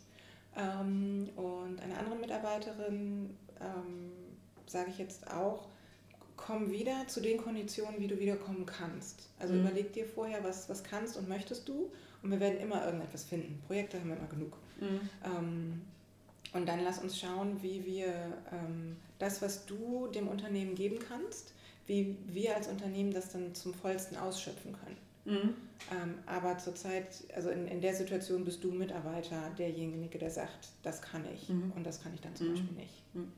Ähm, 0.57 1.29
und 1.35 1.81
eine 1.81 1.97
andere 1.97 2.15
Mitarbeiterin 2.15 3.37
ähm, 3.61 4.11
sage 4.67 4.89
ich 4.89 4.97
jetzt 4.97 5.31
auch, 5.31 5.67
komm 6.35 6.71
wieder 6.71 7.07
zu 7.07 7.21
den 7.21 7.37
Konditionen, 7.37 7.99
wie 7.99 8.07
du 8.07 8.19
wiederkommen 8.19 8.65
kannst. 8.65 9.29
Also 9.39 9.53
mhm. 9.53 9.61
überleg 9.61 9.93
dir 9.93 10.05
vorher, 10.05 10.43
was, 10.43 10.69
was 10.69 10.83
kannst 10.83 11.17
und 11.17 11.29
möchtest 11.29 11.67
du 11.67 11.91
und 12.21 12.31
wir 12.31 12.39
werden 12.39 12.59
immer 12.59 12.85
irgendetwas 12.85 13.23
finden. 13.23 13.61
Projekte 13.67 13.99
haben 13.99 14.09
wir 14.09 14.17
immer 14.17 14.27
genug. 14.27 14.57
Mhm. 14.79 15.09
Ähm, 15.23 15.81
und 16.53 16.67
dann 16.67 16.83
lass 16.83 16.99
uns 16.99 17.19
schauen, 17.19 17.61
wie 17.61 17.85
wir 17.85 18.07
ähm, 18.51 18.97
das, 19.25 19.41
was 19.41 19.65
du 19.65 20.07
dem 20.07 20.27
Unternehmen 20.27 20.75
geben 20.75 20.99
kannst, 20.99 21.53
wie 21.87 22.15
wir 22.27 22.55
als 22.55 22.67
Unternehmen 22.67 23.11
das 23.11 23.31
dann 23.31 23.53
zum 23.55 23.73
vollsten 23.73 24.17
ausschöpfen 24.17 24.73
können. 24.73 24.97
Mhm. 25.25 25.53
Ähm, 25.91 26.13
aber 26.27 26.57
zurzeit, 26.59 27.23
also 27.35 27.49
in, 27.49 27.67
in 27.67 27.81
der 27.81 27.95
Situation 27.95 28.45
bist 28.45 28.63
du 28.63 28.71
Mitarbeiter, 28.71 29.49
derjenige, 29.57 30.19
der 30.19 30.29
sagt, 30.29 30.69
das 30.83 31.01
kann 31.01 31.23
ich 31.33 31.49
mhm. 31.49 31.73
und 31.75 31.83
das 31.85 32.01
kann 32.01 32.13
ich 32.13 32.21
dann 32.21 32.35
zum 32.35 32.47
mhm. 32.47 32.51
Beispiel 32.51 32.75
nicht. 32.75 33.15
Mhm. 33.15 33.31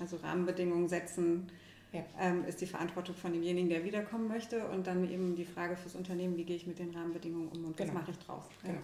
Also 0.00 0.16
Rahmenbedingungen 0.16 0.88
setzen 0.88 1.50
ja. 1.92 2.02
ähm, 2.18 2.44
ist 2.46 2.60
die 2.60 2.66
Verantwortung 2.66 3.14
von 3.14 3.32
demjenigen, 3.32 3.68
der 3.68 3.84
wiederkommen 3.84 4.26
möchte 4.26 4.66
und 4.68 4.86
dann 4.86 5.08
eben 5.08 5.36
die 5.36 5.44
Frage 5.44 5.76
fürs 5.76 5.94
Unternehmen, 5.94 6.36
wie 6.36 6.44
gehe 6.44 6.56
ich 6.56 6.66
mit 6.66 6.78
den 6.78 6.90
Rahmenbedingungen 6.90 7.48
um 7.48 7.66
und 7.66 7.76
genau. 7.76 7.94
was 7.94 8.00
mache 8.00 8.10
ich 8.10 8.18
draus. 8.18 8.44
Genau. 8.62 8.80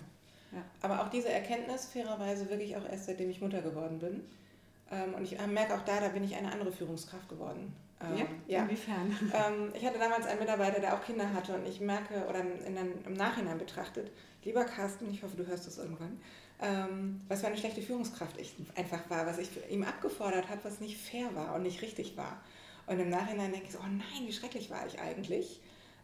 Ja. 0.53 0.65
Aber 0.83 1.03
auch 1.03 1.09
diese 1.09 1.31
Erkenntnis 1.31 1.87
fairerweise 1.87 2.51
wirklich 2.51 2.77
auch 2.77 2.85
erst 2.85 3.07
seitdem 3.07 3.31
ich 3.31 3.41
Mutter 3.41 3.63
geworden 3.63 3.99
bin. 3.99 4.23
Ähm, 4.91 5.15
und 5.15 5.23
ich 5.23 5.39
merke 5.47 5.75
auch 5.75 5.85
da, 5.85 6.01
da 6.01 6.09
bin 6.09 6.25
ich 6.25 6.37
eine 6.37 6.51
andere 6.53 6.73
Führungskraft 6.73 7.29
geworden. 7.29 7.73
Ähm, 8.03 8.19
ja? 8.19 8.25
ja? 8.47 8.63
Inwiefern? 8.65 9.17
Ähm, 9.33 9.73
ich 9.75 9.85
hatte 9.85 9.99
damals 9.99 10.27
einen 10.27 10.41
Mitarbeiter, 10.41 10.81
der 10.81 10.95
auch 10.95 11.05
Kinder 11.05 11.33
hatte 11.33 11.55
und 11.55 11.67
ich 11.67 11.81
merke, 11.81 12.27
oder 12.29 12.41
in, 12.41 12.77
in, 12.77 13.05
im 13.05 13.13
Nachhinein 13.13 13.59
betrachtet, 13.59 14.11
lieber 14.43 14.65
Carsten, 14.65 15.11
ich 15.11 15.23
hoffe, 15.23 15.37
du 15.37 15.47
hörst 15.47 15.67
das 15.67 15.79
irgendwann, 15.79 16.21
ähm, 16.61 17.21
was 17.29 17.41
für 17.41 17.47
eine 17.47 17.57
schlechte 17.57 17.83
Führungskraft 17.83 18.39
ich 18.39 18.55
einfach 18.75 19.09
war, 19.09 19.27
was 19.27 19.39
ich 19.39 19.51
ihm 19.71 19.85
abgefordert 19.85 20.49
habe, 20.49 20.65
was 20.65 20.81
nicht 20.81 20.99
fair 20.99 21.35
war 21.35 21.55
und 21.55 21.63
nicht 21.63 21.83
richtig 21.83 22.17
war. 22.17 22.41
Und 22.87 22.99
im 22.99 23.11
Nachhinein 23.11 23.53
denke 23.53 23.67
ich 23.67 23.73
so, 23.73 23.79
oh 23.79 23.89
nein, 23.89 24.27
wie 24.27 24.33
schrecklich 24.33 24.71
war 24.71 24.87
ich 24.87 24.99
eigentlich. 24.99 25.61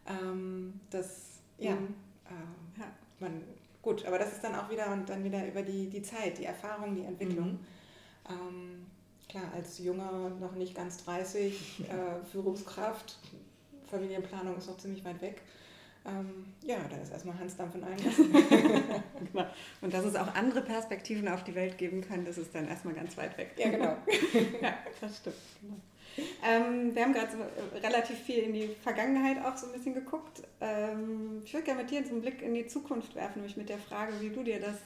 Ähm, 0.07 0.79
das, 0.89 1.39
ja, 1.57 1.75
mhm. 1.75 1.95
äh, 2.25 2.79
ja, 2.79 2.85
man, 3.19 3.43
gut, 3.81 4.05
aber 4.05 4.17
das 4.19 4.31
ist 4.31 4.43
dann 4.43 4.55
auch 4.55 4.69
wieder 4.69 4.91
und 4.93 5.09
dann 5.09 5.23
wieder 5.23 5.45
über 5.45 5.63
die, 5.63 5.89
die 5.89 6.01
Zeit, 6.01 6.37
die 6.37 6.45
Erfahrung, 6.45 6.95
die 6.95 7.03
Entwicklung. 7.03 7.53
Mhm. 7.53 7.59
Ähm, 8.29 8.85
klar, 9.29 9.45
als 9.55 9.79
junger, 9.79 10.29
noch 10.39 10.53
nicht 10.53 10.75
ganz 10.75 11.03
30, 11.03 11.85
äh, 11.89 12.25
Führungskraft, 12.31 13.17
Familienplanung 13.89 14.57
ist 14.57 14.67
noch 14.67 14.77
ziemlich 14.77 15.03
weit 15.05 15.21
weg. 15.21 15.41
Ähm, 16.05 16.45
ja, 16.63 16.77
dann 16.89 17.01
ist 17.01 17.11
erstmal 17.11 17.37
Hansdampf 17.37 17.75
in 17.75 17.83
allen 17.83 17.97
genau. 19.33 19.45
Und 19.81 19.93
dass 19.93 20.05
es 20.05 20.15
auch 20.15 20.33
andere 20.35 20.61
Perspektiven 20.61 21.27
auf 21.27 21.43
die 21.43 21.53
Welt 21.53 21.77
geben 21.77 22.01
kann, 22.01 22.23
das 22.23 22.37
ist 22.37 22.55
dann 22.55 22.67
erstmal 22.67 22.93
ganz 22.93 23.17
weit 23.17 23.37
weg. 23.37 23.51
Ja, 23.57 23.69
genau. 23.69 23.97
ja, 24.61 24.73
das 25.01 25.17
stimmt. 25.17 25.35
Genau. 25.61 25.75
Ähm, 26.43 26.95
wir 26.95 27.03
haben 27.03 27.13
gerade 27.13 27.31
so 27.31 27.37
äh, 27.37 27.85
relativ 27.85 28.17
viel 28.17 28.39
in 28.39 28.53
die 28.53 28.69
Vergangenheit 28.81 29.37
auch 29.43 29.55
so 29.57 29.67
ein 29.67 29.73
bisschen 29.73 29.93
geguckt. 29.93 30.41
Ähm, 30.61 31.41
ich 31.43 31.53
würde 31.53 31.65
gerne 31.65 31.81
mit 31.81 31.91
dir 31.91 31.99
einen 31.99 32.21
Blick 32.21 32.41
in 32.41 32.53
die 32.53 32.67
Zukunft 32.67 33.13
werfen, 33.15 33.39
nämlich 33.39 33.57
mit 33.57 33.69
der 33.69 33.77
Frage, 33.77 34.13
wie 34.21 34.29
du 34.29 34.43
dir 34.43 34.59
das 34.59 34.77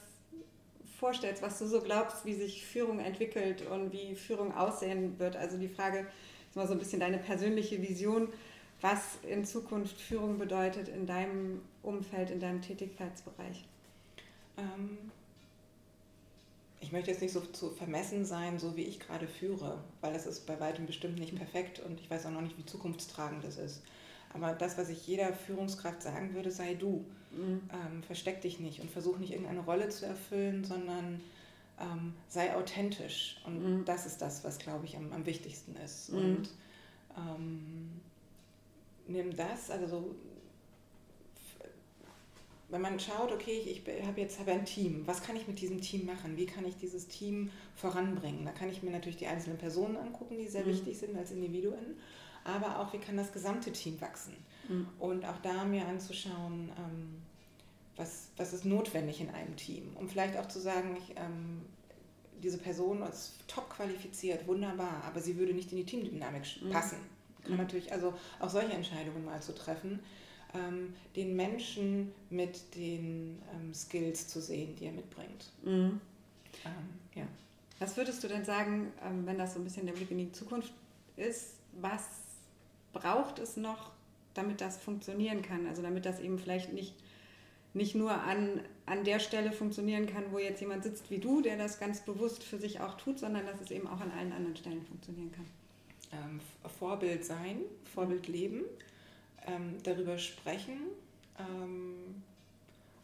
vorstellst, 1.02 1.42
was 1.42 1.58
du 1.58 1.66
so 1.66 1.80
glaubst, 1.80 2.24
wie 2.24 2.34
sich 2.34 2.64
Führung 2.64 3.00
entwickelt 3.00 3.66
und 3.68 3.92
wie 3.92 4.14
Führung 4.14 4.54
aussehen 4.54 5.18
wird. 5.18 5.34
Also 5.34 5.58
die 5.58 5.68
Frage 5.68 6.06
ist 6.48 6.54
mal 6.54 6.68
so 6.68 6.74
ein 6.74 6.78
bisschen 6.78 7.00
deine 7.00 7.18
persönliche 7.18 7.82
Vision 7.82 8.28
was 8.82 9.18
in 9.22 9.44
Zukunft 9.44 10.00
Führung 10.00 10.38
bedeutet 10.38 10.88
in 10.88 11.06
deinem 11.06 11.62
Umfeld, 11.82 12.30
in 12.30 12.40
deinem 12.40 12.60
Tätigkeitsbereich? 12.60 13.64
Ähm, 14.58 14.98
ich 16.80 16.90
möchte 16.90 17.12
jetzt 17.12 17.22
nicht 17.22 17.32
so 17.32 17.40
zu 17.40 17.70
vermessen 17.70 18.24
sein, 18.24 18.58
so 18.58 18.76
wie 18.76 18.82
ich 18.82 18.98
gerade 18.98 19.28
führe, 19.28 19.78
weil 20.00 20.14
es 20.14 20.26
ist 20.26 20.46
bei 20.46 20.58
weitem 20.58 20.86
bestimmt 20.86 21.20
nicht 21.20 21.36
perfekt 21.36 21.78
und 21.78 22.00
ich 22.00 22.10
weiß 22.10 22.26
auch 22.26 22.32
noch 22.32 22.40
nicht, 22.40 22.58
wie 22.58 22.66
zukunftstragend 22.66 23.44
es 23.44 23.56
ist. 23.56 23.82
Aber 24.34 24.52
das, 24.52 24.76
was 24.76 24.88
ich 24.88 25.06
jeder 25.06 25.32
Führungskraft 25.32 26.02
sagen 26.02 26.34
würde, 26.34 26.50
sei 26.50 26.74
du. 26.74 27.04
Mhm. 27.36 27.60
Ähm, 27.72 28.02
versteck 28.02 28.42
dich 28.42 28.60
nicht 28.60 28.80
und 28.80 28.90
versuch 28.90 29.18
nicht 29.18 29.32
irgendeine 29.32 29.60
Rolle 29.60 29.88
zu 29.88 30.06
erfüllen, 30.06 30.64
sondern 30.64 31.20
ähm, 31.80 32.14
sei 32.28 32.54
authentisch. 32.54 33.40
Und 33.46 33.62
mhm. 33.62 33.84
das 33.84 34.06
ist 34.06 34.20
das, 34.22 34.44
was, 34.44 34.58
glaube 34.58 34.84
ich, 34.86 34.96
am, 34.96 35.12
am 35.12 35.26
wichtigsten 35.26 35.74
ist. 35.76 36.10
Mhm. 36.10 36.18
Und 36.18 36.48
ähm, 37.16 38.00
nimm 39.06 39.34
das, 39.36 39.70
also 39.70 39.86
so, 39.86 40.14
wenn 42.72 42.80
man 42.80 42.98
schaut, 42.98 43.30
okay, 43.32 43.60
ich, 43.66 43.86
ich 43.86 44.06
habe 44.06 44.20
jetzt 44.20 44.40
hab 44.40 44.48
ein 44.48 44.64
Team, 44.64 45.02
was 45.06 45.22
kann 45.22 45.36
ich 45.36 45.46
mit 45.46 45.60
diesem 45.60 45.82
Team 45.82 46.06
machen? 46.06 46.38
Wie 46.38 46.46
kann 46.46 46.64
ich 46.64 46.74
dieses 46.76 47.06
Team 47.06 47.50
voranbringen? 47.76 48.46
Da 48.46 48.52
kann 48.52 48.70
ich 48.70 48.82
mir 48.82 48.90
natürlich 48.90 49.18
die 49.18 49.26
einzelnen 49.26 49.58
Personen 49.58 49.96
angucken, 49.96 50.38
die 50.38 50.48
sehr 50.48 50.64
mhm. 50.64 50.70
wichtig 50.70 50.98
sind 50.98 51.16
als 51.16 51.32
Individuen, 51.32 51.98
aber 52.44 52.78
auch, 52.78 52.92
wie 52.92 52.98
kann 52.98 53.16
das 53.16 53.32
gesamte 53.32 53.72
Team 53.72 54.00
wachsen? 54.00 54.34
Mhm. 54.68 54.86
Und 54.98 55.24
auch 55.24 55.38
da 55.42 55.64
mir 55.64 55.86
anzuschauen, 55.86 56.70
ähm, 56.76 57.22
was, 57.96 58.28
was 58.36 58.52
ist 58.52 58.64
notwendig 58.64 59.20
in 59.20 59.30
einem 59.30 59.56
Team, 59.56 59.96
um 59.96 60.08
vielleicht 60.08 60.36
auch 60.36 60.48
zu 60.48 60.60
sagen, 60.60 60.96
ich, 60.96 61.16
ähm, 61.16 61.62
diese 62.42 62.58
Person 62.58 63.02
ist 63.02 63.34
top 63.46 63.70
qualifiziert, 63.70 64.46
wunderbar, 64.46 65.02
aber 65.04 65.20
sie 65.20 65.36
würde 65.36 65.54
nicht 65.54 65.70
in 65.72 65.78
die 65.78 65.84
Teamdynamik 65.84 66.42
mhm. 66.62 66.70
passen. 66.70 66.98
Kann 67.42 67.52
mhm. 67.52 67.58
natürlich 67.58 67.92
also 67.92 68.14
auch 68.40 68.48
solche 68.48 68.72
Entscheidungen 68.72 69.24
mal 69.24 69.42
zu 69.42 69.54
treffen, 69.54 70.00
ähm, 70.54 70.94
den 71.16 71.36
Menschen 71.36 72.12
mit 72.30 72.74
den 72.74 73.40
ähm, 73.54 73.74
Skills 73.74 74.28
zu 74.28 74.40
sehen, 74.40 74.74
die 74.76 74.86
er 74.86 74.92
mitbringt. 74.92 75.50
Mhm. 75.62 76.00
Ähm, 76.64 76.88
ja. 77.14 77.24
Was 77.78 77.96
würdest 77.96 78.22
du 78.22 78.28
denn 78.28 78.44
sagen, 78.44 78.92
ähm, 79.04 79.26
wenn 79.26 79.38
das 79.38 79.54
so 79.54 79.60
ein 79.60 79.64
bisschen 79.64 79.86
der 79.86 79.92
Blick 79.92 80.10
in 80.10 80.18
die 80.18 80.32
Zukunft 80.32 80.72
ist, 81.16 81.54
was 81.80 82.02
braucht 82.92 83.38
es 83.38 83.56
noch, 83.56 83.92
damit 84.34 84.60
das 84.60 84.78
funktionieren 84.78 85.42
kann? 85.42 85.66
Also 85.66 85.82
damit 85.82 86.06
das 86.06 86.20
eben 86.20 86.38
vielleicht 86.38 86.72
nicht 86.72 86.94
nicht 87.74 87.94
nur 87.94 88.12
an, 88.12 88.60
an 88.86 89.04
der 89.04 89.18
Stelle 89.18 89.52
funktionieren 89.52 90.06
kann, 90.06 90.24
wo 90.30 90.38
jetzt 90.38 90.60
jemand 90.60 90.82
sitzt 90.82 91.10
wie 91.10 91.18
du, 91.18 91.40
der 91.40 91.56
das 91.56 91.80
ganz 91.80 92.04
bewusst 92.04 92.42
für 92.42 92.58
sich 92.58 92.80
auch 92.80 92.96
tut, 92.96 93.18
sondern 93.18 93.46
dass 93.46 93.60
es 93.60 93.70
eben 93.70 93.86
auch 93.86 94.00
an 94.00 94.10
allen 94.10 94.32
anderen 94.32 94.56
Stellen 94.56 94.82
funktionieren 94.82 95.32
kann. 95.32 95.46
Ähm, 96.12 96.40
Vorbild 96.78 97.24
sein, 97.24 97.60
Vorbild 97.94 98.28
leben, 98.28 98.62
ähm, 99.46 99.76
darüber 99.82 100.18
sprechen 100.18 100.78
ähm, 101.38 102.22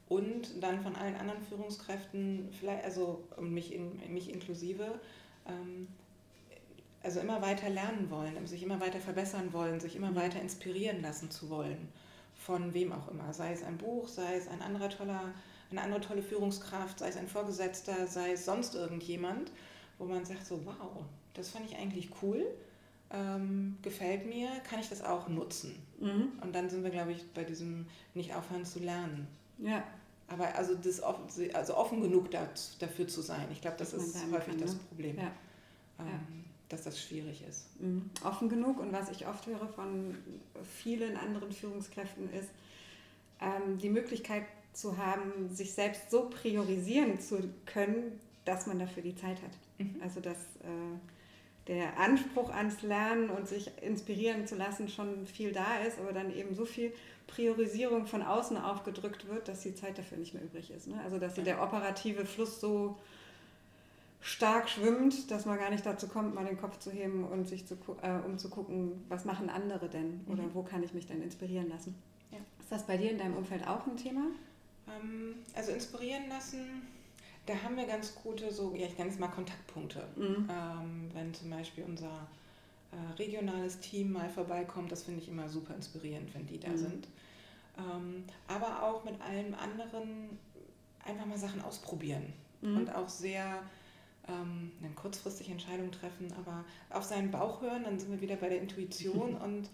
und 0.09 0.63
dann 0.63 0.83
von 0.83 0.97
allen 0.97 1.17
anderen 1.17 1.43
Führungskräften, 1.43 2.51
vielleicht, 2.59 2.85
also 2.85 3.25
mich, 3.41 3.73
in, 3.73 3.99
mich 4.13 4.31
inklusive, 4.31 5.01
ähm, 5.47 5.89
also 7.03 7.21
immer 7.21 7.41
weiter 7.43 7.71
lernen 7.71 8.11
wollen, 8.11 8.47
sich 8.47 8.63
immer 8.63 8.81
weiter 8.81 9.01
verbessern 9.01 9.53
wollen, 9.53 9.81
sich 9.81 9.97
immer 9.97 10.15
weiter 10.15 10.41
inspirieren 10.41 11.01
lassen 11.03 11.31
zu 11.31 11.49
wollen 11.49 11.89
von 12.39 12.73
wem 12.73 12.93
auch 12.93 13.09
immer, 13.09 13.33
sei 13.35 13.53
es 13.53 13.63
ein 13.63 13.77
Buch, 13.77 14.09
sei 14.09 14.37
es 14.37 14.49
ein 14.49 14.63
anderer 14.63 14.89
toller, 14.89 15.35
eine 15.71 15.83
andere 15.83 16.01
tolle 16.01 16.23
Führungskraft, 16.23 17.01
sei 17.01 17.09
es 17.09 17.17
ein 17.17 17.29
Vorgesetzter, 17.29 18.07
sei 18.07 18.33
es 18.33 18.45
sonst 18.45 18.75
irgendjemand, 18.75 19.51
wo 19.99 20.07
man 20.07 20.25
sagt 20.25 20.47
so, 20.47 20.65
wow, 20.65 21.05
das 21.35 21.51
fand 21.51 21.67
ich 21.67 21.77
eigentlich 21.77 22.11
cool, 22.23 22.47
ähm, 23.11 23.77
gefällt 23.83 24.27
mir, 24.27 24.49
kann 24.69 24.79
ich 24.79 24.89
das 24.89 25.03
auch 25.03 25.29
nutzen? 25.29 25.75
Mhm. 26.01 26.33
Und 26.41 26.55
dann 26.55 26.71
sind 26.71 26.85
wir, 26.85 26.91
glaube 26.91 27.13
ich, 27.13 27.27
bei 27.33 27.45
diesem 27.45 27.87
nicht 28.15 28.35
aufhören 28.35 28.65
zu 28.65 28.79
lernen. 28.79 29.27
Ja. 29.59 29.83
Aber 30.29 30.55
also, 30.55 30.75
das, 30.75 31.01
also 31.01 31.77
offen 31.77 32.03
genug 32.03 32.31
dafür 32.31 33.09
zu 33.09 33.23
sein, 33.23 33.49
ich 33.51 33.61
glaube, 33.61 33.79
das, 33.79 33.91
das 33.93 34.05
ist 34.05 34.17
häufig 34.31 34.49
kann, 34.49 34.61
das 34.61 34.75
ne? 34.75 34.81
Problem. 34.89 35.17
Ja. 35.17 35.33
Ähm, 35.99 36.07
ja 36.07 36.48
dass 36.69 36.83
das 36.83 37.01
schwierig 37.01 37.45
ist. 37.49 37.81
Mhm. 37.81 38.11
Offen 38.25 38.49
genug 38.49 38.81
und 38.81 38.93
was 38.93 39.11
ich 39.11 39.27
oft 39.27 39.47
höre 39.47 39.69
von 39.69 40.15
vielen 40.77 41.17
anderen 41.17 41.53
Führungskräften 41.53 42.31
ist, 42.33 42.51
ähm, 43.41 43.79
die 43.79 43.89
Möglichkeit 43.89 44.45
zu 44.73 44.97
haben, 44.97 45.49
sich 45.51 45.73
selbst 45.73 46.11
so 46.11 46.29
priorisieren 46.29 47.21
zu 47.21 47.51
können, 47.67 48.21
dass 48.45 48.67
man 48.67 48.79
dafür 48.79 49.03
die 49.03 49.17
Zeit 49.17 49.39
hat. 49.43 49.51
Mhm. 49.79 50.01
Also 50.03 50.21
dass 50.21 50.37
äh, 50.37 51.69
der 51.69 51.99
Anspruch 51.99 52.51
ans 52.51 52.83
Lernen 52.83 53.29
und 53.31 53.47
sich 53.47 53.71
inspirieren 53.83 54.47
zu 54.47 54.57
lassen 54.57 54.89
schon 54.89 55.27
viel 55.27 55.53
da 55.53 55.79
ist, 55.87 55.99
aber 55.99 56.13
dann 56.13 56.35
eben 56.35 56.55
so 56.55 56.65
viel 56.65 56.93
Priorisierung 57.27 58.07
von 58.07 58.23
außen 58.23 58.57
aufgedrückt 58.57 59.29
wird, 59.29 59.49
dass 59.49 59.61
die 59.61 59.75
Zeit 59.75 59.99
dafür 59.99 60.17
nicht 60.17 60.33
mehr 60.33 60.43
übrig 60.43 60.71
ist. 60.71 60.89
Ne? 60.89 60.99
Also 61.05 61.19
dass 61.19 61.37
ja. 61.37 61.43
der 61.43 61.63
operative 61.63 62.25
Fluss 62.25 62.61
so 62.61 62.99
stark 64.21 64.69
schwimmt, 64.69 65.31
dass 65.31 65.47
man 65.47 65.59
gar 65.59 65.71
nicht 65.71 65.87
dazu 65.87 66.09
kommt, 66.09 66.35
mal 66.35 66.45
den 66.45 66.59
Kopf 66.59 66.79
zu 66.79 66.91
heben 66.91 67.25
und 67.25 67.49
sich 67.49 67.67
zu, 67.67 67.77
äh, 68.03 68.19
um 68.27 68.39
zu 68.39 68.51
gucken, 68.51 69.05
was 69.09 69.25
machen 69.25 69.49
andere 69.49 69.89
denn 69.89 70.21
oder 70.27 70.43
mhm. 70.43 70.55
wo 70.55 70.63
kann 70.63 70.83
ich 70.83 70.93
mich 70.93 71.07
denn 71.07 71.23
inspirieren 71.23 71.69
lassen. 71.69 71.95
Ja. 72.31 72.39
Ist 72.61 72.71
das 72.71 72.87
bei 72.87 72.97
dir 72.97 73.11
in 73.11 73.19
deinem 73.19 73.37
Umfeld 73.37 73.67
auch 73.67 73.87
ein 73.87 73.97
Thema? 73.97 74.27
Ähm, 74.89 75.37
also 75.55 75.73
inspirieren 75.73 76.29
lassen, 76.29 76.83
da 77.47 77.55
haben 77.63 77.77
wir 77.77 77.87
ganz 77.87 78.15
gute, 78.15 78.53
so, 78.53 78.75
ja, 78.75 78.87
ich 78.87 78.99
nenne 78.99 79.11
es 79.11 79.19
mal 79.19 79.29
Kontaktpunkte. 79.29 80.07
Mhm. 80.17 80.49
Ähm, 80.51 81.11
wenn 81.15 81.33
zum 81.33 81.51
Beispiel 81.51 81.85
unser 81.85 82.27
äh, 82.91 83.17
regionales 83.19 83.81
Team 83.81 84.13
mal 84.13 84.29
vorbeikommt, 84.29 84.93
das 84.93 85.05
finde 85.05 85.23
ich 85.23 85.29
immer 85.29 85.49
super 85.49 85.75
inspirierend, 85.75 86.35
wenn 86.35 86.47
die 86.47 86.59
da 86.59 86.71
mhm. 86.71 86.77
sind. 86.77 87.09
Ähm, 87.79 88.25
aber 88.49 88.83
auch 88.83 89.05
mit 89.05 89.21
allen 89.21 89.55
anderen 89.55 90.39
einfach 91.05 91.27
mal 91.27 91.39
Sachen 91.39 91.63
ausprobieren 91.63 92.33
mhm. 92.61 92.79
und 92.79 92.95
auch 92.95 93.09
sehr 93.09 93.63
ähm, 94.29 94.73
dann 94.81 94.95
kurzfristig 94.95 95.51
Entscheidungen 95.51 95.93
treffen, 95.93 96.33
aber 96.39 96.65
auf 96.91 97.05
seinen 97.05 97.31
Bauch 97.31 97.63
hören, 97.63 97.85
dann 97.85 97.99
sind 97.99 98.11
wir 98.11 98.21
wieder 98.21 98.37
bei 98.37 98.49
der 98.49 98.61
Intuition 98.61 99.35
und 99.43 99.69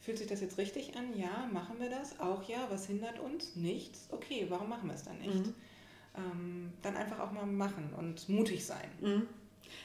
fühlt 0.00 0.18
sich 0.18 0.26
das 0.26 0.40
jetzt 0.40 0.58
richtig 0.58 0.96
an? 0.96 1.16
Ja, 1.16 1.48
machen 1.52 1.76
wir 1.78 1.90
das? 1.90 2.20
Auch 2.20 2.42
ja, 2.48 2.66
was 2.70 2.86
hindert 2.86 3.18
uns? 3.18 3.56
Nichts? 3.56 4.08
Okay, 4.10 4.46
warum 4.48 4.68
machen 4.68 4.88
wir 4.88 4.94
es 4.94 5.04
dann 5.04 5.18
nicht? 5.18 5.46
Mhm. 5.46 5.54
Ähm, 6.16 6.72
dann 6.82 6.96
einfach 6.96 7.18
auch 7.18 7.32
mal 7.32 7.46
machen 7.46 7.92
und 7.96 8.28
mutig 8.28 8.64
sein. 8.64 8.88
Mhm. 9.00 9.26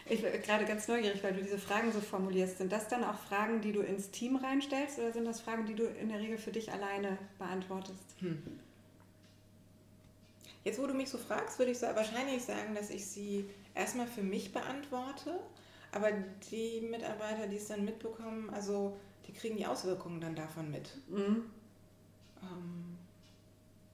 Ich 0.05 0.21
bin 0.21 0.31
gerade 0.41 0.65
ganz 0.65 0.87
neugierig, 0.87 1.23
weil 1.23 1.33
du 1.33 1.41
diese 1.41 1.57
Fragen 1.57 1.91
so 1.91 2.01
formulierst. 2.01 2.57
Sind 2.57 2.71
das 2.71 2.87
dann 2.87 3.03
auch 3.03 3.17
Fragen, 3.17 3.61
die 3.61 3.71
du 3.71 3.81
ins 3.81 4.11
Team 4.11 4.35
reinstellst 4.35 4.99
oder 4.99 5.11
sind 5.11 5.25
das 5.25 5.41
Fragen, 5.41 5.65
die 5.65 5.75
du 5.75 5.85
in 5.85 6.09
der 6.09 6.19
Regel 6.19 6.37
für 6.37 6.51
dich 6.51 6.71
alleine 6.71 7.17
beantwortest? 7.37 8.03
Hm. 8.19 8.41
Jetzt, 10.63 10.79
wo 10.79 10.87
du 10.87 10.93
mich 10.93 11.09
so 11.09 11.17
fragst, 11.17 11.57
würde 11.57 11.71
ich 11.71 11.81
wahrscheinlich 11.81 12.43
sagen, 12.43 12.75
dass 12.75 12.89
ich 12.89 13.05
sie 13.05 13.45
erstmal 13.79 14.07
für 14.07 14.21
mich 14.21 14.51
beantworte, 14.51 15.39
aber 15.91 16.09
die 16.51 16.81
Mitarbeiter, 16.81 17.47
die 17.47 17.57
es 17.57 17.67
dann 17.67 17.85
mitbekommen, 17.85 18.49
also 18.51 18.97
die 19.27 19.33
kriegen 19.33 19.57
die 19.57 19.65
Auswirkungen 19.65 20.21
dann 20.21 20.35
davon 20.35 20.69
mit. 20.69 20.89
Mhm. 21.07 21.45
Ähm, 22.43 22.97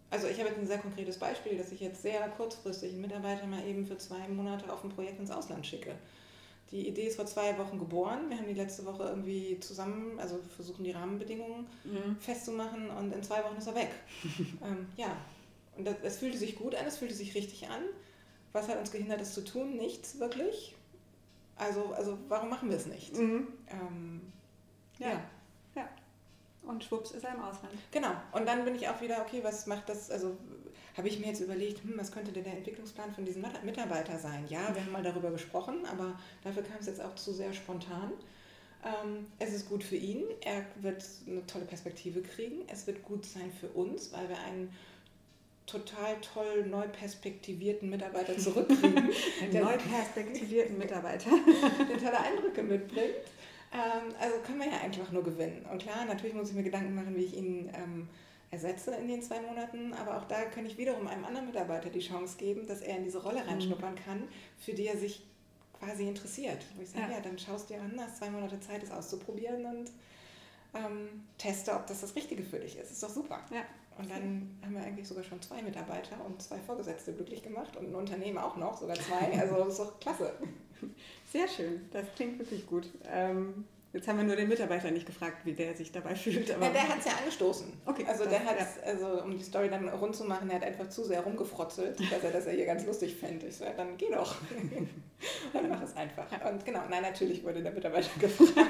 also 0.10 0.28
ich 0.28 0.40
habe 0.40 0.50
jetzt 0.50 0.60
ein 0.60 0.68
sehr 0.68 0.80
konkretes 0.80 1.18
Beispiel, 1.18 1.58
dass 1.58 1.72
ich 1.72 1.80
jetzt 1.80 2.02
sehr 2.02 2.28
kurzfristig 2.30 2.94
einen 2.94 3.02
Mitarbeiter 3.02 3.48
mal 3.48 3.66
eben 3.66 3.86
für 3.86 3.98
zwei 3.98 4.28
Monate 4.30 4.72
auf 4.72 4.84
ein 4.84 4.90
Projekt 4.90 5.20
ins 5.20 5.32
Ausland 5.32 5.66
schicke. 5.66 5.96
Die 6.72 6.88
Idee 6.88 7.08
ist 7.08 7.16
vor 7.16 7.26
zwei 7.26 7.58
Wochen 7.58 7.78
geboren. 7.78 8.30
Wir 8.30 8.38
haben 8.38 8.48
die 8.48 8.54
letzte 8.54 8.86
Woche 8.86 9.04
irgendwie 9.04 9.60
zusammen, 9.60 10.20
also 10.20 10.40
versuchen 10.56 10.84
die 10.84 10.92
Rahmenbedingungen 10.92 11.68
mhm. 11.84 12.18
festzumachen 12.20 12.90
und 12.90 13.14
in 13.14 13.24
zwei 13.24 13.44
Wochen 13.44 13.58
ist 13.58 13.68
er 13.68 13.76
weg. 13.76 13.92
ähm, 14.64 14.88
ja, 14.98 15.16
und 15.78 15.86
das, 15.86 15.96
es 16.04 16.18
fühlte 16.18 16.38
sich 16.38 16.56
gut 16.56 16.76
an, 16.76 16.86
es 16.88 16.98
fühlte 16.98 17.14
sich 17.14 17.36
richtig 17.36 17.68
an. 17.70 17.84
Was 18.56 18.70
hat 18.70 18.78
uns 18.80 18.90
gehindert, 18.90 19.20
das 19.20 19.34
zu 19.34 19.44
tun? 19.44 19.76
Nichts 19.76 20.18
wirklich. 20.18 20.74
Also, 21.58 21.94
also 21.94 22.18
warum 22.30 22.50
machen 22.50 22.70
wir 22.70 22.78
es 22.78 22.86
nicht? 22.86 23.14
Mhm. 23.14 23.50
Ähm, 23.68 24.22
ja. 24.98 25.10
ja. 25.10 25.22
ja. 25.76 25.90
Und 26.64 26.82
schwupps 26.82 27.12
ist 27.12 27.26
er 27.26 27.36
im 27.36 27.42
Ausland. 27.42 27.74
Genau. 27.92 28.12
Und 28.32 28.48
dann 28.48 28.64
bin 28.64 28.76
ich 28.76 28.88
auch 28.88 29.02
wieder, 29.02 29.20
okay, 29.22 29.42
was 29.44 29.68
macht 29.68 29.90
das, 29.90 30.10
also 30.10 30.38
habe 30.96 31.10
ich 31.10 31.20
mir 31.20 31.28
jetzt 31.28 31.42
überlegt, 31.42 31.84
hm, 31.84 31.96
was 31.98 32.14
könnte 32.14 32.32
denn 32.32 32.46
der 32.46 32.54
Entwicklungsplan 32.54 33.14
von 33.14 33.26
diesem 33.26 33.46
Mitarbeiter 33.66 34.18
sein? 34.18 34.46
Ja, 34.48 34.74
wir 34.74 34.86
haben 34.86 34.94
mal 34.94 35.04
darüber 35.04 35.32
gesprochen, 35.32 35.86
aber 35.92 36.18
dafür 36.42 36.64
kam 36.64 36.78
es 36.80 36.86
jetzt 36.86 37.02
auch 37.02 37.16
zu 37.16 37.34
sehr 37.34 37.52
spontan. 37.52 38.14
Ähm, 38.86 39.28
es 39.38 39.54
ist 39.54 39.68
gut 39.68 39.84
für 39.84 39.98
ihn, 39.98 40.24
er 40.40 40.66
wird 40.82 41.04
eine 41.28 41.46
tolle 41.46 41.66
Perspektive 41.66 42.22
kriegen, 42.22 42.62
es 42.68 42.88
wird 42.88 43.04
gut 43.04 43.26
sein 43.26 43.52
für 43.52 43.68
uns, 43.68 44.14
weil 44.14 44.30
wir 44.30 44.40
einen 44.40 44.72
total 45.66 46.16
toll 46.22 46.68
neu 46.68 46.88
perspektivierten 46.88 47.90
Mitarbeiter 47.90 48.38
zurückkriegen. 48.38 49.10
Neu 49.52 49.78
perspektivierten 49.78 50.78
Mitarbeiter. 50.78 51.32
der 51.90 51.98
tolle 51.98 52.20
Eindrücke 52.20 52.62
mitbringt. 52.64 53.16
Ähm, 53.74 54.14
also 54.20 54.38
können 54.46 54.60
wir 54.60 54.68
ja 54.68 54.82
einfach 54.82 55.12
nur 55.12 55.24
gewinnen. 55.24 55.66
Und 55.72 55.82
klar, 55.82 56.06
natürlich 56.06 56.36
muss 56.36 56.50
ich 56.50 56.56
mir 56.56 56.64
Gedanken 56.64 56.94
machen, 56.94 57.16
wie 57.16 57.24
ich 57.24 57.36
ihn 57.36 57.72
ähm, 57.74 58.08
ersetze 58.52 58.96
in 58.96 59.08
den 59.08 59.22
zwei 59.22 59.42
Monaten, 59.42 59.94
aber 59.94 60.18
auch 60.18 60.26
da 60.26 60.46
kann 60.46 60.66
ich 60.66 60.78
wiederum 60.78 61.08
einem 61.08 61.26
anderen 61.26 61.48
Mitarbeiter 61.48 61.90
die 61.90 62.00
Chance 62.00 62.38
geben, 62.38 62.68
dass 62.68 62.82
er 62.82 62.98
in 62.98 63.04
diese 63.04 63.22
Rolle 63.22 63.46
reinschnuppern 63.46 63.96
kann, 63.96 64.28
für 64.60 64.74
die 64.74 64.88
er 64.88 64.98
sich 64.98 65.24
quasi 65.78 66.08
interessiert. 66.08 66.64
Wo 66.76 66.84
ich 66.84 66.90
sage, 66.90 67.12
ja, 67.12 67.18
ja 67.18 67.22
dann 67.22 67.38
schaust 67.38 67.70
du 67.70 67.74
dir 67.74 67.82
an, 67.82 68.00
hast 68.00 68.18
zwei 68.18 68.30
Monate 68.30 68.60
Zeit, 68.60 68.84
es 68.84 68.92
auszuprobieren 68.92 69.66
und 69.66 69.92
ähm, 70.74 71.24
teste, 71.38 71.74
ob 71.74 71.88
das 71.88 72.02
das 72.02 72.16
Richtige 72.16 72.44
für 72.44 72.60
dich 72.60 72.78
ist. 72.78 72.92
Ist 72.92 73.04
doch 73.04 73.10
super. 73.10 73.42
Ja. 73.52 73.66
Und 73.98 74.10
dann 74.10 74.58
haben 74.62 74.74
wir 74.76 74.82
eigentlich 74.82 75.08
sogar 75.08 75.24
schon 75.24 75.42
zwei 75.42 75.62
Mitarbeiter 75.62 76.18
und 76.26 76.42
zwei 76.42 76.58
Vorgesetzte 76.60 77.14
glücklich 77.14 77.42
gemacht 77.42 77.78
und 77.78 77.90
ein 77.90 77.96
Unternehmen 77.96 78.38
auch 78.38 78.58
noch, 78.58 78.78
sogar 78.78 78.96
zwei. 78.96 79.40
Also 79.40 79.56
das 79.56 79.68
ist 79.70 79.80
doch 79.80 80.00
klasse. 80.00 80.34
Sehr 81.32 81.48
schön, 81.48 81.90
das 81.92 82.06
klingt 82.16 82.38
wirklich 82.40 82.68
gut. 82.68 82.90
Ähm, 83.06 83.66
Jetzt 83.96 84.10
haben 84.10 84.18
wir 84.18 84.26
nur 84.26 84.36
den 84.36 84.50
Mitarbeiter 84.50 84.92
nicht 84.92 85.06
gefragt, 85.06 85.46
wie 85.46 85.54
der 85.54 85.74
sich 85.74 85.90
dabei 85.90 86.16
fühlt. 86.16 86.52
Aber 86.52 86.66
ja, 86.66 86.72
der 86.74 86.90
hat 86.90 87.00
es 87.00 87.06
ja 87.06 87.14
angestoßen. 87.14 87.72
Okay. 87.86 88.06
Also 88.06 88.26
der 88.26 88.44
hat, 88.44 88.60
ja. 88.60 88.68
also 88.86 89.24
um 89.24 89.38
die 89.38 89.42
Story 89.42 89.70
dann 89.70 89.88
rund 89.88 90.14
zu 90.14 90.26
machen, 90.26 90.50
der 90.50 90.58
hat 90.58 90.66
einfach 90.66 90.90
zu 90.90 91.06
sehr 91.06 91.22
rumgefrotzelt, 91.22 91.98
dass 92.12 92.22
er 92.22 92.32
das 92.32 92.46
ja 92.46 92.52
hier 92.52 92.66
ganz 92.66 92.86
lustig 92.86 93.16
fände. 93.16 93.48
Ich 93.48 93.56
so, 93.56 93.64
ja, 93.64 93.72
dann 93.72 93.96
geh 93.96 94.12
doch. 94.12 94.36
dann 95.54 95.70
mach 95.70 95.82
es 95.82 95.96
einfach. 95.96 96.26
Und 96.46 96.66
genau, 96.66 96.82
nein, 96.90 97.04
natürlich 97.04 97.42
wurde 97.46 97.64
der 97.64 97.72
Mitarbeiter 97.72 98.10
gefragt. 98.20 98.68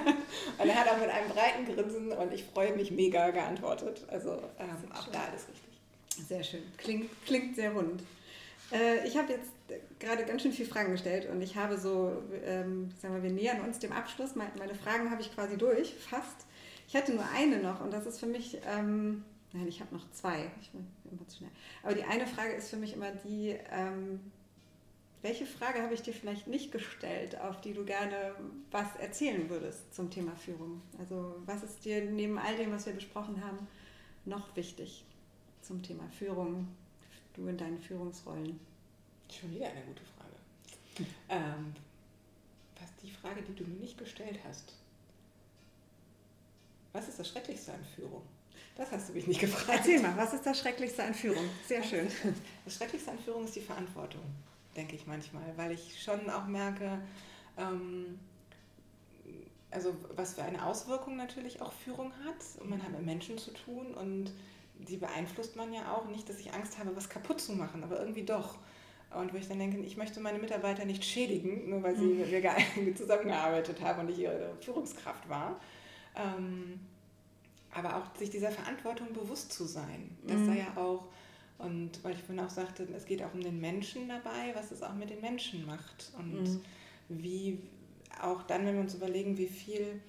und 0.60 0.70
er 0.70 0.76
hat 0.76 0.88
auch 0.90 1.00
mit 1.00 1.10
einem 1.10 1.30
breiten 1.30 1.74
Grinsen 1.74 2.12
und 2.12 2.32
ich 2.32 2.44
freue 2.44 2.76
mich 2.76 2.92
mega 2.92 3.32
geantwortet. 3.32 4.06
Also 4.10 4.34
ähm, 4.60 4.92
auch 4.94 5.08
da 5.08 5.24
alles 5.24 5.48
richtig. 5.48 6.28
Sehr 6.28 6.44
schön. 6.44 6.62
Klingt, 6.78 7.10
klingt 7.26 7.56
sehr 7.56 7.72
rund. 7.72 8.04
Äh, 8.72 9.08
ich 9.08 9.18
habe 9.18 9.34
jetzt 9.34 9.52
gerade 10.00 10.26
ganz 10.26 10.42
schön 10.42 10.52
viele 10.52 10.70
Fragen 10.70 10.92
gestellt 10.92 11.30
und 11.30 11.42
ich 11.42 11.56
habe 11.56 11.78
so, 11.78 12.24
ähm, 12.44 12.92
sagen 13.02 13.16
wir, 13.16 13.24
wir 13.24 13.32
nähern 13.32 13.62
uns 13.62 13.80
dem 13.80 13.92
Abschluss. 13.92 14.36
Meine 14.36 14.76
Fragen 14.76 15.12
habe 15.12 15.22
ich 15.22 15.34
quasi 15.34 15.58
durch, 15.58 15.94
fast. 15.96 16.46
Ich 16.88 16.94
hätte 16.94 17.14
nur 17.14 17.26
eine 17.36 17.58
noch 17.58 17.82
und 17.82 17.92
das 17.92 18.06
ist 18.06 18.20
für 18.20 18.28
mich, 18.28 18.60
ähm, 18.68 19.24
nein, 19.54 19.68
ich 19.68 19.82
habe 19.82 19.94
noch 19.96 20.10
zwei. 20.12 20.52
Ich 20.62 20.72
bin 20.72 20.86
immer 21.12 21.28
zu 21.28 21.38
schnell. 21.38 21.52
Aber 21.84 21.94
die 21.96 22.04
eine 22.04 22.28
Frage 22.28 22.54
ist 22.54 22.70
für 22.70 22.78
mich 22.78 22.94
immer 22.94 23.12
die, 23.12 23.56
ähm, 23.72 24.20
welche 25.22 25.48
Frage 25.48 25.82
habe 25.82 25.96
ich 25.96 26.04
dir 26.04 26.14
vielleicht 26.14 26.48
nicht 26.48 26.72
gestellt, 26.72 27.40
auf 27.42 27.60
die 27.62 27.74
du 27.74 27.84
gerne 27.84 28.36
was 28.70 28.96
erzählen 28.98 29.50
würdest 29.50 29.96
zum 29.96 30.12
Thema 30.12 30.36
Führung? 30.36 30.82
Also 31.00 31.36
was 31.48 31.64
ist 31.64 31.84
dir 31.84 32.06
neben 32.06 32.38
all 32.38 32.56
dem, 32.56 32.72
was 32.72 32.86
wir 32.86 32.94
besprochen 32.94 33.44
haben, 33.44 33.68
noch 34.26 34.56
wichtig 34.56 35.04
zum 35.64 35.82
Thema 35.82 36.08
Führung, 36.10 36.68
du 37.38 37.48
in 37.48 37.58
deinen 37.58 37.80
Führungsrollen? 37.80 38.60
Schon 39.32 39.52
wieder 39.52 39.68
eine 39.68 39.82
gute 39.82 40.04
Frage. 40.04 40.26
Ähm, 41.28 41.74
was 42.80 42.90
die 43.04 43.12
Frage, 43.12 43.42
die 43.42 43.54
du 43.54 43.66
mir 43.66 43.82
nicht 43.82 43.98
gestellt 43.98 44.40
hast. 44.48 44.74
Was 46.94 47.10
ist 47.10 47.20
das 47.20 47.28
Schrecklichste 47.28 47.74
an 47.74 47.84
Führung? 47.96 48.22
Das 48.78 48.92
hast 48.92 49.10
du 49.10 49.14
mich 49.14 49.28
nicht 49.28 49.40
gefragt. 49.40 49.80
Erzähl 49.80 50.02
mal, 50.02 50.16
was 50.16 50.34
ist 50.34 50.46
das 50.46 50.60
Schrecklichste 50.60 51.04
an 51.04 51.14
Führung? 51.14 51.44
Sehr 51.68 51.84
schön. 51.84 52.08
Das 52.64 52.76
Schrecklichste 52.76 53.12
an 53.12 53.20
Führung 53.20 53.46
ist 53.46 53.56
die 53.56 53.62
Verantwortung, 53.62 54.22
denke 54.76 54.96
ich 54.96 55.08
manchmal, 55.08 55.44
weil 55.58 55.72
ich 55.72 56.02
schon 56.02 56.30
auch 56.30 56.46
merke, 56.46 57.00
ähm, 57.58 58.20
also 59.72 59.96
was 60.16 60.36
für 60.36 60.44
eine 60.44 60.66
Auswirkung 60.66 61.16
natürlich 61.16 61.62
auch 61.62 61.74
Führung 61.74 62.12
hat. 62.26 62.62
Und 62.62 62.70
man 62.70 62.84
hat 62.84 62.92
mit 62.92 63.06
Menschen 63.06 63.38
zu 63.38 63.52
tun 63.52 63.94
und 63.94 64.32
die 64.80 64.98
beeinflusst 64.98 65.56
man 65.56 65.74
ja 65.74 65.94
auch. 65.94 66.08
Nicht, 66.08 66.30
dass 66.30 66.40
ich 66.40 66.54
Angst 66.54 66.78
habe, 66.78 66.96
was 66.96 67.10
kaputt 67.10 67.42
zu 67.42 67.54
machen, 67.54 67.84
aber 67.84 68.00
irgendwie 68.00 68.24
doch. 68.24 68.58
Und 69.16 69.34
wo 69.34 69.38
ich 69.38 69.48
dann 69.48 69.60
denke, 69.60 69.78
ich 69.80 69.98
möchte 69.98 70.20
meine 70.20 70.40
Mitarbeiter 70.40 70.84
nicht 70.86 71.04
schädigen, 71.04 71.70
nur 71.70 71.84
weil 71.84 71.96
sie 71.96 72.06
mhm. 72.06 72.20
mit 72.20 72.78
mir 72.78 72.96
zusammengearbeitet 72.96 73.82
haben 73.82 74.02
und 74.02 74.10
ich 74.10 74.20
ihre 74.20 74.56
Führungskraft 74.60 75.30
war. 75.30 75.60
Ähm, 76.16 76.80
aber 77.74 77.98
auch 77.98 78.16
sich 78.18 78.30
dieser 78.30 78.52
Verantwortung 78.52 79.14
bewusst 79.14 79.52
zu 79.52 79.66
sein. 79.66 80.18
Das 80.26 80.38
mhm. 80.38 80.46
sei 80.46 80.58
ja 80.60 80.82
auch, 80.82 81.06
und 81.58 82.04
weil 82.04 82.14
ich 82.14 82.24
vorhin 82.24 82.44
auch 82.44 82.50
sagte, 82.50 82.88
es 82.96 83.06
geht 83.06 83.24
auch 83.24 83.34
um 83.34 83.42
den 83.42 83.60
Menschen 83.60 84.10
dabei, 84.10 84.54
was 84.54 84.72
es 84.72 84.82
auch 84.82 84.94
mit 84.94 85.10
den 85.10 85.22
Menschen 85.22 85.66
macht. 85.66 86.12
Und 86.18 86.44
mhm. 86.44 86.62
wie 87.10 87.60
auch 88.22 88.44
dann, 88.44 88.66
wenn 88.66 88.76
wir 88.76 88.82
uns 88.82 88.96
überlegen, 88.96 89.38
wie 89.38 89.48
viel 89.48 90.02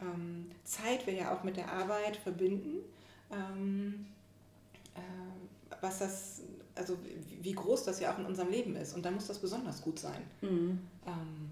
ähm, 0.00 0.50
Zeit 0.64 1.06
wir 1.06 1.14
ja 1.14 1.34
auch 1.34 1.42
mit 1.44 1.56
der 1.56 1.72
Arbeit 1.72 2.16
verbinden, 2.16 2.78
ähm, 3.30 4.06
äh, 4.94 5.00
was 5.80 5.98
das 5.98 6.42
also 6.80 6.96
wie 7.40 7.52
groß 7.52 7.84
das 7.84 8.00
ja 8.00 8.12
auch 8.12 8.18
in 8.18 8.26
unserem 8.26 8.50
Leben 8.50 8.74
ist. 8.76 8.94
Und 8.94 9.04
da 9.04 9.10
muss 9.10 9.26
das 9.26 9.38
besonders 9.38 9.82
gut 9.82 9.98
sein. 9.98 10.22
Mhm. 10.40 10.80
Ähm, 11.06 11.50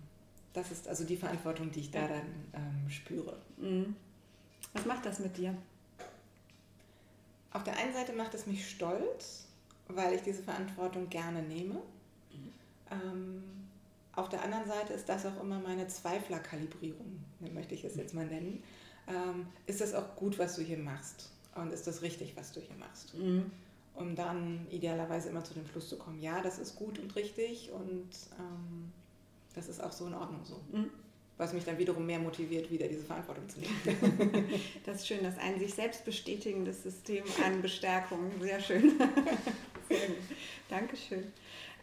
das 0.53 0.70
ist 0.70 0.89
also 0.89 1.05
die 1.05 1.16
Verantwortung, 1.16 1.70
die 1.70 1.81
ich 1.81 1.91
da 1.91 2.09
dann 2.09 2.26
ähm, 2.55 2.91
spüre. 2.91 3.37
Mhm. 3.59 3.95
Was 4.72 4.85
macht 4.87 5.07
das 5.07 5.20
mit 5.20 5.37
dir? 5.37 5.55
Auf 7.53 7.64
der 7.64 7.76
einen 7.76 7.93
Seite 7.93 8.12
macht 8.12 8.35
es 8.35 8.47
mich 8.47 8.68
stolz, 8.68 9.47
weil 9.89 10.14
ich 10.14 10.22
diese 10.22 10.43
Verantwortung 10.43 11.09
gerne 11.09 11.43
nehme. 11.43 11.74
Mhm. 11.74 12.53
Ähm, 12.91 13.43
auf 14.12 14.29
der 14.29 14.43
anderen 14.43 14.66
Seite 14.66 14.95
ist 14.95 15.09
das 15.09 15.26
auch 15.26 15.41
immer 15.41 15.61
meine 15.61 15.87
Zweiflerkalibrierung, 15.87 17.22
möchte 17.53 17.74
ich 17.74 17.85
es 17.85 17.97
jetzt 17.97 18.14
mal 18.14 18.26
nennen. 18.26 18.62
Ähm, 19.07 19.47
ist 19.66 19.81
das 19.81 19.95
auch 19.95 20.16
gut, 20.16 20.39
was 20.39 20.57
du 20.57 20.62
hier 20.62 20.79
machst? 20.79 21.31
Und 21.61 21.72
ist 21.72 21.86
das 21.86 22.02
richtig, 22.02 22.36
was 22.36 22.52
du 22.52 22.61
hier 22.61 22.76
machst? 22.76 23.14
Mhm 23.14 23.50
um 23.98 24.14
dann 24.14 24.66
idealerweise 24.70 25.28
immer 25.28 25.44
zu 25.44 25.54
dem 25.54 25.66
Schluss 25.66 25.88
zu 25.88 25.96
kommen, 25.96 26.20
ja, 26.20 26.40
das 26.40 26.59
ist 26.59 26.76
gut 26.76 26.98
und 26.98 27.14
richtig 27.16 27.70
und 27.72 28.09
ähm, 28.38 28.92
das 29.54 29.68
ist 29.68 29.82
auch 29.82 29.92
so 29.92 30.06
in 30.06 30.14
Ordnung 30.14 30.40
so. 30.44 30.61
Mhm. 30.72 30.90
Was 31.36 31.52
mich 31.52 31.64
dann 31.64 31.78
wiederum 31.78 32.04
mehr 32.04 32.18
motiviert, 32.18 32.68
wieder 32.70 32.88
diese 32.88 33.04
Verantwortung 33.04 33.48
zu 33.48 33.61
nehmen. 33.61 34.48
das 34.84 34.96
ist 34.96 35.06
schön, 35.06 35.22
das 35.22 35.38
ein 35.38 35.59
sich 35.61 35.72
selbst 35.72 36.04
bestätigendes 36.04 36.82
System 36.82 37.22
an 37.46 37.62
Bestärkung. 37.62 38.32
Sehr 38.40 38.61
schön. 38.61 38.98
Sehr 39.88 40.06
gut. 40.09 40.16
Dankeschön. 40.68 41.32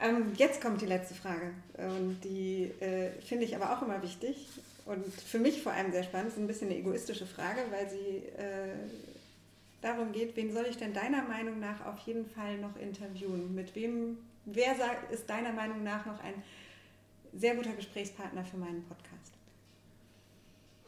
Ähm, 0.01 0.33
jetzt 0.35 0.59
kommt 0.59 0.81
die 0.81 0.85
letzte 0.85 1.15
Frage. 1.15 1.53
Und 1.77 2.19
die 2.25 2.65
äh, 2.81 3.11
finde 3.21 3.45
ich 3.45 3.55
aber 3.55 3.71
auch 3.71 3.81
immer 3.81 4.03
wichtig 4.03 4.49
und 4.85 5.05
für 5.05 5.39
mich 5.39 5.61
vor 5.61 5.71
allem 5.71 5.91
sehr 5.93 6.03
spannend. 6.03 6.27
Es 6.27 6.33
ist 6.33 6.39
ein 6.41 6.47
bisschen 6.47 6.69
eine 6.69 6.77
egoistische 6.77 7.25
Frage, 7.25 7.61
weil 7.71 7.89
sie 7.89 8.27
äh, 8.37 8.75
darum 9.85 10.11
geht, 10.11 10.35
wen 10.35 10.51
soll 10.51 10.65
ich 10.65 10.77
denn 10.77 10.93
deiner 10.93 11.21
Meinung 11.21 11.59
nach 11.59 11.85
auf 11.85 11.99
jeden 11.99 12.25
Fall 12.25 12.57
noch 12.57 12.75
interviewen? 12.77 13.53
Mit 13.53 13.75
wem, 13.75 14.17
wer 14.45 14.75
sagt, 14.75 15.11
ist 15.11 15.29
deiner 15.29 15.53
Meinung 15.53 15.83
nach 15.83 16.05
noch 16.07 16.19
ein 16.21 16.43
sehr 17.33 17.55
guter 17.55 17.73
Gesprächspartner 17.73 18.43
für 18.43 18.57
meinen 18.57 18.83
Podcast? 18.85 19.33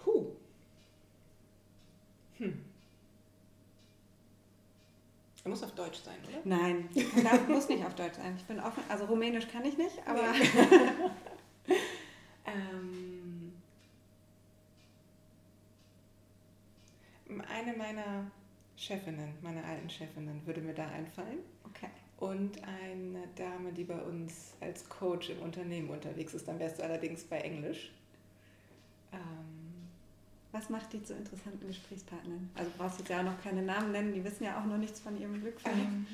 Huh. 0.06 0.26
Hm. 2.38 2.64
Er 5.44 5.50
muss 5.50 5.64
auf 5.64 5.76
Deutsch 5.76 6.00
sein, 6.00 6.18
oder? 6.28 6.40
Nein, 6.44 6.90
das 6.94 7.48
muss 7.48 7.70
nicht 7.70 7.86
auf 7.86 7.96
Deutsch 7.96 8.16
sein. 8.16 8.36
Ich 8.36 8.46
bin 8.46 8.60
offen, 8.60 8.84
also 8.90 9.06
Rumänisch 9.06 9.48
kann 9.48 9.64
ich 9.64 9.78
nicht, 9.78 9.98
aber. 10.06 10.34
ähm, 12.46 13.54
eine 17.50 17.74
meiner 17.78 18.32
Chefinnen, 18.78 19.34
meine 19.42 19.64
alten 19.64 19.90
Chefinnen, 19.90 20.46
würde 20.46 20.62
mir 20.62 20.74
da 20.74 20.88
einfallen. 20.88 21.40
Okay. 21.66 21.90
Und 22.20 22.58
eine 22.64 23.24
Dame, 23.36 23.72
die 23.74 23.84
bei 23.84 24.00
uns 24.00 24.54
als 24.60 24.88
Coach 24.88 25.30
im 25.30 25.40
Unternehmen 25.40 25.90
unterwegs 25.90 26.34
ist. 26.34 26.48
Dann 26.48 26.60
wärst 26.60 26.80
du 26.80 26.84
allerdings 26.84 27.24
bei 27.24 27.40
Englisch. 27.40 27.92
Ähm, 29.12 29.88
Was 30.52 30.70
macht 30.70 30.94
die 30.94 31.04
zu 31.04 31.14
interessanten 31.14 31.68
Gesprächspartnern? 31.68 32.50
Also 32.56 32.72
brauchst 32.78 32.98
du 32.98 33.02
jetzt 33.02 33.10
ja 33.10 33.20
auch 33.20 33.24
noch 33.24 33.42
keine 33.42 33.62
Namen 33.62 33.92
nennen, 33.92 34.14
die 34.14 34.24
wissen 34.24 34.44
ja 34.44 34.60
auch 34.60 34.66
noch 34.66 34.78
nichts 34.78 35.00
von 35.00 35.20
ihrem 35.20 35.42
Glück. 35.42 35.58
Ähm, 35.66 36.06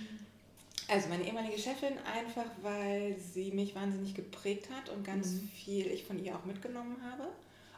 also 0.88 1.08
meine 1.10 1.26
ehemalige 1.26 1.58
Chefin 1.58 1.98
einfach, 2.14 2.50
weil 2.62 3.18
sie 3.18 3.52
mich 3.52 3.76
wahnsinnig 3.76 4.14
geprägt 4.14 4.70
hat 4.70 4.90
und 4.90 5.06
ganz 5.06 5.34
mhm. 5.34 5.50
viel 5.50 5.88
ich 5.88 6.04
von 6.04 6.24
ihr 6.24 6.36
auch 6.36 6.46
mitgenommen 6.46 6.98
habe. 7.10 7.30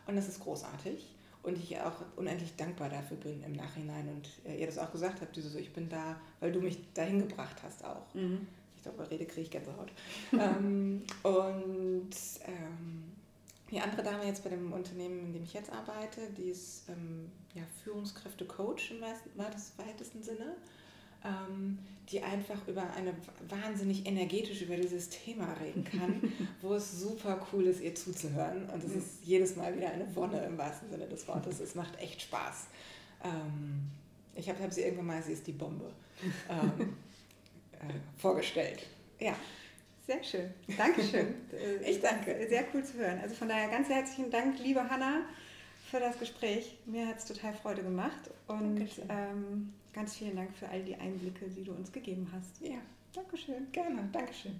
Und 0.08 0.16
das 0.16 0.28
ist 0.28 0.40
großartig 0.40 1.06
und 1.46 1.58
ich 1.58 1.80
auch 1.80 1.94
unendlich 2.16 2.56
dankbar 2.56 2.90
dafür 2.90 3.18
bin 3.18 3.44
im 3.44 3.54
Nachhinein 3.54 4.10
und 4.10 4.30
äh, 4.46 4.60
ihr 4.60 4.66
das 4.66 4.78
auch 4.78 4.92
gesagt 4.92 5.22
habt, 5.22 5.36
so, 5.36 5.58
ich 5.58 5.72
bin 5.74 5.88
da, 5.90 6.20
weil 6.40 6.52
du 6.52 6.60
mich 6.60 6.80
dahin 6.94 7.20
gebracht 7.20 7.58
hast 7.64 7.86
auch. 7.86 8.14
Mhm. 8.14 8.48
Ich 8.76 8.82
darüber 8.84 9.10
rede, 9.10 9.26
kriege 9.26 9.42
ich 9.42 9.52
Gänsehaut. 9.52 9.92
ähm, 10.34 11.04
und 11.24 12.10
ähm, 12.46 13.04
die 13.70 13.80
andere 13.80 14.04
Dame 14.04 14.26
jetzt 14.26 14.44
bei 14.44 14.50
dem 14.50 14.74
Unternehmen, 14.74 15.20
in 15.20 15.34
dem 15.34 15.44
ich 15.44 15.54
jetzt 15.54 15.72
arbeite, 15.72 16.22
die 16.38 16.50
ist 16.50 16.90
ähm, 16.90 17.32
ja, 17.54 17.64
Führungskräfte-Coach 17.84 18.92
im 18.92 19.02
weitesten 19.02 20.24
Sinne 20.24 20.56
die 22.12 22.22
einfach 22.22 22.68
über 22.68 22.84
eine 22.94 23.14
wahnsinnig 23.50 24.06
energetisch 24.06 24.62
über 24.62 24.76
dieses 24.76 25.10
Thema 25.10 25.54
reden 25.62 25.84
kann, 25.84 26.22
wo 26.62 26.74
es 26.74 27.00
super 27.00 27.46
cool 27.52 27.66
ist, 27.66 27.82
ihr 27.82 27.96
zuzuhören. 27.96 28.70
Und 28.70 28.84
es 28.84 28.94
ist 28.94 29.08
jedes 29.24 29.56
Mal 29.56 29.76
wieder 29.76 29.90
eine 29.90 30.14
Wonne 30.16 30.44
im 30.46 30.58
wahrsten 30.58 30.90
Sinne 30.90 31.08
des 31.08 31.28
Wortes. 31.28 31.60
Es 31.60 31.76
macht 31.76 32.00
echt 32.00 32.22
Spaß. 32.22 32.68
Ähm, 33.24 33.90
ich 34.36 34.50
habe 34.50 34.62
hab 34.62 34.72
sie 34.72 34.82
irgendwann 34.82 35.08
mal, 35.08 35.24
sie 35.24 35.34
ist 35.34 35.48
die 35.48 35.54
Bombe, 35.54 35.92
ähm, 36.50 36.96
äh, 37.74 37.94
vorgestellt. 38.18 38.86
Ja. 39.20 39.36
Sehr 40.06 40.24
schön. 40.24 40.54
Dankeschön. 40.78 41.34
ich 41.84 42.00
danke. 42.00 42.46
Sehr 42.48 42.66
cool 42.74 42.84
zu 42.84 42.94
hören. 43.00 43.20
Also 43.24 43.34
von 43.34 43.50
daher 43.50 43.70
ganz 43.70 43.90
herzlichen 43.90 44.30
Dank, 44.30 44.60
liebe 44.60 44.88
Hanna, 44.88 45.22
für 45.90 46.00
das 46.00 46.20
Gespräch. 46.20 46.78
Mir 46.86 47.08
hat 47.08 47.18
es 47.18 47.26
total 47.26 47.54
Freude 47.54 47.84
gemacht. 47.84 48.30
Und 48.48 48.90
ähm, 49.10 49.74
Ganz 49.96 50.18
vielen 50.18 50.36
Dank 50.36 50.54
für 50.54 50.68
all 50.68 50.84
die 50.84 50.94
Einblicke, 50.98 51.48
die 51.48 51.64
du 51.64 51.72
uns 51.72 51.90
gegeben 51.90 52.30
hast. 52.34 52.60
Ja, 52.60 52.80
Dankeschön. 53.14 53.72
Gerne. 53.72 54.10
Dankeschön. 54.12 54.60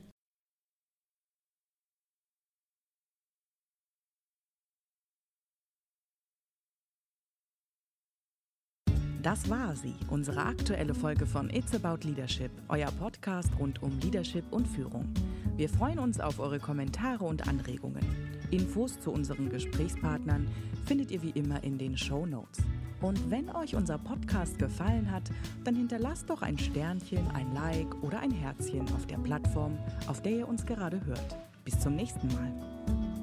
Das 9.26 9.50
war 9.50 9.76
sie, 9.76 9.96
unsere 10.12 10.46
aktuelle 10.46 10.94
Folge 10.94 11.26
von 11.26 11.50
It's 11.50 11.74
About 11.74 12.08
Leadership, 12.08 12.52
euer 12.68 12.92
Podcast 12.92 13.50
rund 13.58 13.82
um 13.82 13.98
Leadership 14.02 14.44
und 14.52 14.68
Führung. 14.68 15.12
Wir 15.58 15.68
freuen 15.68 15.98
uns 15.98 16.20
auf 16.20 16.40
eure 16.40 16.60
Kommentare 16.60 17.26
und 17.26 17.48
Anregungen. 17.48 18.06
Infos 18.52 19.00
zu 19.00 19.10
unseren 19.10 19.50
Gesprächspartnern 19.50 20.48
findet 20.86 21.10
ihr 21.10 21.24
wie 21.24 21.32
immer 21.32 21.64
in 21.64 21.80
den 21.80 21.98
Show 21.98 22.28
Notes. 22.28 22.60
Und 23.02 23.32
wenn 23.32 23.50
euch 23.50 23.74
unser 23.74 23.98
Podcast 23.98 24.60
gefallen 24.60 25.10
hat, 25.10 25.24
dann 25.64 25.76
hinterlasst 25.76 26.30
doch 26.30 26.44
ein 26.44 26.60
Sternchen, 26.60 27.28
ein 27.32 27.52
Like 27.56 28.04
oder 28.04 28.20
ein 28.20 28.30
Herzchen 28.30 28.88
auf 28.94 29.08
der 29.08 29.18
Plattform, 29.18 29.76
auf 30.06 30.22
der 30.22 30.34
ihr 30.34 30.48
uns 30.48 30.64
gerade 30.68 31.04
hört. 31.04 31.36
Bis 31.64 31.80
zum 31.80 31.96
nächsten 31.96 32.28
Mal. 32.28 33.15